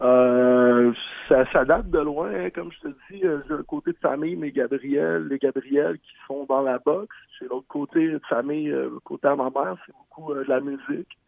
Euh, 0.00 0.92
ça, 1.28 1.44
ça 1.52 1.64
date 1.64 1.90
de 1.90 1.98
loin, 1.98 2.50
comme 2.50 2.70
je 2.72 2.88
te 2.88 2.94
dis, 3.10 3.24
euh, 3.24 3.40
j'ai 3.46 3.54
un 3.54 3.62
côté 3.62 3.92
de 3.92 3.98
famille, 3.98 4.36
mes 4.36 4.52
Gabriel, 4.52 5.26
les 5.28 5.38
Gabriel 5.38 5.98
qui 5.98 6.12
sont 6.26 6.44
dans 6.48 6.62
la 6.62 6.78
boxe. 6.78 7.16
J'ai 7.38 7.48
l'autre 7.48 7.66
côté 7.68 8.08
de 8.08 8.20
famille, 8.28 8.70
euh, 8.70 8.90
le 8.90 9.00
côté 9.00 9.28
à 9.28 9.36
ma 9.36 9.50
mère, 9.50 9.76
c'est 9.84 9.92
beaucoup 9.92 10.32
euh, 10.32 10.44
de 10.44 10.48
la 10.48 10.60
musique. 10.60 11.18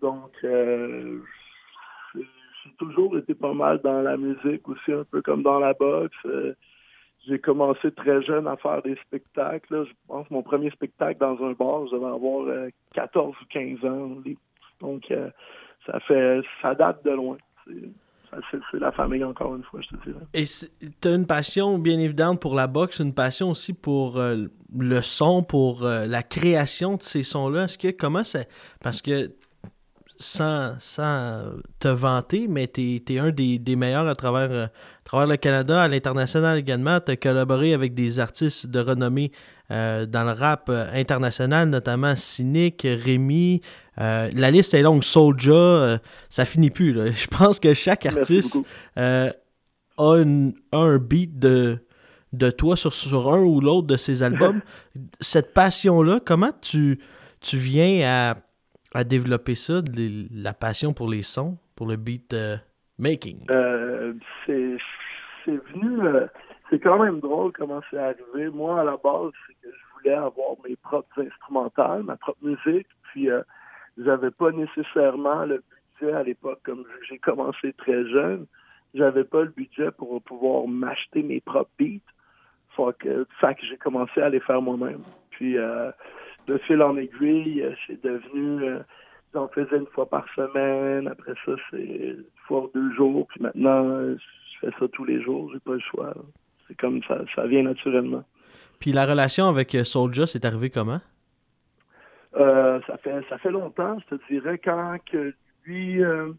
Donc, 0.00 0.32
euh, 0.44 1.18
j'ai 2.14 2.72
toujours 2.78 3.18
été 3.18 3.34
pas 3.34 3.52
mal 3.52 3.80
dans 3.82 4.00
la 4.00 4.16
musique 4.16 4.68
aussi, 4.68 4.92
un 4.92 5.04
peu 5.04 5.20
comme 5.22 5.42
dans 5.42 5.58
la 5.58 5.74
boxe. 5.74 6.16
Euh, 7.18 7.28
j'ai 7.28 7.38
commencé 7.38 7.90
très 7.92 8.22
jeune 8.22 8.46
à 8.46 8.56
faire 8.56 8.82
des 8.82 8.96
spectacles. 9.06 9.74
là. 9.74 9.84
Je 9.84 9.92
pense 10.06 10.28
que 10.28 10.34
mon 10.34 10.42
premier 10.42 10.70
spectacle 10.70 11.18
dans 11.20 11.36
un 11.44 11.52
bar, 11.52 11.86
je 11.86 11.96
devais 11.96 12.06
avoir 12.06 12.46
euh, 12.46 12.68
14 12.94 13.34
ou 13.40 13.44
15 13.50 13.84
ans. 13.84 14.16
Donc, 14.80 15.10
euh, 15.10 15.30
ça 15.86 15.98
fait 16.00 16.40
ça 16.62 16.74
date 16.74 17.04
de 17.04 17.10
loin. 17.10 17.36
C'est- 17.66 17.74
la 18.74 18.92
famille 18.92 19.24
encore 19.24 19.56
une 19.56 19.62
fois, 19.62 19.80
je 19.80 19.96
te 19.96 20.04
dirais. 20.04 20.20
Et 20.34 20.44
tu 21.00 21.08
as 21.08 21.14
une 21.14 21.26
passion 21.26 21.78
bien 21.78 21.98
évidente 21.98 22.40
pour 22.42 22.54
la 22.54 22.66
boxe, 22.66 22.98
une 23.00 23.14
passion 23.14 23.48
aussi 23.50 23.72
pour 23.72 24.18
euh, 24.18 24.44
le 24.78 25.00
son, 25.00 25.42
pour 25.42 25.84
euh, 25.84 26.04
la 26.06 26.22
création 26.22 26.96
de 26.96 27.02
ces 27.02 27.22
sons-là. 27.22 27.64
Est-ce 27.64 27.78
que 27.78 27.90
comment 27.90 28.24
ça. 28.24 28.40
Parce 28.82 29.00
que 29.00 29.30
sans, 30.20 30.74
sans 30.80 31.44
te 31.78 31.88
vanter, 31.88 32.46
mais 32.48 32.66
tu 32.66 33.00
es, 33.08 33.18
un 33.18 33.30
des, 33.30 33.58
des 33.58 33.76
meilleurs 33.76 34.06
à 34.08 34.14
travers, 34.14 34.50
euh, 34.50 34.64
à 34.66 34.70
travers 35.04 35.26
le 35.28 35.36
Canada, 35.36 35.82
à 35.82 35.88
l'international 35.88 36.58
également. 36.58 36.98
Tu 37.00 37.12
as 37.12 37.16
collaboré 37.16 37.72
avec 37.72 37.94
des 37.94 38.18
artistes 38.18 38.66
de 38.66 38.80
renommée 38.80 39.30
euh, 39.70 40.06
dans 40.06 40.24
le 40.24 40.32
rap 40.32 40.66
euh, 40.70 40.86
international, 40.92 41.68
notamment 41.70 42.16
Cynic, 42.16 42.82
Rémi. 42.84 43.60
Euh, 44.00 44.28
la 44.34 44.50
liste 44.50 44.74
est 44.74 44.82
longue. 44.82 45.02
Soulja, 45.04 46.00
ça 46.28 46.44
finit 46.44 46.70
plus. 46.70 46.92
là. 46.92 47.10
Je 47.12 47.26
pense 47.28 47.60
que 47.60 47.72
chaque 47.74 48.04
artiste 48.06 48.54
beaucoup. 48.56 48.66
a, 48.96 49.32
une- 50.16 50.54
a 50.72 50.78
un 50.78 50.98
beat 50.98 51.38
de, 51.38 51.78
de 52.32 52.50
toi 52.50 52.76
sur, 52.76 52.92
sur 52.92 53.32
un 53.32 53.40
ou 53.40 53.60
l'autre 53.60 53.86
de 53.86 53.96
ses 53.96 54.22
albums. 54.22 54.60
Cette 55.20 55.54
passion-là, 55.54 56.20
comment 56.24 56.50
tu, 56.60 56.98
tu 57.40 57.56
viens 57.56 58.00
à, 58.08 58.36
à 58.94 59.04
développer 59.04 59.54
ça, 59.54 59.80
la 60.32 60.54
passion 60.54 60.92
pour 60.92 61.08
les 61.08 61.22
sons, 61.22 61.58
pour 61.76 61.86
le 61.86 61.96
beat 61.96 62.32
euh, 62.32 62.56
making? 62.98 63.46
Euh, 63.50 64.14
c'est 64.46 64.78
venu. 65.46 66.02
euh, 66.06 66.26
c'est 66.70 66.78
quand 66.78 66.98
même 67.02 67.20
drôle 67.20 67.52
comment 67.52 67.80
c'est 67.90 67.98
arrivé. 67.98 68.50
Moi, 68.50 68.80
à 68.80 68.84
la 68.84 68.96
base, 68.96 69.32
c'est 69.46 69.54
que 69.54 69.72
je 69.72 69.94
voulais 69.94 70.14
avoir 70.14 70.56
mes 70.66 70.76
propres 70.76 71.22
instrumentales, 71.22 72.02
ma 72.02 72.16
propre 72.16 72.42
musique. 72.42 72.86
Puis, 73.04 73.28
j'avais 73.96 74.30
pas 74.30 74.50
nécessairement 74.52 75.46
le 75.46 75.62
budget 75.98 76.14
à 76.14 76.22
l'époque, 76.22 76.60
comme 76.64 76.84
j'ai 77.08 77.18
commencé 77.18 77.72
très 77.72 78.06
jeune. 78.10 78.46
J'avais 78.92 79.24
pas 79.24 79.42
le 79.42 79.48
budget 79.48 79.90
pour 79.92 80.20
pouvoir 80.22 80.66
m'acheter 80.66 81.22
mes 81.22 81.40
propres 81.40 81.70
beats. 81.78 82.00
Fait 82.76 82.98
que, 82.98 83.24
que 83.24 83.66
j'ai 83.66 83.78
commencé 83.78 84.20
à 84.20 84.28
les 84.28 84.40
faire 84.40 84.60
moi-même. 84.60 85.02
Puis, 85.30 85.56
de 86.48 86.58
fil 86.58 86.82
en 86.82 86.96
aiguille, 86.96 87.62
euh, 87.62 87.72
c'est 87.86 88.02
devenu. 88.02 88.64
euh, 88.64 88.78
J'en 89.34 89.46
faisais 89.48 89.76
une 89.76 89.86
fois 89.88 90.08
par 90.08 90.24
semaine. 90.34 91.06
Après 91.06 91.34
ça, 91.44 91.52
c'est 91.70 91.76
une 91.84 92.24
fois 92.46 92.64
ou 92.64 92.70
deux 92.74 92.92
jours. 92.94 93.26
Puis 93.28 93.42
maintenant, 93.42 93.84
euh, 93.86 94.16
je 94.16 94.58
fais 94.66 94.72
ça 94.80 94.86
tous 94.90 95.04
les 95.04 95.22
jours. 95.22 95.50
J'ai 95.52 95.60
pas 95.60 95.74
le 95.74 95.80
choix. 95.80 96.14
C'est 96.66 96.76
comme 96.78 97.02
ça, 97.04 97.20
ça 97.34 97.46
vient 97.46 97.62
naturellement. 97.62 98.24
Puis 98.80 98.90
la 98.92 99.04
relation 99.04 99.46
avec 99.46 99.74
euh, 99.74 99.84
Soulja, 99.84 100.26
c'est 100.26 100.46
arrivé 100.46 100.70
comment? 100.70 101.00
Euh, 102.36 102.80
ça 102.86 102.96
fait 102.98 103.20
ça 103.28 103.38
fait 103.38 103.50
longtemps, 103.50 103.98
je 104.00 104.16
te 104.16 104.22
dirais, 104.30 104.58
quand 104.58 104.96
que 105.10 105.34
lui, 105.64 106.02
euh, 106.04 106.30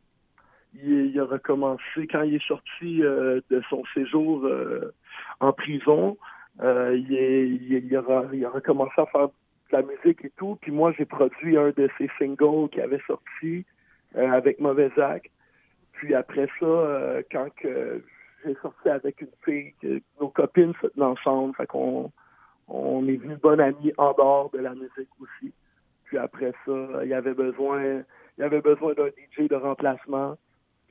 il, 0.75 1.07
il 1.13 1.19
a 1.19 1.25
recommencé, 1.25 2.07
quand 2.11 2.21
il 2.21 2.35
est 2.35 2.47
sorti 2.47 3.03
euh, 3.03 3.41
de 3.49 3.61
son 3.69 3.83
séjour 3.93 4.45
euh, 4.45 4.93
en 5.39 5.51
prison, 5.51 6.17
euh, 6.61 6.95
il, 6.97 7.13
est, 7.15 7.49
il, 7.49 7.73
est- 7.75 7.83
il 7.85 7.95
a, 7.95 8.03
il 8.33 8.45
a 8.45 8.49
recommencé 8.49 8.93
à 8.97 9.05
faire 9.07 9.29
de 9.71 9.77
la 9.77 9.83
musique 9.83 10.23
et 10.25 10.31
tout. 10.37 10.57
Puis 10.61 10.71
moi, 10.71 10.93
j'ai 10.97 11.05
produit 11.05 11.57
un 11.57 11.69
de 11.69 11.89
ses 11.97 12.09
singles 12.17 12.69
qui 12.71 12.81
avait 12.81 13.01
sorti 13.07 13.65
euh, 14.15 14.31
avec 14.31 14.59
Mauvais 14.59 14.91
Acte. 14.99 15.31
Puis 15.93 16.13
après 16.15 16.47
ça, 16.59 16.65
euh, 16.65 17.21
quand 17.31 17.47
j'ai 17.63 18.55
sorti 18.61 18.89
avec 18.89 19.21
une 19.21 19.27
fille, 19.43 19.73
nos 20.19 20.29
copines 20.29 20.73
se 20.81 20.87
tenaient 20.87 21.05
ensemble, 21.05 21.55
fait 21.55 21.67
qu'on 21.67 22.11
on 22.69 23.07
est 23.07 23.17
venu 23.17 23.35
bonne 23.35 23.59
amie 23.59 23.93
en 23.97 24.13
dehors 24.13 24.49
de 24.51 24.59
la 24.59 24.73
musique 24.73 25.09
aussi. 25.19 25.51
Puis 26.05 26.17
après 26.17 26.53
ça, 26.65 27.03
il 27.03 27.09
y 27.09 27.13
avait 27.13 27.33
besoin, 27.33 28.03
il 28.37 28.43
avait 28.43 28.61
besoin 28.61 28.93
d'un 28.93 29.07
DJ 29.07 29.47
de 29.47 29.55
remplacement. 29.55 30.37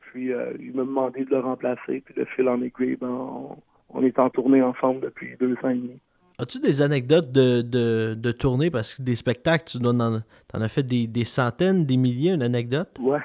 Puis 0.00 0.32
euh, 0.32 0.52
il 0.58 0.74
m'a 0.74 0.82
demandé 0.82 1.24
de 1.24 1.30
le 1.30 1.40
remplacer. 1.40 2.00
Puis 2.00 2.14
de 2.14 2.24
fil 2.24 2.48
en 2.48 2.60
aiguille, 2.62 2.96
ben, 2.96 3.08
on, 3.08 3.56
on 3.90 4.02
est 4.02 4.18
en 4.18 4.30
tournée 4.30 4.62
ensemble 4.62 5.00
depuis 5.00 5.36
deux 5.38 5.54
ans 5.62 5.70
et 5.70 5.74
demi. 5.74 6.00
As-tu 6.40 6.60
des 6.60 6.82
anecdotes 6.82 7.32
de, 7.32 7.62
de, 7.62 8.14
de 8.16 8.30
tournée? 8.32 8.70
Parce 8.70 8.94
que 8.94 9.02
des 9.02 9.16
spectacles, 9.16 9.64
tu 9.66 9.78
en, 9.84 9.98
en 10.00 10.22
as 10.60 10.68
fait 10.68 10.84
des, 10.84 11.08
des 11.08 11.24
centaines, 11.24 11.84
des 11.84 11.96
milliers, 11.96 12.32
une 12.32 12.42
anecdote? 12.42 12.96
Ouais. 13.00 13.18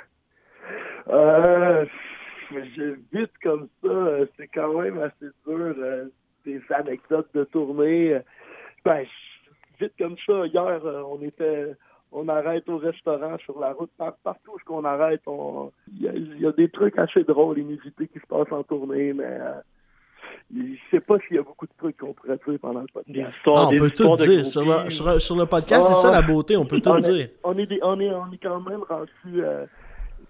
Euh, 1.09 1.85
je- 2.51 2.95
vite 3.15 3.31
comme 3.43 3.67
ça, 3.83 3.89
euh, 3.89 4.25
c'est 4.35 4.47
quand 4.47 4.81
même 4.81 4.99
assez 4.99 5.27
dur. 5.47 5.75
euh, 5.77 6.05
des 6.45 6.59
anecdotes 6.71 7.29
de 7.33 7.43
tournée. 7.45 8.19
Ben, 8.83 9.05
vite 9.79 9.93
comme 9.97 10.15
ça, 10.25 10.45
hier, 10.47 10.85
euh, 10.85 11.03
on 11.07 11.21
était, 11.21 11.73
on 12.11 12.27
arrête 12.27 12.67
au 12.67 12.77
restaurant 12.77 13.37
sur 13.45 13.59
la 13.61 13.71
route. 13.73 13.91
Par- 13.97 14.17
partout 14.23 14.51
où 14.55 14.57
qu'on 14.65 14.83
arrête, 14.83 15.21
on- 15.27 15.71
il 15.95 16.01
y, 16.01 16.07
a- 16.09 16.13
il 16.13 16.41
y 16.41 16.45
a 16.45 16.51
des 16.51 16.67
trucs 16.69 16.97
assez 16.97 17.23
drôles, 17.23 17.59
inusités 17.59 18.07
qui 18.07 18.19
se 18.19 18.25
passent 18.27 18.51
en 18.51 18.63
tournée, 18.63 19.13
mais 19.13 19.23
euh, 19.23 19.53
je 20.55 20.75
sais 20.91 20.99
pas 20.99 21.17
s'il 21.19 21.35
y 21.37 21.39
a 21.39 21.43
beaucoup 21.43 21.65
de 21.65 21.71
trucs 21.77 21.97
qu'on 21.97 22.13
pourrait 22.13 22.37
dire 22.47 22.59
pendant 22.59 22.81
le 22.81 22.87
podcast. 22.93 23.33
Ah, 23.45 23.67
on 23.67 23.77
peut 23.77 23.89
tout 23.91 24.15
dire. 24.17 24.45
Sur 24.45 24.65
le, 24.65 24.89
sur, 24.89 25.21
sur 25.21 25.35
le 25.35 25.45
podcast, 25.45 25.83
c'est 25.83 25.91
Ah, 25.93 25.95
ça 25.95 26.11
la 26.11 26.21
beauté, 26.21 26.55
on 26.57 26.65
peut 26.65 26.79
tout 26.79 26.89
on 26.89 26.99
dire. 26.99 27.15
Est, 27.15 27.33
on, 27.43 27.57
est 27.57 27.65
des, 27.65 27.79
on, 27.81 27.99
est, 27.99 28.09
on 28.11 28.31
est 28.31 28.37
quand 28.37 28.59
même 28.61 28.83
rendu 28.87 29.09
euh, 29.43 29.65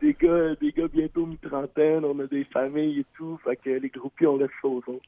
des 0.01 0.13
gars 0.13 0.55
des 0.61 0.71
gars 0.71 0.87
bientôt 0.87 1.25
mi-trentaine, 1.25 2.05
on 2.05 2.17
a 2.19 2.27
des 2.27 2.43
familles 2.45 2.99
et 3.01 3.05
tout, 3.17 3.37
fait 3.43 3.55
que 3.57 3.69
les 3.69 3.89
groupies, 3.89 4.25
on 4.27 4.37
laisse 4.37 4.49
ça 4.61 4.67
aux 4.67 4.77
autres. 4.87 5.01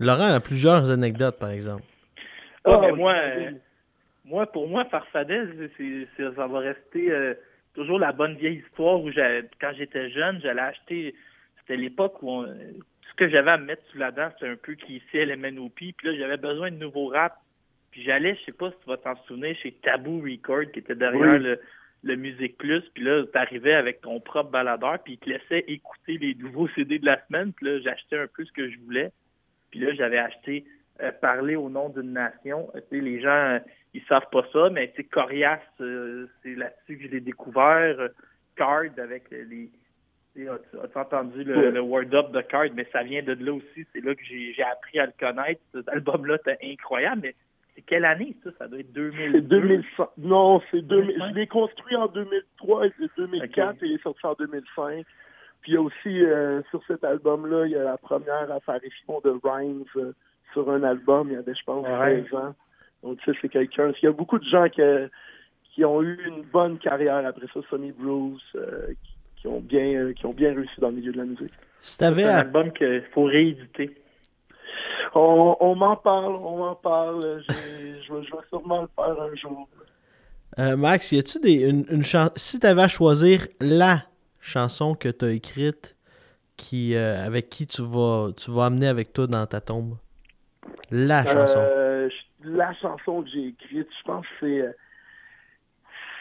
Laurent 0.00 0.32
a 0.32 0.40
plusieurs 0.40 0.90
anecdotes, 0.90 1.38
par 1.38 1.50
exemple. 1.50 1.82
Ah, 2.64 2.78
mais 2.80 2.88
Ah, 2.90 2.94
moi, 2.94 3.14
euh, 3.14 3.50
moi, 4.24 4.46
pour 4.46 4.68
moi, 4.68 4.84
Farfadet, 4.86 5.42
c'est, 5.76 6.06
c'est- 6.16 6.34
ça 6.34 6.46
va 6.46 6.58
rester 6.60 7.10
euh, 7.10 7.34
toujours 7.74 7.98
la 7.98 8.12
bonne 8.12 8.36
vieille 8.36 8.62
histoire 8.66 9.00
où 9.00 9.10
quand 9.60 9.72
j'étais 9.76 10.10
jeune, 10.10 10.40
j'allais 10.42 10.60
acheter. 10.62 11.14
C'était 11.60 11.76
l'époque 11.76 12.22
où 12.22 12.30
on- 12.30 12.46
ce 13.12 13.16
que 13.16 13.28
j'avais 13.28 13.50
à 13.52 13.58
me 13.58 13.66
mettre 13.66 13.82
sous 13.90 13.98
la 13.98 14.10
dent, 14.10 14.30
c'était 14.32 14.50
un 14.50 14.56
peu 14.56 14.74
qui 14.74 14.96
ici 14.96 15.24
LMNOP. 15.24 15.74
Puis 15.74 15.94
là, 16.02 16.16
j'avais 16.16 16.38
besoin 16.38 16.70
de 16.70 16.76
nouveaux 16.76 17.08
rap. 17.08 17.36
Puis 17.90 18.02
j'allais, 18.02 18.34
je 18.36 18.44
sais 18.46 18.52
pas 18.52 18.70
si 18.70 18.76
tu 18.82 18.88
vas 18.88 18.96
t'en 18.96 19.14
souvenir, 19.26 19.54
chez 19.56 19.72
Taboo 19.82 20.22
Record, 20.22 20.70
qui 20.72 20.78
était 20.78 20.94
derrière 20.94 21.34
Oui. 21.34 21.42
le, 21.42 21.60
le 22.04 22.16
Music 22.16 22.56
Plus. 22.56 22.80
Puis 22.94 23.04
là, 23.04 23.24
t'arrivais 23.26 23.74
avec 23.74 24.00
ton 24.00 24.18
propre 24.18 24.50
baladeur, 24.50 24.98
puis 25.04 25.14
il 25.14 25.18
te 25.18 25.28
laissait 25.28 25.64
écouter 25.68 26.16
les 26.16 26.34
nouveaux 26.34 26.68
CD 26.74 26.98
de 26.98 27.04
la 27.06 27.22
semaine. 27.26 27.52
Puis 27.52 27.66
là, 27.66 27.80
j'achetais 27.80 28.16
un 28.18 28.26
peu 28.34 28.44
ce 28.46 28.52
que 28.52 28.70
je 28.70 28.78
voulais. 28.78 29.12
Puis 29.70 29.80
là, 29.80 29.92
j'avais 29.94 30.18
acheté 30.18 30.64
euh, 31.02 31.12
Parler 31.12 31.56
au 31.56 31.68
nom 31.68 31.90
d'une 31.90 32.12
nation. 32.14 32.70
Euh, 32.74 32.80
tu 32.90 32.96
sais, 32.96 33.04
les 33.04 33.20
gens, 33.20 33.28
euh, 33.28 33.58
ils 33.92 34.02
savent 34.04 34.28
pas 34.32 34.46
ça, 34.54 34.70
mais 34.70 34.88
tu 34.90 35.02
sais, 35.02 35.04
Corias, 35.04 35.60
euh, 35.82 36.26
c'est 36.42 36.54
là-dessus 36.54 36.96
que 36.96 37.04
je 37.04 37.08
l'ai 37.08 37.20
découvert. 37.20 38.08
Card 38.56 38.98
avec 38.98 39.30
les. 39.30 39.70
As-tu 40.36 40.98
entendu 40.98 41.44
le, 41.44 41.80
Word 41.80 42.14
Up 42.14 42.32
de 42.32 42.40
Card? 42.40 42.68
Mais 42.74 42.86
ça 42.92 43.02
vient 43.02 43.22
de 43.22 43.32
là 43.34 43.52
aussi. 43.52 43.86
C'est 43.92 44.02
là 44.02 44.14
que 44.14 44.22
j'ai 44.24 44.62
appris 44.62 44.98
à 44.98 45.06
le 45.06 45.12
connaître. 45.18 45.60
Cet 45.74 45.88
album-là 45.88 46.36
était 46.36 46.58
incroyable. 46.64 47.20
Mais 47.22 47.34
c'est 47.74 47.82
quelle 47.82 48.04
année, 48.04 48.34
ça? 48.42 48.50
Ça 48.58 48.68
doit 48.68 48.80
être 48.80 48.92
2002. 48.92 49.38
C'est 49.38 49.48
2005. 49.48 50.08
Non, 50.18 50.60
c'est 50.70 50.80
2000. 50.82 51.06
2005. 51.06 51.28
Je 51.28 51.34
l'ai 51.34 51.46
construit 51.46 51.96
en 51.96 52.06
2003 52.06 52.86
et 52.86 52.92
c'est 52.98 53.10
2004 53.16 53.70
Ok. 53.70 53.82
et 53.82 53.86
il 53.86 53.92
est 53.94 54.02
sorti 54.02 54.26
en 54.26 54.34
2005. 54.34 55.04
Puis 55.60 55.72
il 55.72 55.74
y 55.74 55.78
a 55.78 55.82
aussi, 55.82 56.24
euh, 56.24 56.62
sur 56.70 56.82
cet 56.86 57.04
album-là, 57.04 57.66
il 57.66 57.72
y 57.72 57.76
a 57.76 57.84
la 57.84 57.98
première 57.98 58.50
apparition 58.50 59.20
de 59.24 59.38
Rhymes 59.44 59.84
euh, 59.96 60.12
sur 60.52 60.70
un 60.70 60.82
album. 60.82 61.28
Il 61.30 61.34
y 61.34 61.36
avait, 61.36 61.54
je 61.54 61.64
pense, 61.64 61.86
Ouais. 61.86 62.24
16 62.24 62.34
ans. 62.34 62.54
Donc, 63.02 63.18
tu 63.18 63.32
sais, 63.32 63.38
c'est 63.42 63.48
quelqu'un. 63.48 63.92
Il 64.02 64.04
y 64.04 64.08
a 64.08 64.12
beaucoup 64.12 64.38
de 64.38 64.44
gens 64.44 64.68
qui, 64.68 64.80
qui 65.72 65.84
ont 65.84 66.02
eu 66.02 66.18
une 66.26 66.42
bonne 66.42 66.78
carrière 66.78 67.26
après 67.26 67.46
ça, 67.52 67.60
Sonny 67.70 67.92
Bruce, 67.92 68.42
euh, 68.54 68.88
qui, 69.02 69.12
qui 69.42 69.48
ont 69.48 69.60
bien, 69.60 69.84
euh, 69.96 70.12
qui 70.14 70.24
ont 70.24 70.32
bien 70.32 70.54
réussi 70.54 70.80
dans 70.80 70.88
le 70.88 70.94
milieu 70.94 71.12
de 71.12 71.18
la 71.18 71.24
musique. 71.24 71.52
Si 71.80 71.96
C'est 71.98 72.04
un 72.04 72.18
à- 72.18 72.38
album 72.38 72.72
qu'il 72.72 73.02
faut 73.12 73.24
rééditer. 73.24 73.90
On, 75.14 75.56
on 75.60 75.74
m'en 75.74 75.96
parle, 75.96 76.34
on 76.36 76.58
m'en 76.58 76.74
parle. 76.76 77.42
Je 77.48 78.14
vais 78.14 78.22
sûrement 78.48 78.82
le 78.82 78.88
faire 78.96 79.20
un 79.20 79.34
jour. 79.34 79.68
euh, 80.58 80.76
Max, 80.76 81.12
y 81.12 81.18
a-tu 81.18 81.38
des 81.40 81.54
une, 81.68 81.84
une 81.90 82.02
si 82.36 82.58
t'avais 82.60 82.82
à 82.82 82.88
choisir 82.88 83.46
la 83.60 84.04
chanson 84.40 84.94
que 84.94 85.08
t'as 85.08 85.30
écrite 85.32 85.96
qui 86.56 86.94
euh, 86.94 87.24
avec 87.26 87.48
qui 87.48 87.66
tu 87.66 87.82
vas 87.82 88.30
tu 88.36 88.50
vas 88.52 88.66
amener 88.66 88.86
avec 88.86 89.12
toi 89.12 89.26
dans 89.26 89.44
ta 89.46 89.60
tombe? 89.60 89.96
La 90.90 91.24
chanson. 91.26 91.58
Euh, 91.60 92.08
la 92.44 92.72
chanson 92.74 93.22
que 93.22 93.28
j'ai 93.30 93.48
écrite, 93.48 93.88
je 93.98 94.04
pense 94.04 94.24
que 94.40 94.46
C'est 94.46 94.76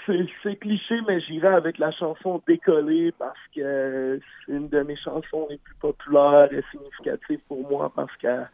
c'est 0.05 0.55
cliché, 0.57 0.99
mais 1.07 1.19
j'irai 1.21 1.49
avec 1.49 1.77
la 1.77 1.91
chanson 1.91 2.41
Décoller 2.47 3.11
parce 3.17 3.39
que 3.55 4.19
c'est 4.45 4.51
une 4.51 4.69
de 4.69 4.81
mes 4.81 4.95
chansons 4.95 5.47
les 5.49 5.57
plus 5.57 5.75
populaires 5.75 6.51
et 6.51 6.63
significatives 6.71 7.39
pour 7.47 7.69
moi 7.69 7.91
parce 7.95 8.15
qu'elle 8.17 8.49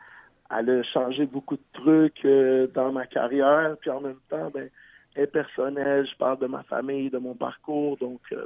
elle 0.50 0.70
a 0.70 0.84
changé 0.84 1.26
beaucoup 1.26 1.56
de 1.56 1.64
trucs 1.74 2.24
euh, 2.26 2.68
dans 2.74 2.92
ma 2.92 3.06
carrière. 3.06 3.76
Puis 3.82 3.90
en 3.90 4.02
même 4.02 4.20
temps, 4.30 4.50
ben, 4.54 4.70
elle 5.16 5.24
est 5.24 5.28
personnelle, 5.28 6.08
je 6.10 6.16
parle 6.18 6.40
de 6.40 6.48
ma 6.48 6.64
famille, 6.64 7.10
de 7.10 7.18
mon 7.18 7.36
parcours. 7.36 7.98
Donc, 7.98 8.22
euh, 8.32 8.46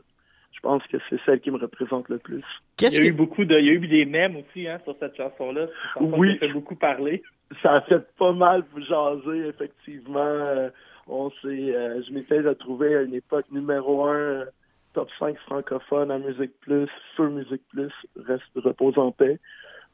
je 0.52 0.60
pense 0.62 0.84
que 0.88 0.98
c'est 1.10 1.20
celle 1.26 1.40
qui 1.40 1.52
me 1.52 1.58
représente 1.58 2.10
le 2.10 2.18
plus. 2.18 2.44
Il 2.82 2.92
y 2.92 3.00
a 3.00 3.04
eu 3.04 3.14
beaucoup 3.14 3.46
de, 3.46 3.58
il 3.58 3.66
y 3.66 3.70
a 3.70 3.74
eu 3.74 3.88
des 3.88 4.06
mèmes 4.06 4.36
aussi 4.38 4.68
hein, 4.68 4.80
sur 4.84 4.96
cette 5.00 5.16
chanson-là. 5.16 5.68
C'est 5.94 6.00
une 6.00 6.10
chanson 6.10 6.20
Oui. 6.20 6.38
qui 6.38 6.44
a 6.44 6.48
fait 6.48 6.54
beaucoup 6.54 6.76
parler. 6.76 7.24
ça 7.62 7.76
a 7.76 7.82
fait 7.82 8.04
pas 8.18 8.32
mal 8.34 8.64
jaser, 8.78 9.48
effectivement. 9.48 10.20
Euh, 10.20 10.70
on 11.08 11.30
s'est, 11.42 11.48
euh, 11.48 12.02
je 12.04 12.14
m'étais 12.14 12.40
retrouvé 12.42 12.96
à 12.96 13.02
une 13.02 13.14
époque 13.14 13.46
numéro 13.52 14.06
un 14.06 14.16
euh, 14.16 14.46
top 14.94 15.10
5 15.20 15.38
francophone 15.40 16.12
à 16.12 16.18
Musique 16.18 16.60
Plus, 16.62 16.90
Feu 17.16 17.30
Musique 17.30 17.64
Plus, 17.70 17.92
reste 18.16 18.44
repose 18.56 18.98
en 18.98 19.12
paix. 19.12 19.40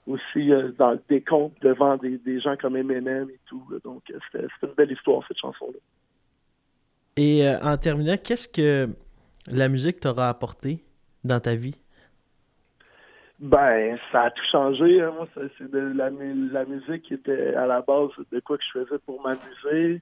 Aussi 0.08 0.54
euh, 0.54 0.72
dans 0.78 0.98
des 1.10 1.22
comptes 1.22 1.54
devant 1.62 1.98
des, 1.98 2.18
des, 2.20 2.40
gens 2.40 2.56
comme 2.56 2.78
Eminem 2.78 3.30
et 3.30 3.40
tout. 3.46 3.64
Donc 3.84 4.04
euh, 4.10 4.18
c'était 4.32 4.48
une 4.64 4.74
belle 4.74 4.92
histoire 4.92 5.22
cette 5.28 5.38
chanson-là. 5.38 5.80
Et 7.18 7.46
euh, 7.46 7.60
en 7.62 7.76
terminant, 7.78 8.16
qu'est-ce 8.16 8.48
que 8.48 8.88
la 9.48 9.68
musique 9.68 10.00
t'aura 10.00 10.30
apporté 10.30 10.84
dans 11.26 11.42
ta 11.42 11.56
vie? 11.56 11.76
Ben, 13.40 13.98
ça 14.12 14.24
a 14.24 14.32
tout 14.32 14.46
changé. 14.50 15.02
Hein. 15.02 15.12
Moi, 15.14 15.28
c'est 15.36 15.70
de 15.70 15.78
la, 15.78 16.10
la 16.10 16.66
musique 16.66 17.04
qui 17.04 17.14
était 17.14 17.54
à 17.56 17.66
la 17.66 17.82
base 17.82 18.12
de 18.32 18.40
quoi 18.40 18.58
que 18.58 18.64
je 18.64 18.80
faisais 18.80 19.00
pour 19.06 19.22
m'amuser. 19.22 20.02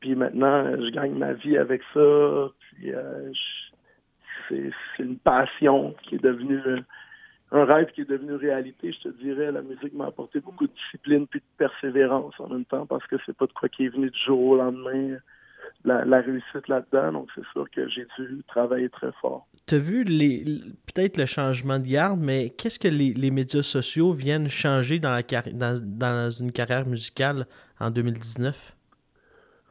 Puis 0.00 0.14
maintenant, 0.14 0.64
je 0.76 0.90
gagne 0.90 1.14
ma 1.14 1.32
vie 1.32 1.56
avec 1.56 1.82
ça. 1.92 2.48
Puis 2.60 2.94
euh, 2.94 3.32
c'est 4.48 4.72
une 4.98 5.18
passion 5.18 5.94
qui 6.02 6.16
est 6.16 6.22
devenue 6.22 6.60
un 7.50 7.64
rêve 7.64 7.90
qui 7.92 8.02
est 8.02 8.08
devenu 8.08 8.34
réalité. 8.34 8.92
Je 8.92 9.08
te 9.08 9.22
dirais, 9.22 9.50
la 9.52 9.62
musique 9.62 9.94
m'a 9.94 10.06
apporté 10.06 10.40
beaucoup 10.40 10.66
de 10.66 10.72
discipline 10.72 11.26
puis 11.26 11.40
de 11.40 11.44
persévérance 11.56 12.34
en 12.38 12.48
même 12.48 12.64
temps 12.64 12.86
parce 12.86 13.06
que 13.06 13.16
c'est 13.24 13.36
pas 13.36 13.46
de 13.46 13.52
quoi 13.52 13.68
qui 13.68 13.86
est 13.86 13.88
venu 13.88 14.10
du 14.10 14.18
jour 14.26 14.40
au 14.40 14.56
lendemain 14.56 15.16
la, 15.84 16.20
réussite 16.20 16.68
là-dedans. 16.68 17.12
Donc, 17.12 17.28
c'est 17.34 17.44
sûr 17.52 17.66
que 17.70 17.88
j'ai 17.88 18.06
dû 18.18 18.42
travailler 18.48 18.88
très 18.88 19.12
fort. 19.20 19.46
Tu 19.66 19.76
as 19.76 19.78
vu 19.78 20.04
peut-être 20.04 21.16
le 21.16 21.26
changement 21.26 21.78
de 21.78 21.86
garde, 21.86 22.20
mais 22.20 22.50
qu'est-ce 22.50 22.78
que 22.78 22.88
les, 22.88 23.30
médias 23.30 23.62
sociaux 23.62 24.12
viennent 24.12 24.48
changer 24.48 24.98
dans, 24.98 25.12
la, 25.12 25.22
dans 25.82 26.30
une 26.30 26.52
carrière 26.52 26.86
musicale 26.86 27.46
en 27.80 27.90
2019? 27.90 28.76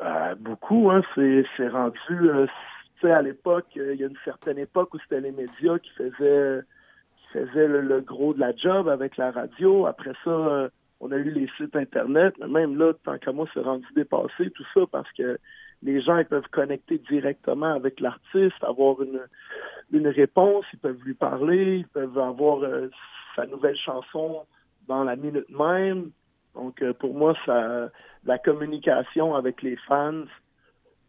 Euh, 0.02 0.36
beaucoup, 0.36 0.91
hein. 0.91 1.02
C'est 1.16 1.70
rendu. 1.70 1.98
Euh, 2.12 2.45
tu 2.95 3.08
sais, 3.08 3.12
à 3.12 3.22
l'époque, 3.22 3.68
euh, 3.78 3.93
il 3.93 4.00
y 4.00 4.04
a 4.04 4.08
une 4.08 4.18
certaine 4.26 4.58
époque 4.58 4.93
où 4.93 5.00
c'était 5.00 5.22
les 5.22 5.32
médias 5.32 5.80
qui 5.80 5.89
faisaient, 5.91 6.62
qui 7.18 7.28
faisaient 7.34 7.68
le, 7.68 8.02
gros 8.02 8.34
de 8.34 8.39
la 8.39 8.56
job 8.56 8.88
avec 8.88 9.18
la 9.18 9.32
radio. 9.32 9.86
Après 9.86 10.14
ça, 10.24 10.70
on 11.00 11.12
a 11.12 11.18
eu 11.18 11.32
les 11.32 11.50
sites 11.58 11.76
Internet. 11.76 12.36
Mais 12.39 12.48
même 12.48 12.78
là, 12.78 12.93
tant 13.04 13.18
qu'à 13.18 13.32
moi, 13.32 13.48
c'est 13.54 13.62
rendu 13.62 13.86
dépassé, 13.95 14.50
tout 14.52 14.66
ça, 14.74 14.82
parce 14.91 15.12
que 15.14 15.38
les 15.84 16.02
gens 16.02 16.18
ils 16.18 16.26
peuvent 16.26 16.48
connecter 16.52 16.98
directement 17.10 17.74
avec 17.74 18.00
l'artiste, 18.00 18.64
avoir 18.64 19.02
une, 19.02 19.22
une 19.91 20.08
réponse, 20.08 20.66
ils 20.74 20.80
peuvent 20.80 21.02
lui 21.04 21.14
parler, 21.14 21.78
ils 21.78 21.88
peuvent 21.88 22.18
avoir 22.18 22.64
euh, 22.64 22.89
sa 23.36 23.45
nouvelle 23.45 23.78
chanson 23.78 24.45
dans 24.88 25.04
la 25.04 25.16
minute 25.16 25.50
même. 25.50 26.12
Donc 26.58 26.82
euh, 26.82 26.93
pour 26.93 27.14
moi, 27.14 27.36
ça, 27.45 27.89
la 28.26 28.38
communication 28.39 29.36
avec 29.36 29.62
les 29.62 29.78
fans 29.88 30.26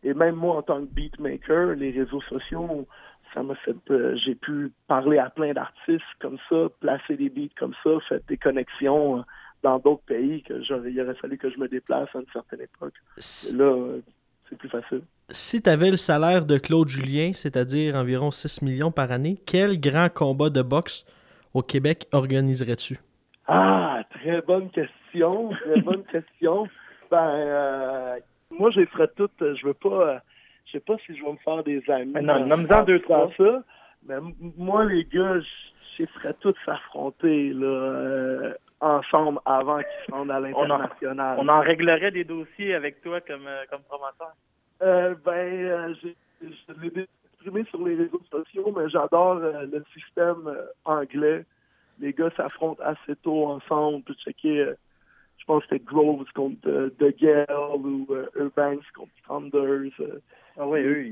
et 0.04 0.14
même 0.14 0.36
moi 0.36 0.56
en 0.56 0.62
tant 0.62 0.80
que 0.80 0.92
beatmaker, 0.92 1.74
les 1.74 1.90
réseaux 1.90 2.20
sociaux, 2.22 2.86
ça 3.34 3.42
m'a 3.42 3.54
fait, 3.56 3.76
euh, 3.90 4.16
j'ai 4.24 4.34
pu 4.34 4.72
parler 4.86 5.18
à 5.18 5.30
plein 5.30 5.52
d'artistes 5.52 6.04
comme 6.20 6.38
ça, 6.48 6.68
placer 6.80 7.16
des 7.16 7.30
beats 7.30 7.54
comme 7.58 7.74
ça, 7.82 7.90
faire 8.08 8.20
des 8.28 8.36
connexions 8.36 9.24
dans 9.62 9.78
d'autres 9.78 10.04
pays 10.04 10.42
que 10.42 10.62
j'aurais, 10.62 10.92
il 10.92 11.00
aurait 11.00 11.14
fallu 11.16 11.36
que 11.36 11.50
je 11.50 11.58
me 11.58 11.66
déplace 11.66 12.08
à 12.14 12.18
une 12.18 12.26
certaine 12.32 12.60
époque. 12.60 12.94
là, 13.56 13.96
c'est 14.48 14.56
plus 14.56 14.68
facile. 14.68 15.02
Si 15.30 15.60
tu 15.60 15.68
avais 15.68 15.90
le 15.90 15.96
salaire 15.96 16.46
de 16.46 16.56
Claude 16.58 16.88
Julien, 16.88 17.32
c'est-à-dire 17.32 17.96
environ 17.96 18.30
6 18.30 18.62
millions 18.62 18.92
par 18.92 19.10
année, 19.12 19.36
quel 19.44 19.80
grand 19.80 20.08
combat 20.08 20.48
de 20.48 20.62
boxe 20.62 21.04
au 21.54 21.62
Québec 21.62 22.06
organiserais-tu? 22.12 22.98
Ah, 23.46 24.02
très 24.10 24.40
bonne 24.42 24.70
question. 24.70 24.97
Très 25.10 25.80
bonne 25.80 26.04
question. 26.12 26.68
Ben, 27.10 27.30
euh, 27.30 28.18
moi, 28.50 28.70
je 28.70 28.80
les 28.80 28.86
ferais 28.86 29.08
toutes. 29.16 29.32
Je 29.40 29.66
veux 29.66 29.74
pas. 29.74 29.88
Euh, 29.88 30.18
je 30.66 30.72
sais 30.72 30.80
pas 30.80 30.96
si 31.06 31.16
je 31.16 31.24
vais 31.24 31.32
me 31.32 31.36
faire 31.38 31.62
des 31.64 31.82
amis. 31.90 32.12
Mais 32.14 32.22
non, 32.22 32.44
nomme-en 32.44 32.82
deux, 32.84 33.00
trois. 33.00 33.30
Ça. 33.36 33.62
Mais 34.06 34.16
moi, 34.56 34.84
les 34.84 35.04
gars, 35.04 35.40
je 35.40 36.02
les 36.02 36.06
ferais 36.06 36.34
tous 36.40 36.54
s'affronter, 36.64 37.50
là. 37.54 37.66
Euh, 37.66 38.54
ensemble 38.80 39.40
avant 39.44 39.78
qu'ils 39.78 40.06
se 40.06 40.12
rendent 40.12 40.30
à 40.30 40.40
l'international. 40.40 41.38
On, 41.40 41.48
en 41.48 41.60
réglerait 41.60 42.10
des 42.10 42.24
dossiers 42.24 42.74
avec 42.74 43.00
toi 43.02 43.20
comme, 43.20 43.46
euh, 43.46 43.64
comme 43.70 43.82
promoteur? 43.82 44.32
Euh, 44.82 45.14
ben, 45.24 45.32
euh, 45.32 45.94
je 46.02 46.08
l'ai 46.80 47.08
exprimé 47.32 47.64
sur 47.70 47.84
les 47.84 47.96
réseaux 47.96 48.22
sociaux, 48.30 48.72
mais 48.76 48.88
j'adore 48.88 49.36
le 49.36 49.84
système 49.92 50.56
anglais. 50.84 51.44
Les 52.00 52.12
gars 52.12 52.30
s'affrontent 52.36 52.82
assez 52.82 53.16
tôt 53.16 53.46
ensemble. 53.46 53.96
On 53.96 54.00
peut 54.00 54.14
checker, 54.24 54.72
je 55.38 55.44
pense 55.44 55.62
que 55.64 55.68
c'était 55.70 55.84
Groves 55.84 56.30
contre 56.34 56.90
The 56.98 57.16
Gale 57.18 57.46
ou 57.78 58.06
Urbanks 58.34 58.90
contre 58.94 59.12
Thunders. 59.26 60.20
ah 60.58 60.66
oui, 60.66 60.80
eux, 60.80 61.06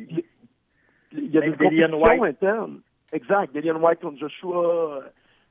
il, 1.12 1.30
y 1.30 1.38
a 1.38 1.40
des 1.40 1.52
compétitions 1.52 2.24
internes. 2.24 2.80
Exact. 3.12 3.52
Dillian 3.52 3.80
White 3.80 4.00
contre 4.00 4.18
Joshua. 4.18 5.02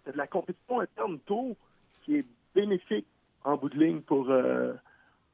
C'est 0.04 0.14
de 0.14 0.18
la 0.18 0.28
compétition 0.28 0.80
interne 0.82 1.20
tôt 1.26 1.56
qui 2.04 2.18
est 2.18 2.26
bénéfique 2.54 3.08
en 3.44 3.58
bout 3.58 3.70
de 3.70 3.80
ligne 3.80 4.02
pour, 4.02 4.30
euh, 4.30 4.74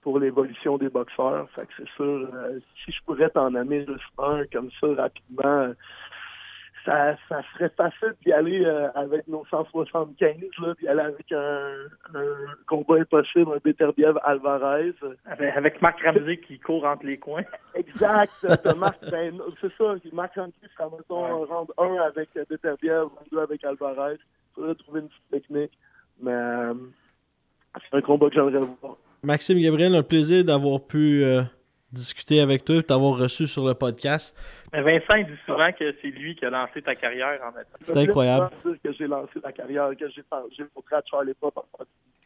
pour 0.01 0.19
l'évolution 0.19 0.77
des 0.77 0.89
boxeurs. 0.89 1.49
Fait 1.51 1.65
que 1.65 1.73
c'est 1.77 1.89
sûr, 1.95 2.29
euh, 2.33 2.59
si 2.83 2.91
je 2.91 3.03
pourrais 3.05 3.29
t'en 3.29 3.53
amener 3.55 3.85
juste 3.85 4.03
un 4.17 4.45
comme 4.51 4.69
ça 4.79 4.87
rapidement, 4.95 5.73
ça, 6.85 7.15
ça 7.29 7.41
serait 7.53 7.71
facile 7.75 8.13
d'y 8.25 8.31
aller 8.31 8.65
euh, 8.65 8.89
avec 8.95 9.27
nos 9.27 9.45
175, 9.49 10.35
là, 10.59 10.73
d'y 10.79 10.87
aller 10.87 11.01
avec 11.01 11.31
un, 11.31 11.75
combat 12.67 12.95
impossible, 12.95 13.51
un 13.53 13.59
Beterbiev 13.63 14.17
Alvarez. 14.23 14.93
Avec, 15.25 15.81
Marc 15.81 16.01
Ramsey 16.01 16.37
qui 16.37 16.59
court 16.59 16.85
entre 16.85 17.05
les 17.05 17.17
coins. 17.17 17.43
Exact. 17.75 18.33
Marc, 18.77 18.97
ben, 19.09 19.39
c'est 19.59 19.71
ça. 19.77 19.95
Marc 20.13 20.35
Ramsey 20.35 20.67
sera, 20.75 20.89
mettons, 20.89 21.45
rendre 21.45 21.73
un 21.77 21.95
avec 21.97 22.29
Beterbiev, 22.49 23.07
deux 23.31 23.39
avec 23.39 23.63
Alvarez. 23.63 24.15
Il 24.15 24.55
faudrait 24.55 24.75
trouver 24.75 24.99
une 25.01 25.07
petite 25.07 25.29
technique. 25.31 25.71
Mais 26.21 26.31
euh, 26.31 26.73
c'est 27.73 27.97
un 27.97 28.01
combat 28.01 28.29
que 28.29 28.35
j'aimerais 28.35 28.59
voir. 28.81 28.97
Maxime 29.23 29.59
Gabriel, 29.59 29.95
un 29.95 30.03
plaisir 30.03 30.43
d'avoir 30.43 30.81
pu 30.81 31.23
euh, 31.23 31.41
discuter 31.91 32.39
avec 32.41 32.63
toi, 32.65 32.81
t'avoir 32.83 33.17
reçu 33.17 33.47
sur 33.47 33.65
le 33.67 33.73
podcast. 33.73 34.35
Mais 34.73 34.81
Vincent 34.81 35.17
il 35.17 35.25
dit 35.25 35.39
souvent 35.45 35.71
que 35.71 35.93
c'est 36.01 36.07
lui 36.07 36.35
qui 36.35 36.45
a 36.45 36.49
lancé 36.49 36.81
ta 36.81 36.95
carrière 36.95 37.39
en 37.43 37.51
même 37.51 37.65
C'est 37.81 37.97
incroyable. 37.97 38.49
dire 38.65 38.75
que 38.83 38.93
j'ai 38.93 39.07
lancé 39.07 39.39
la 39.43 39.51
carrière, 39.51 39.89
que 39.97 40.09
j'ai 40.09 40.23
montré 40.75 40.95
à 40.95 41.01
Charlie 41.09 41.33
Pop 41.33 41.57
en 41.57 41.63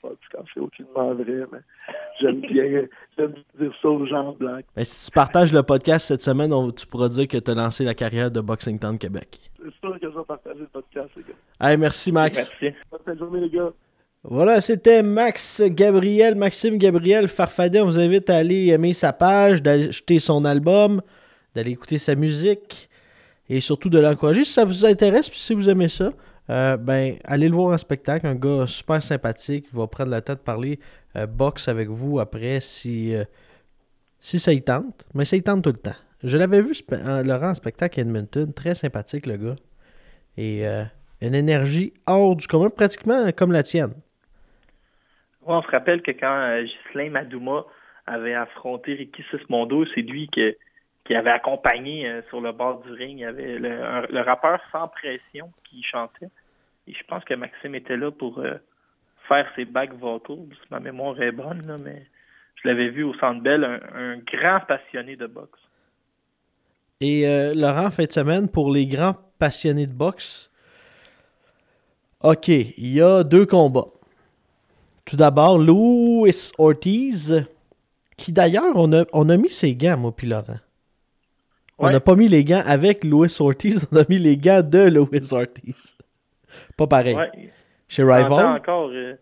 podcast. 0.01 0.45
C'est 0.53 0.59
aucunement 0.59 1.13
vrai, 1.13 1.41
mais 1.51 1.59
j'aime 2.21 2.41
bien, 2.41 2.85
dire 3.17 3.73
ça 3.81 3.89
aux 3.89 4.05
gens 4.05 4.33
blancs. 4.33 4.63
Mais 4.75 4.83
si 4.85 5.05
tu 5.09 5.11
partages 5.11 5.51
le 5.51 5.63
podcast 5.63 6.07
cette 6.07 6.21
semaine, 6.21 6.51
tu 6.73 6.85
pourras 6.85 7.09
dire 7.09 7.27
que 7.27 7.37
tu 7.37 7.51
as 7.51 7.55
lancé 7.55 7.83
la 7.83 7.95
carrière 7.95 8.29
de 8.29 8.41
Boxing 8.41 8.77
Town 8.79 8.97
Québec. 8.97 9.51
C'est 9.57 9.73
sûr 9.79 9.99
que 9.99 10.11
je 10.11 10.17
vais 10.17 10.23
partager 10.25 10.59
le 10.59 10.67
podcast, 10.67 11.09
les 11.17 11.23
gars. 11.23 11.69
Hey, 11.69 11.77
merci, 11.77 12.11
Max. 12.11 12.51
Merci. 12.61 12.77
Bonne 13.05 13.17
journée, 13.17 13.41
les 13.41 13.49
gars. 13.49 13.71
Voilà, 14.27 14.59
c'était 14.59 15.03
Max 15.03 15.61
Gabriel, 15.67 16.33
Maxime 16.33 16.79
Gabriel 16.79 17.27
Farfadet. 17.27 17.81
On 17.81 17.85
vous 17.85 17.99
invite 17.99 18.27
à 18.31 18.37
aller 18.37 18.67
aimer 18.69 18.95
sa 18.95 19.13
page, 19.13 19.61
d'acheter 19.61 20.19
son 20.19 20.45
album, 20.45 21.03
d'aller 21.53 21.71
écouter 21.71 21.99
sa 21.99 22.15
musique 22.15 22.89
et 23.49 23.59
surtout 23.59 23.91
de 23.91 23.99
l'encourager. 23.99 24.43
Si 24.43 24.53
ça 24.53 24.65
vous 24.65 24.83
intéresse, 24.83 25.29
si 25.31 25.53
vous 25.53 25.69
aimez 25.69 25.89
ça, 25.89 26.11
euh, 26.49 26.75
ben, 26.75 27.17
allez 27.23 27.49
le 27.49 27.55
voir 27.55 27.75
en 27.75 27.77
spectacle. 27.77 28.25
Un 28.25 28.33
gars 28.33 28.65
super 28.65 29.03
sympathique. 29.03 29.67
Il 29.71 29.77
va 29.77 29.85
prendre 29.85 30.09
la 30.09 30.21
tête 30.21 30.39
de 30.39 30.43
parler 30.43 30.79
euh, 31.15 31.27
boxe 31.27 31.67
avec 31.67 31.89
vous 31.89 32.19
après 32.19 32.59
si, 32.61 33.13
euh, 33.13 33.25
si 34.19 34.39
ça 34.39 34.53
y 34.53 34.63
tente. 34.63 35.05
Mais 35.13 35.25
ça 35.25 35.35
y 35.35 35.43
tente 35.43 35.63
tout 35.63 35.71
le 35.71 35.77
temps. 35.77 35.97
Je 36.23 36.35
l'avais 36.37 36.63
vu, 36.63 36.73
Laurent, 36.89 37.51
en 37.51 37.53
spectacle 37.53 37.99
à 37.99 38.01
Edmonton. 38.01 38.51
Très 38.53 38.73
sympathique, 38.73 39.27
le 39.27 39.37
gars. 39.37 39.55
Et 40.35 40.65
une 41.21 41.35
énergie 41.35 41.93
hors 42.07 42.35
du 42.35 42.47
commun, 42.47 42.69
pratiquement 42.69 43.31
comme 43.31 43.51
la 43.51 43.61
tienne 43.61 43.93
on 45.45 45.61
se 45.61 45.67
rappelle 45.67 46.01
que 46.01 46.11
quand 46.11 46.37
euh, 46.37 46.63
Ghislain 46.63 47.09
Madouma 47.09 47.65
avait 48.07 48.33
affronté 48.33 48.93
Ricky 48.95 49.23
Sismondo, 49.29 49.85
c'est 49.93 50.01
lui 50.01 50.27
qui, 50.29 51.15
avait 51.15 51.31
accompagné 51.31 52.07
euh, 52.07 52.21
sur 52.29 52.41
le 52.41 52.51
bord 52.51 52.81
du 52.81 52.91
ring. 52.91 53.17
Il 53.17 53.21
y 53.21 53.25
avait 53.25 53.57
le, 53.59 54.21
rappeur 54.21 54.59
sans 54.71 54.85
pression 54.87 55.51
qui 55.63 55.83
chantait. 55.83 56.29
Et 56.87 56.93
je 56.93 57.03
pense 57.07 57.23
que 57.23 57.33
Maxime 57.33 57.75
était 57.75 57.97
là 57.97 58.11
pour 58.11 58.39
euh, 58.39 58.55
faire 59.27 59.47
ses 59.55 59.65
back 59.65 59.93
vocals. 59.93 60.55
Ma 60.71 60.79
mémoire 60.79 61.19
est 61.21 61.31
bonne, 61.31 61.81
mais 61.83 62.05
je 62.55 62.67
l'avais 62.67 62.89
vu 62.89 63.03
au 63.03 63.13
Centre 63.15 63.41
Bell, 63.41 63.63
un, 63.63 64.17
grand 64.17 64.59
passionné 64.67 65.15
de 65.15 65.27
boxe. 65.27 65.59
Et 67.01 67.25
Laurent, 67.53 67.91
fin 67.91 68.05
de 68.05 68.11
semaine, 68.11 68.49
pour 68.49 68.71
les 68.71 68.87
grands 68.87 69.15
passionnés 69.37 69.85
de 69.85 69.91
boxe, 69.91 70.49
OK, 72.23 72.47
il 72.47 72.93
y 72.93 73.01
a 73.01 73.23
deux 73.23 73.45
combats. 73.45 73.94
Tout 75.05 75.15
d'abord, 75.15 75.57
Louis 75.59 76.51
Ortiz, 76.57 77.47
qui 78.17 78.31
d'ailleurs, 78.31 78.75
on 78.75 78.91
a, 78.91 79.05
on 79.13 79.29
a 79.29 79.37
mis 79.37 79.51
ses 79.51 79.75
gants, 79.75 79.97
moi 79.97 80.11
puis 80.15 80.27
Laurent. 80.27 80.59
On 81.77 81.91
n'a 81.91 81.99
pas 81.99 82.15
mis 82.15 82.27
les 82.27 82.43
gants 82.43 82.63
avec 82.65 83.03
Louis 83.03 83.35
Ortiz, 83.39 83.87
on 83.91 83.97
a 83.97 84.03
mis 84.09 84.17
les 84.17 84.37
gants 84.37 84.63
de 84.63 84.89
Louis 84.89 85.33
Ortiz. 85.33 85.97
Pas 86.77 86.87
pareil. 86.87 87.17
Chez 87.87 88.03
Rival. 88.03 88.33
Encore, 88.33 88.89
euh, 88.89 89.15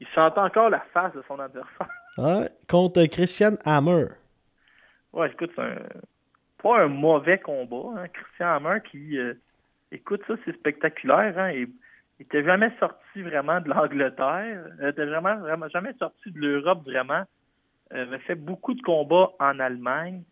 il 0.00 0.06
sentait 0.14 0.40
encore 0.40 0.70
la 0.70 0.80
face 0.92 1.14
de 1.14 1.22
son 1.26 1.38
adversaire. 1.38 1.88
Ouais, 2.18 2.48
contre 2.68 3.04
Christian 3.04 3.52
Hammer. 3.64 4.06
Ouais, 5.12 5.30
écoute, 5.30 5.52
c'est 5.54 5.62
un, 5.62 5.76
pas 6.60 6.80
un 6.80 6.88
mauvais 6.88 7.38
combat. 7.38 7.92
Hein. 7.96 8.08
Christian 8.08 8.56
Hammer 8.56 8.80
qui, 8.90 9.16
euh, 9.16 9.34
écoute, 9.92 10.20
ça, 10.26 10.34
c'est 10.44 10.52
spectaculaire. 10.56 11.38
Hein. 11.38 11.66
Il 12.18 12.24
n'était 12.24 12.44
jamais 12.44 12.72
sorti 12.80 13.22
vraiment 13.22 13.60
de 13.60 13.68
l'Angleterre. 13.68 14.66
Il 14.80 14.86
n'était 14.86 15.06
vraiment, 15.06 15.36
vraiment 15.36 15.68
jamais 15.68 15.92
sorti 15.98 16.30
de 16.32 16.40
l'Europe 16.40 16.84
vraiment. 16.84 17.22
Il 17.92 17.98
avait 17.98 18.18
fait 18.18 18.34
beaucoup 18.34 18.74
de 18.74 18.82
combats 18.82 19.30
en 19.38 19.58
Allemagne. 19.60 20.22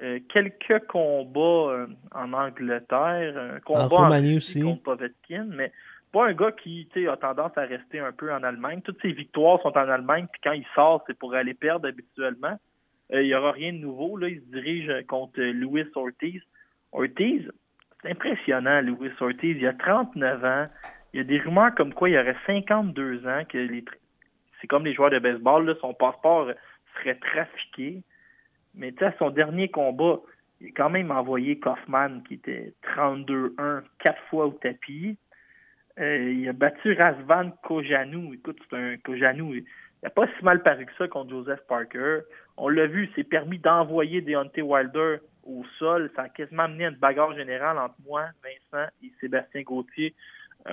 Euh, 0.00 0.20
quelques 0.32 0.86
combats 0.86 1.72
euh, 1.72 1.86
en 2.14 2.32
Angleterre, 2.32 3.36
un 3.36 3.60
combat 3.60 3.84
En 3.84 3.88
Roumanie 3.88 4.36
aussi. 4.36 4.62
contre 4.62 4.82
Povetkin, 4.82 5.46
mais 5.48 5.72
pas 6.12 6.28
un 6.28 6.34
gars 6.34 6.52
qui 6.52 6.88
a 7.08 7.16
tendance 7.16 7.56
à 7.56 7.62
rester 7.62 7.98
un 7.98 8.12
peu 8.12 8.32
en 8.32 8.42
Allemagne. 8.44 8.80
Toutes 8.82 9.00
ses 9.02 9.12
victoires 9.12 9.60
sont 9.60 9.76
en 9.76 9.88
Allemagne, 9.88 10.26
puis 10.30 10.40
quand 10.44 10.52
il 10.52 10.64
sort, 10.74 11.02
c'est 11.06 11.18
pour 11.18 11.34
aller 11.34 11.54
perdre 11.54 11.88
habituellement. 11.88 12.58
Euh, 13.12 13.22
il 13.22 13.26
n'y 13.26 13.34
aura 13.34 13.52
rien 13.52 13.72
de 13.72 13.78
nouveau. 13.78 14.16
Là, 14.16 14.28
il 14.28 14.40
se 14.40 14.46
dirige 14.46 14.92
contre 15.08 15.40
Louis 15.40 15.84
Ortiz. 15.96 16.42
Ortiz, 16.92 17.50
c'est 18.02 18.10
impressionnant, 18.10 18.80
Louis 18.80 19.10
Ortiz. 19.20 19.56
Il 19.58 19.66
a 19.66 19.72
39 19.72 20.44
ans. 20.44 20.66
Il 21.12 21.18
y 21.18 21.20
a 21.20 21.24
des 21.24 21.38
rumeurs 21.38 21.74
comme 21.74 21.94
quoi 21.94 22.10
il 22.10 22.18
aurait 22.18 22.36
52 22.46 23.26
ans, 23.26 23.42
que 23.48 23.58
les 23.58 23.84
c'est 24.60 24.66
comme 24.66 24.84
les 24.84 24.94
joueurs 24.94 25.10
de 25.10 25.18
baseball, 25.18 25.66
là, 25.66 25.74
son 25.80 25.94
passeport 25.94 26.50
serait 26.96 27.14
trafiqué. 27.16 28.02
Mais 28.74 28.92
tu 28.92 28.98
sais, 28.98 29.14
son 29.18 29.30
dernier 29.30 29.68
combat, 29.68 30.20
il 30.60 30.68
a 30.68 30.70
quand 30.76 30.90
même 30.90 31.10
envoyé 31.10 31.58
Kaufman, 31.58 32.22
qui 32.26 32.34
était 32.34 32.74
32-1, 32.96 33.82
quatre 34.00 34.22
fois 34.30 34.46
au 34.46 34.52
tapis. 34.52 35.16
Euh, 35.98 36.30
il 36.30 36.48
a 36.48 36.52
battu 36.52 36.92
Razvan 36.94 37.50
Kojanou. 37.62 38.34
Écoute, 38.34 38.58
c'est 38.68 38.76
un 38.76 38.96
Kojanou. 38.98 39.54
Il 39.54 39.64
n'a 40.02 40.10
pas 40.10 40.26
si 40.26 40.44
mal 40.44 40.62
paru 40.62 40.86
que 40.86 40.92
ça 40.98 41.08
contre 41.08 41.30
Joseph 41.30 41.60
Parker. 41.68 42.20
On 42.56 42.68
l'a 42.68 42.86
vu, 42.86 43.08
il 43.08 43.14
s'est 43.14 43.28
permis 43.28 43.58
d'envoyer 43.58 44.20
Deontay 44.20 44.62
Wilder 44.62 45.18
au 45.44 45.64
sol. 45.78 46.10
Ça 46.14 46.22
a 46.22 46.28
quasiment 46.28 46.64
amené 46.64 46.84
une 46.84 46.96
bagarre 46.96 47.34
générale 47.34 47.78
entre 47.78 47.96
moi, 48.06 48.26
Vincent 48.42 48.88
et 49.02 49.12
Sébastien 49.20 49.62
Gauthier 49.62 50.14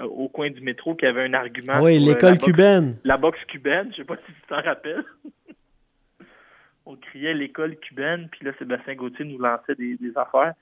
au 0.04 0.30
coin 0.30 0.50
du 0.50 0.62
métro 0.62 0.96
qui 0.96 1.06
avait 1.06 1.24
un 1.24 1.34
argument. 1.34 1.82
oui, 1.82 1.96
euh, 1.96 2.06
l'école 2.06 2.38
cubaine. 2.38 2.98
La 3.04 3.18
boxe 3.18 3.44
cubaine, 3.48 3.92
je 3.92 3.98
sais 3.98 4.04
pas 4.04 4.18
si 4.18 4.34
tu 4.34 4.42
t'en 4.48 4.62
rappelles. 4.62 5.04
On 6.86 6.96
criait 6.96 7.34
l'école 7.34 7.76
cubaine, 7.78 8.28
puis 8.30 8.46
là, 8.46 8.52
Sébastien 8.60 8.96
Gauthier 8.96 9.26
nous 9.26 9.40
lançait 9.40 9.76
des, 9.76 9.96
des 9.98 10.16
affaires. 10.16 10.54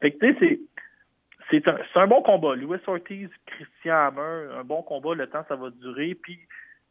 Fait 0.00 0.12
que, 0.12 0.18
tu 0.18 0.32
sais, 0.32 0.36
c'est. 0.40 0.60
C'est 1.50 1.68
un, 1.68 1.76
c'est 1.92 1.98
un 1.98 2.06
bon 2.06 2.22
combat. 2.22 2.54
Louis 2.54 2.78
Ortiz, 2.86 3.28
Christian 3.46 3.94
Hammer, 3.94 4.54
un 4.56 4.64
bon 4.64 4.80
combat. 4.82 5.14
Le 5.14 5.26
temps, 5.26 5.44
ça 5.48 5.56
va 5.56 5.68
durer. 5.70 6.14
Puis, 6.14 6.38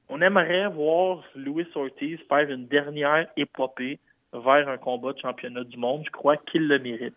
on 0.10 0.22
aimerait 0.22 0.68
voir 0.68 1.24
Louis 1.36 1.66
Ortiz 1.74 2.20
faire 2.28 2.47
une 2.52 2.68
dernière 2.68 3.28
épopée 3.38 3.97
vers 4.34 4.68
un 4.68 4.78
combat 4.78 5.14
de 5.14 5.20
championnat 5.20 5.64
du 5.64 5.78
monde. 5.78 6.04
Je 6.06 6.12
crois 6.12 6.38
qu'il 6.38 6.68
le 6.68 6.80
mérite. 6.80 7.16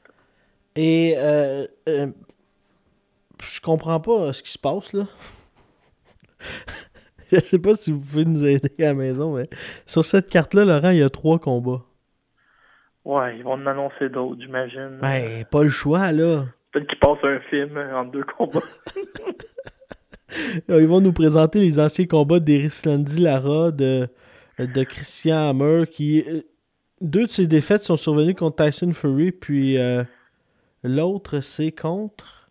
Et 0.76 1.14
euh, 1.16 1.66
euh, 1.88 2.06
je 3.42 3.60
comprends 3.60 4.00
pas 4.00 4.12
euh, 4.28 4.32
ce 4.32 4.42
qui 4.42 4.50
se 4.52 4.58
passe 4.58 4.92
là. 4.92 5.04
je 7.32 7.38
sais 7.40 7.58
pas 7.58 7.74
si 7.74 7.90
vous 7.92 8.00
pouvez 8.00 8.24
nous 8.24 8.44
aider 8.44 8.70
à 8.80 8.82
la 8.88 8.94
maison, 8.94 9.36
mais 9.36 9.48
sur 9.86 10.04
cette 10.04 10.28
carte-là, 10.28 10.64
Laurent, 10.64 10.90
il 10.90 10.98
y 10.98 11.02
a 11.02 11.10
trois 11.10 11.38
combats. 11.38 11.82
Ouais, 13.04 13.36
ils 13.36 13.44
vont 13.44 13.52
en 13.52 13.66
annoncer 13.66 14.08
d'autres, 14.08 14.40
j'imagine. 14.40 14.98
Ben, 15.02 15.44
pas 15.50 15.62
le 15.62 15.70
choix, 15.70 16.10
là. 16.12 16.46
Peut-être 16.72 16.88
qu'ils 16.88 16.98
passent 16.98 17.22
un 17.24 17.38
film 17.50 17.76
entre 17.78 18.10
deux 18.12 18.24
combats. 18.36 18.60
Ils 20.68 20.86
vont 20.88 21.00
nous 21.00 21.12
présenter 21.12 21.60
les 21.60 21.78
anciens 21.78 22.06
combats 22.06 22.40
d'Erislandi 22.40 23.20
Lara, 23.20 23.70
de, 23.70 24.08
de 24.58 24.82
Christian 24.82 25.50
Hammer, 25.50 25.84
qui. 25.90 26.24
euh, 26.26 26.40
Deux 27.00 27.24
de 27.24 27.30
ses 27.30 27.46
défaites 27.46 27.82
sont 27.82 27.96
survenues 27.96 28.34
contre 28.34 28.64
Tyson 28.64 28.92
Fury, 28.92 29.32
puis 29.32 29.78
euh, 29.78 30.02
l'autre, 30.82 31.40
c'est 31.40 31.72
contre. 31.72 32.43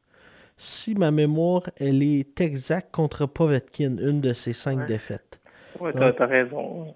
Si 0.63 0.95
ma 0.95 1.11
mémoire, 1.11 1.63
elle 1.77 2.01
est 2.03 2.39
exacte, 2.39 2.89
contre 2.93 3.25
Povetkin, 3.25 3.97
une 3.97 4.21
de 4.21 4.31
ses 4.31 4.53
cinq 4.53 4.79
Ouais. 4.79 4.85
défaites. 4.85 5.41
Ouais, 5.79 5.91
t'as 5.93 6.25
raison. 6.25 6.95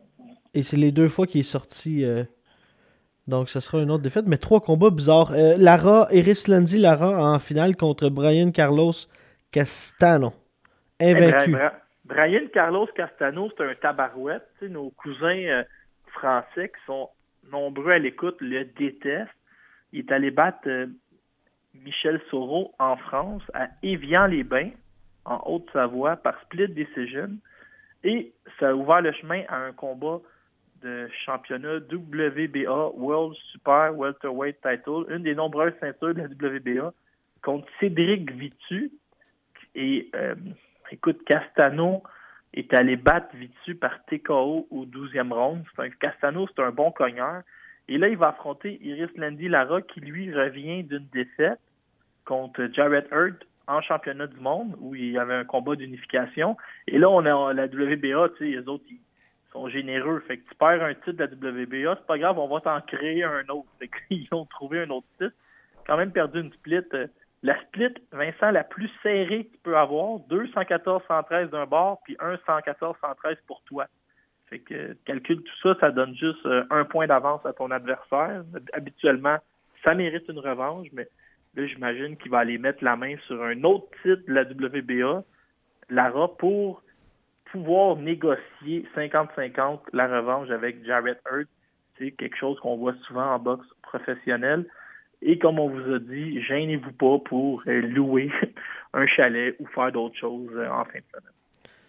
Et 0.54 0.64
c'est 0.64 0.78
les 0.78 0.94
deux 0.94 1.10
fois 1.10 1.28
qu'il 1.28 1.42
est 1.42 1.44
sorti. 1.44 2.06
euh, 2.06 2.24
donc, 3.28 3.50
ce 3.50 3.60
sera 3.60 3.82
une 3.84 3.92
autre 3.92 4.04
défaite. 4.04 4.24
Mais 4.26 4.38
trois 4.38 4.62
combats 4.62 4.90
bizarres. 4.90 5.34
Euh, 5.34 5.56
Lara, 5.58 6.08
Erislandi 6.12 6.78
Lara 6.78 7.10
en 7.34 7.40
finale 7.40 7.76
contre 7.76 8.08
Brian 8.10 8.52
Carlos 8.52 8.94
Castano. 9.52 10.32
Invaincu. 11.02 11.54
Brian 12.06 12.48
Carlos 12.54 12.88
Castano, 12.96 13.50
c'est 13.58 13.66
un 13.66 13.76
tabarouette. 13.82 14.48
Nos 14.62 14.92
cousins 14.92 15.44
euh, 15.44 15.64
français 16.14 16.70
qui 16.70 16.86
sont 16.86 17.10
nombreux 17.52 17.92
à 17.92 18.00
l'écoute 18.00 18.38
le 18.40 18.64
détestent. 18.64 19.28
Il 19.92 20.00
est 20.00 20.12
allé 20.14 20.32
battre 20.32 20.70
Michel 21.84 22.22
Soro 22.30 22.74
en 22.80 22.98
France, 22.98 23.44
à 23.54 23.68
Évian-les-Bains, 23.84 24.72
en 25.26 25.42
Haute-Savoie, 25.46 26.18
par 26.18 26.40
split 26.42 26.68
decision. 26.70 27.30
Et 28.04 28.32
ça 28.60 28.70
a 28.70 28.74
ouvert 28.74 29.02
le 29.02 29.12
chemin 29.14 29.44
à 29.50 29.58
un 29.58 29.74
combat 29.74 30.20
de 30.82 31.10
championnat 31.26 31.78
WBA 31.92 32.90
World 32.96 33.36
Super 33.52 33.98
Welterweight 33.98 34.58
Title, 34.62 35.06
une 35.10 35.24
des 35.24 35.36
nombreuses 35.36 35.74
ceintures 35.80 36.14
de 36.14 36.22
la 36.22 36.28
WBA, 36.28 36.94
contre 37.42 37.68
Cédric 37.80 38.32
Vitu. 38.32 38.92
Et 39.76 40.10
euh, 40.16 40.36
écoute, 40.92 41.24
Castano 41.26 42.04
est 42.54 42.74
allé 42.74 42.96
battre 42.96 43.36
Vitu 43.36 43.76
par 43.76 44.04
TKO 44.06 44.68
au 44.70 44.86
12e 44.86 45.34
round. 45.34 45.64
Castano, 46.00 46.48
c'est 46.48 46.62
un 46.62 46.72
bon 46.72 46.92
cogneur. 46.92 47.42
Et 47.88 47.98
là, 47.98 48.10
il 48.10 48.18
va 48.18 48.30
affronter 48.30 48.80
Iris 48.82 49.16
Landy 49.16 49.48
Lara, 49.48 49.82
qui 49.82 50.02
lui 50.02 50.34
revient 50.34 50.84
d'une 50.84 51.08
défaite 51.14 51.60
contre 52.28 52.68
Jarrett 52.74 53.08
Hurt 53.12 53.48
en 53.68 53.82
championnat 53.82 54.28
du 54.28 54.40
monde, 54.40 54.76
où 54.80 54.96
il 54.96 55.12
y 55.12 55.18
avait 55.18 55.34
un 55.34 55.46
combat 55.46 55.76
d'unification. 55.76 56.58
Et 56.88 56.98
là, 56.98 57.10
on 57.10 57.26
a 57.26 57.54
la 57.54 57.66
WBA, 57.66 58.30
tu 58.38 58.38
sais, 58.38 58.60
les 58.60 58.68
autres, 58.68 58.84
ils 58.90 59.00
sont 59.52 59.68
généreux. 59.70 60.20
Fait 60.28 60.38
que 60.38 60.48
tu 60.48 60.56
perds 60.56 60.84
un 60.84 60.94
titre 60.94 61.14
de 61.14 61.48
la 61.48 61.52
WBA, 61.52 61.96
c'est 62.00 62.08
pas 62.08 62.18
grave, 62.18 62.38
on 62.38 62.48
va 62.48 62.62
t'en 62.62 62.80
créer 62.82 63.24
un 63.24 63.48
autre. 63.50 63.68
Fait 63.80 63.90
qu'ils 64.08 64.28
ont 64.32 64.46
trouvé 64.46 64.82
un 64.82 64.90
autre 64.90 65.08
titre. 65.18 65.36
Quand 65.86 65.98
même 65.98 66.12
perdu 66.12 66.42
une 66.42 66.52
split. 66.54 66.84
euh, 66.94 67.08
la 67.44 67.60
split, 67.62 67.94
Vincent, 68.12 68.52
la 68.52 68.64
plus 68.64 68.90
serrée 69.04 69.46
que 69.46 69.52
tu 69.52 69.60
peux 69.64 69.78
avoir, 69.78 70.20
2 70.28 70.48
114-113 70.48 71.50
d'un 71.50 71.66
bord, 71.66 72.02
puis 72.04 72.18
1 72.20 72.36
114-113 72.36 73.38
pour 73.46 73.62
toi. 73.64 73.86
Fait 74.50 74.60
que 74.60 74.74
euh, 74.74 74.94
calcule 75.06 75.44
tout 75.44 75.58
ça, 75.62 75.80
ça 75.80 75.92
donne 75.92 76.16
juste 76.16 76.46
euh, 76.46 76.64
un 76.70 76.86
point 76.86 77.08
d'avance 77.08 77.46
à 77.46 77.54
ton 77.54 77.70
adversaire. 77.72 78.44
Habituellement, 78.74 79.38
ça 79.84 79.94
mérite 79.94 80.28
une 80.30 80.40
revanche, 80.40 80.88
mais 80.94 81.08
là, 81.58 81.68
j'imagine 81.68 82.18
qu'il 82.18 82.32
va 82.32 82.40
aller 82.40 82.58
mettre 82.58 82.84
la 82.84 82.96
main 82.96 83.16
sur 83.26 83.44
un 83.44 83.64
autre 83.64 83.88
titre 84.04 84.22
de 84.28 84.34
la 84.34 84.44
WBA, 84.44 85.24
Lara, 85.90 86.38
pour 86.38 86.84
pouvoir 87.52 87.96
négocier 87.96 88.86
50-50 88.96 89.80
la 89.94 90.08
revanche 90.08 90.50
avec 90.50 90.86
Jarrett 90.86 91.20
Hurt. 91.32 91.50
C'est 91.98 92.12
quelque 92.12 92.38
chose 92.38 92.60
qu'on 92.60 92.78
voit 92.78 92.94
souvent 93.08 93.34
en 93.34 93.40
boxe 93.40 93.66
professionnelle. 93.82 94.66
Et 95.24 95.40
comme 95.40 95.58
on 95.58 95.70
vous 95.70 95.94
a 95.94 96.00
dit, 96.00 96.42
gênez-vous 96.44 96.92
pas 96.92 97.18
pour 97.26 97.64
euh, 97.68 97.82
louer 97.82 98.30
un 98.94 99.08
chalet 99.08 99.56
ou 99.60 99.66
faire 99.68 99.92
d'autres 99.92 100.18
choses 100.18 100.52
euh, 100.54 100.70
en 100.70 100.86
fin 100.86 101.00
de 101.00 101.06
semaine. 101.12 101.34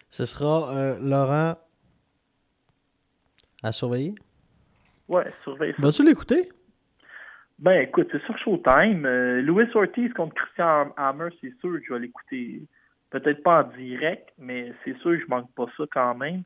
Ce 0.09 0.25
sera 0.25 0.75
euh, 0.75 0.97
Laurent 0.99 1.55
à 3.61 3.71
surveiller? 3.71 4.15
Ouais, 5.07 5.31
surveille 5.43 5.73
ça. 5.73 5.81
Vas-tu 5.83 6.03
l'écouter? 6.03 6.49
Ben 7.59 7.81
écoute, 7.81 8.07
c'est 8.11 8.23
sur 8.23 8.37
Showtime. 8.37 9.05
Euh, 9.05 9.41
Louis 9.41 9.65
Ortiz 9.73 10.13
contre 10.13 10.33
Christian 10.33 10.93
Hammer, 10.95 11.27
c'est 11.41 11.53
sûr 11.59 11.73
que 11.73 11.83
je 11.85 11.93
vais 11.93 11.99
l'écouter. 11.99 12.61
Peut-être 13.09 13.43
pas 13.43 13.63
en 13.63 13.77
direct, 13.77 14.29
mais 14.37 14.71
c'est 14.85 14.95
sûr 14.99 15.11
que 15.11 15.19
je 15.19 15.27
manque 15.27 15.53
pas 15.55 15.65
ça 15.75 15.83
quand 15.91 16.15
même. 16.15 16.43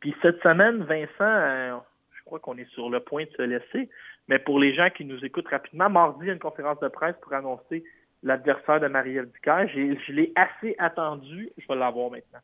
Puis 0.00 0.12
cette 0.22 0.42
semaine, 0.42 0.82
Vincent, 0.82 1.08
euh, 1.20 1.76
je 2.18 2.24
crois 2.24 2.40
qu'on 2.40 2.58
est 2.58 2.68
sur 2.72 2.90
le 2.90 2.98
point 2.98 3.26
de 3.26 3.30
se 3.36 3.42
laisser. 3.42 3.88
Mais 4.26 4.40
pour 4.40 4.58
les 4.58 4.74
gens 4.74 4.90
qui 4.90 5.04
nous 5.04 5.24
écoutent 5.24 5.46
rapidement, 5.48 5.88
mardi, 5.88 6.18
il 6.22 6.26
y 6.26 6.30
a 6.30 6.32
une 6.32 6.40
conférence 6.40 6.80
de 6.80 6.88
presse 6.88 7.14
pour 7.22 7.32
annoncer 7.32 7.84
l'adversaire 8.24 8.80
de 8.80 8.88
Marie-Ève 8.88 9.30
Ducaire. 9.30 9.68
Je 9.72 10.12
l'ai 10.12 10.32
assez 10.34 10.74
attendu. 10.80 11.48
Je 11.58 11.66
vais 11.68 11.78
l'avoir 11.78 12.10
maintenant. 12.10 12.40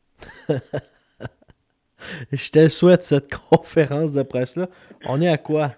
Je 2.31 2.49
te 2.49 2.69
souhaite 2.69 3.03
cette 3.03 3.33
conférence 3.49 4.13
de 4.13 4.23
presse-là. 4.23 4.67
On 5.05 5.21
est 5.21 5.29
à 5.29 5.37
quoi? 5.37 5.71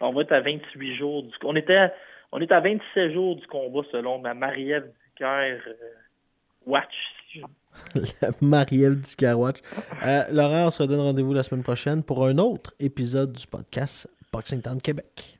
On 0.00 0.12
va 0.12 0.22
être 0.22 0.32
à 0.32 0.40
28 0.40 0.96
jours. 0.96 1.22
Du... 1.22 1.30
On, 1.44 1.56
était 1.56 1.76
à... 1.76 1.92
on 2.32 2.40
est 2.40 2.52
à 2.52 2.60
27 2.60 3.12
jours 3.12 3.36
du 3.36 3.46
combat 3.46 3.82
selon 3.90 4.18
ma 4.18 4.34
Marie-Ève 4.34 4.90
Ducaire 5.10 5.60
euh, 5.66 5.74
Watch. 6.66 6.94
La 8.22 8.30
Marielle 8.40 9.00
du 9.00 9.16
Carwatch. 9.16 9.58
Euh, 10.04 10.24
Laurent, 10.30 10.66
on 10.66 10.70
se 10.70 10.82
redonne 10.82 11.00
rendez-vous 11.00 11.32
la 11.32 11.42
semaine 11.42 11.64
prochaine 11.64 12.02
pour 12.02 12.24
un 12.24 12.38
autre 12.38 12.72
épisode 12.78 13.32
du 13.32 13.46
podcast 13.46 14.08
Boxing 14.32 14.62
Town 14.62 14.80
Québec. 14.80 15.38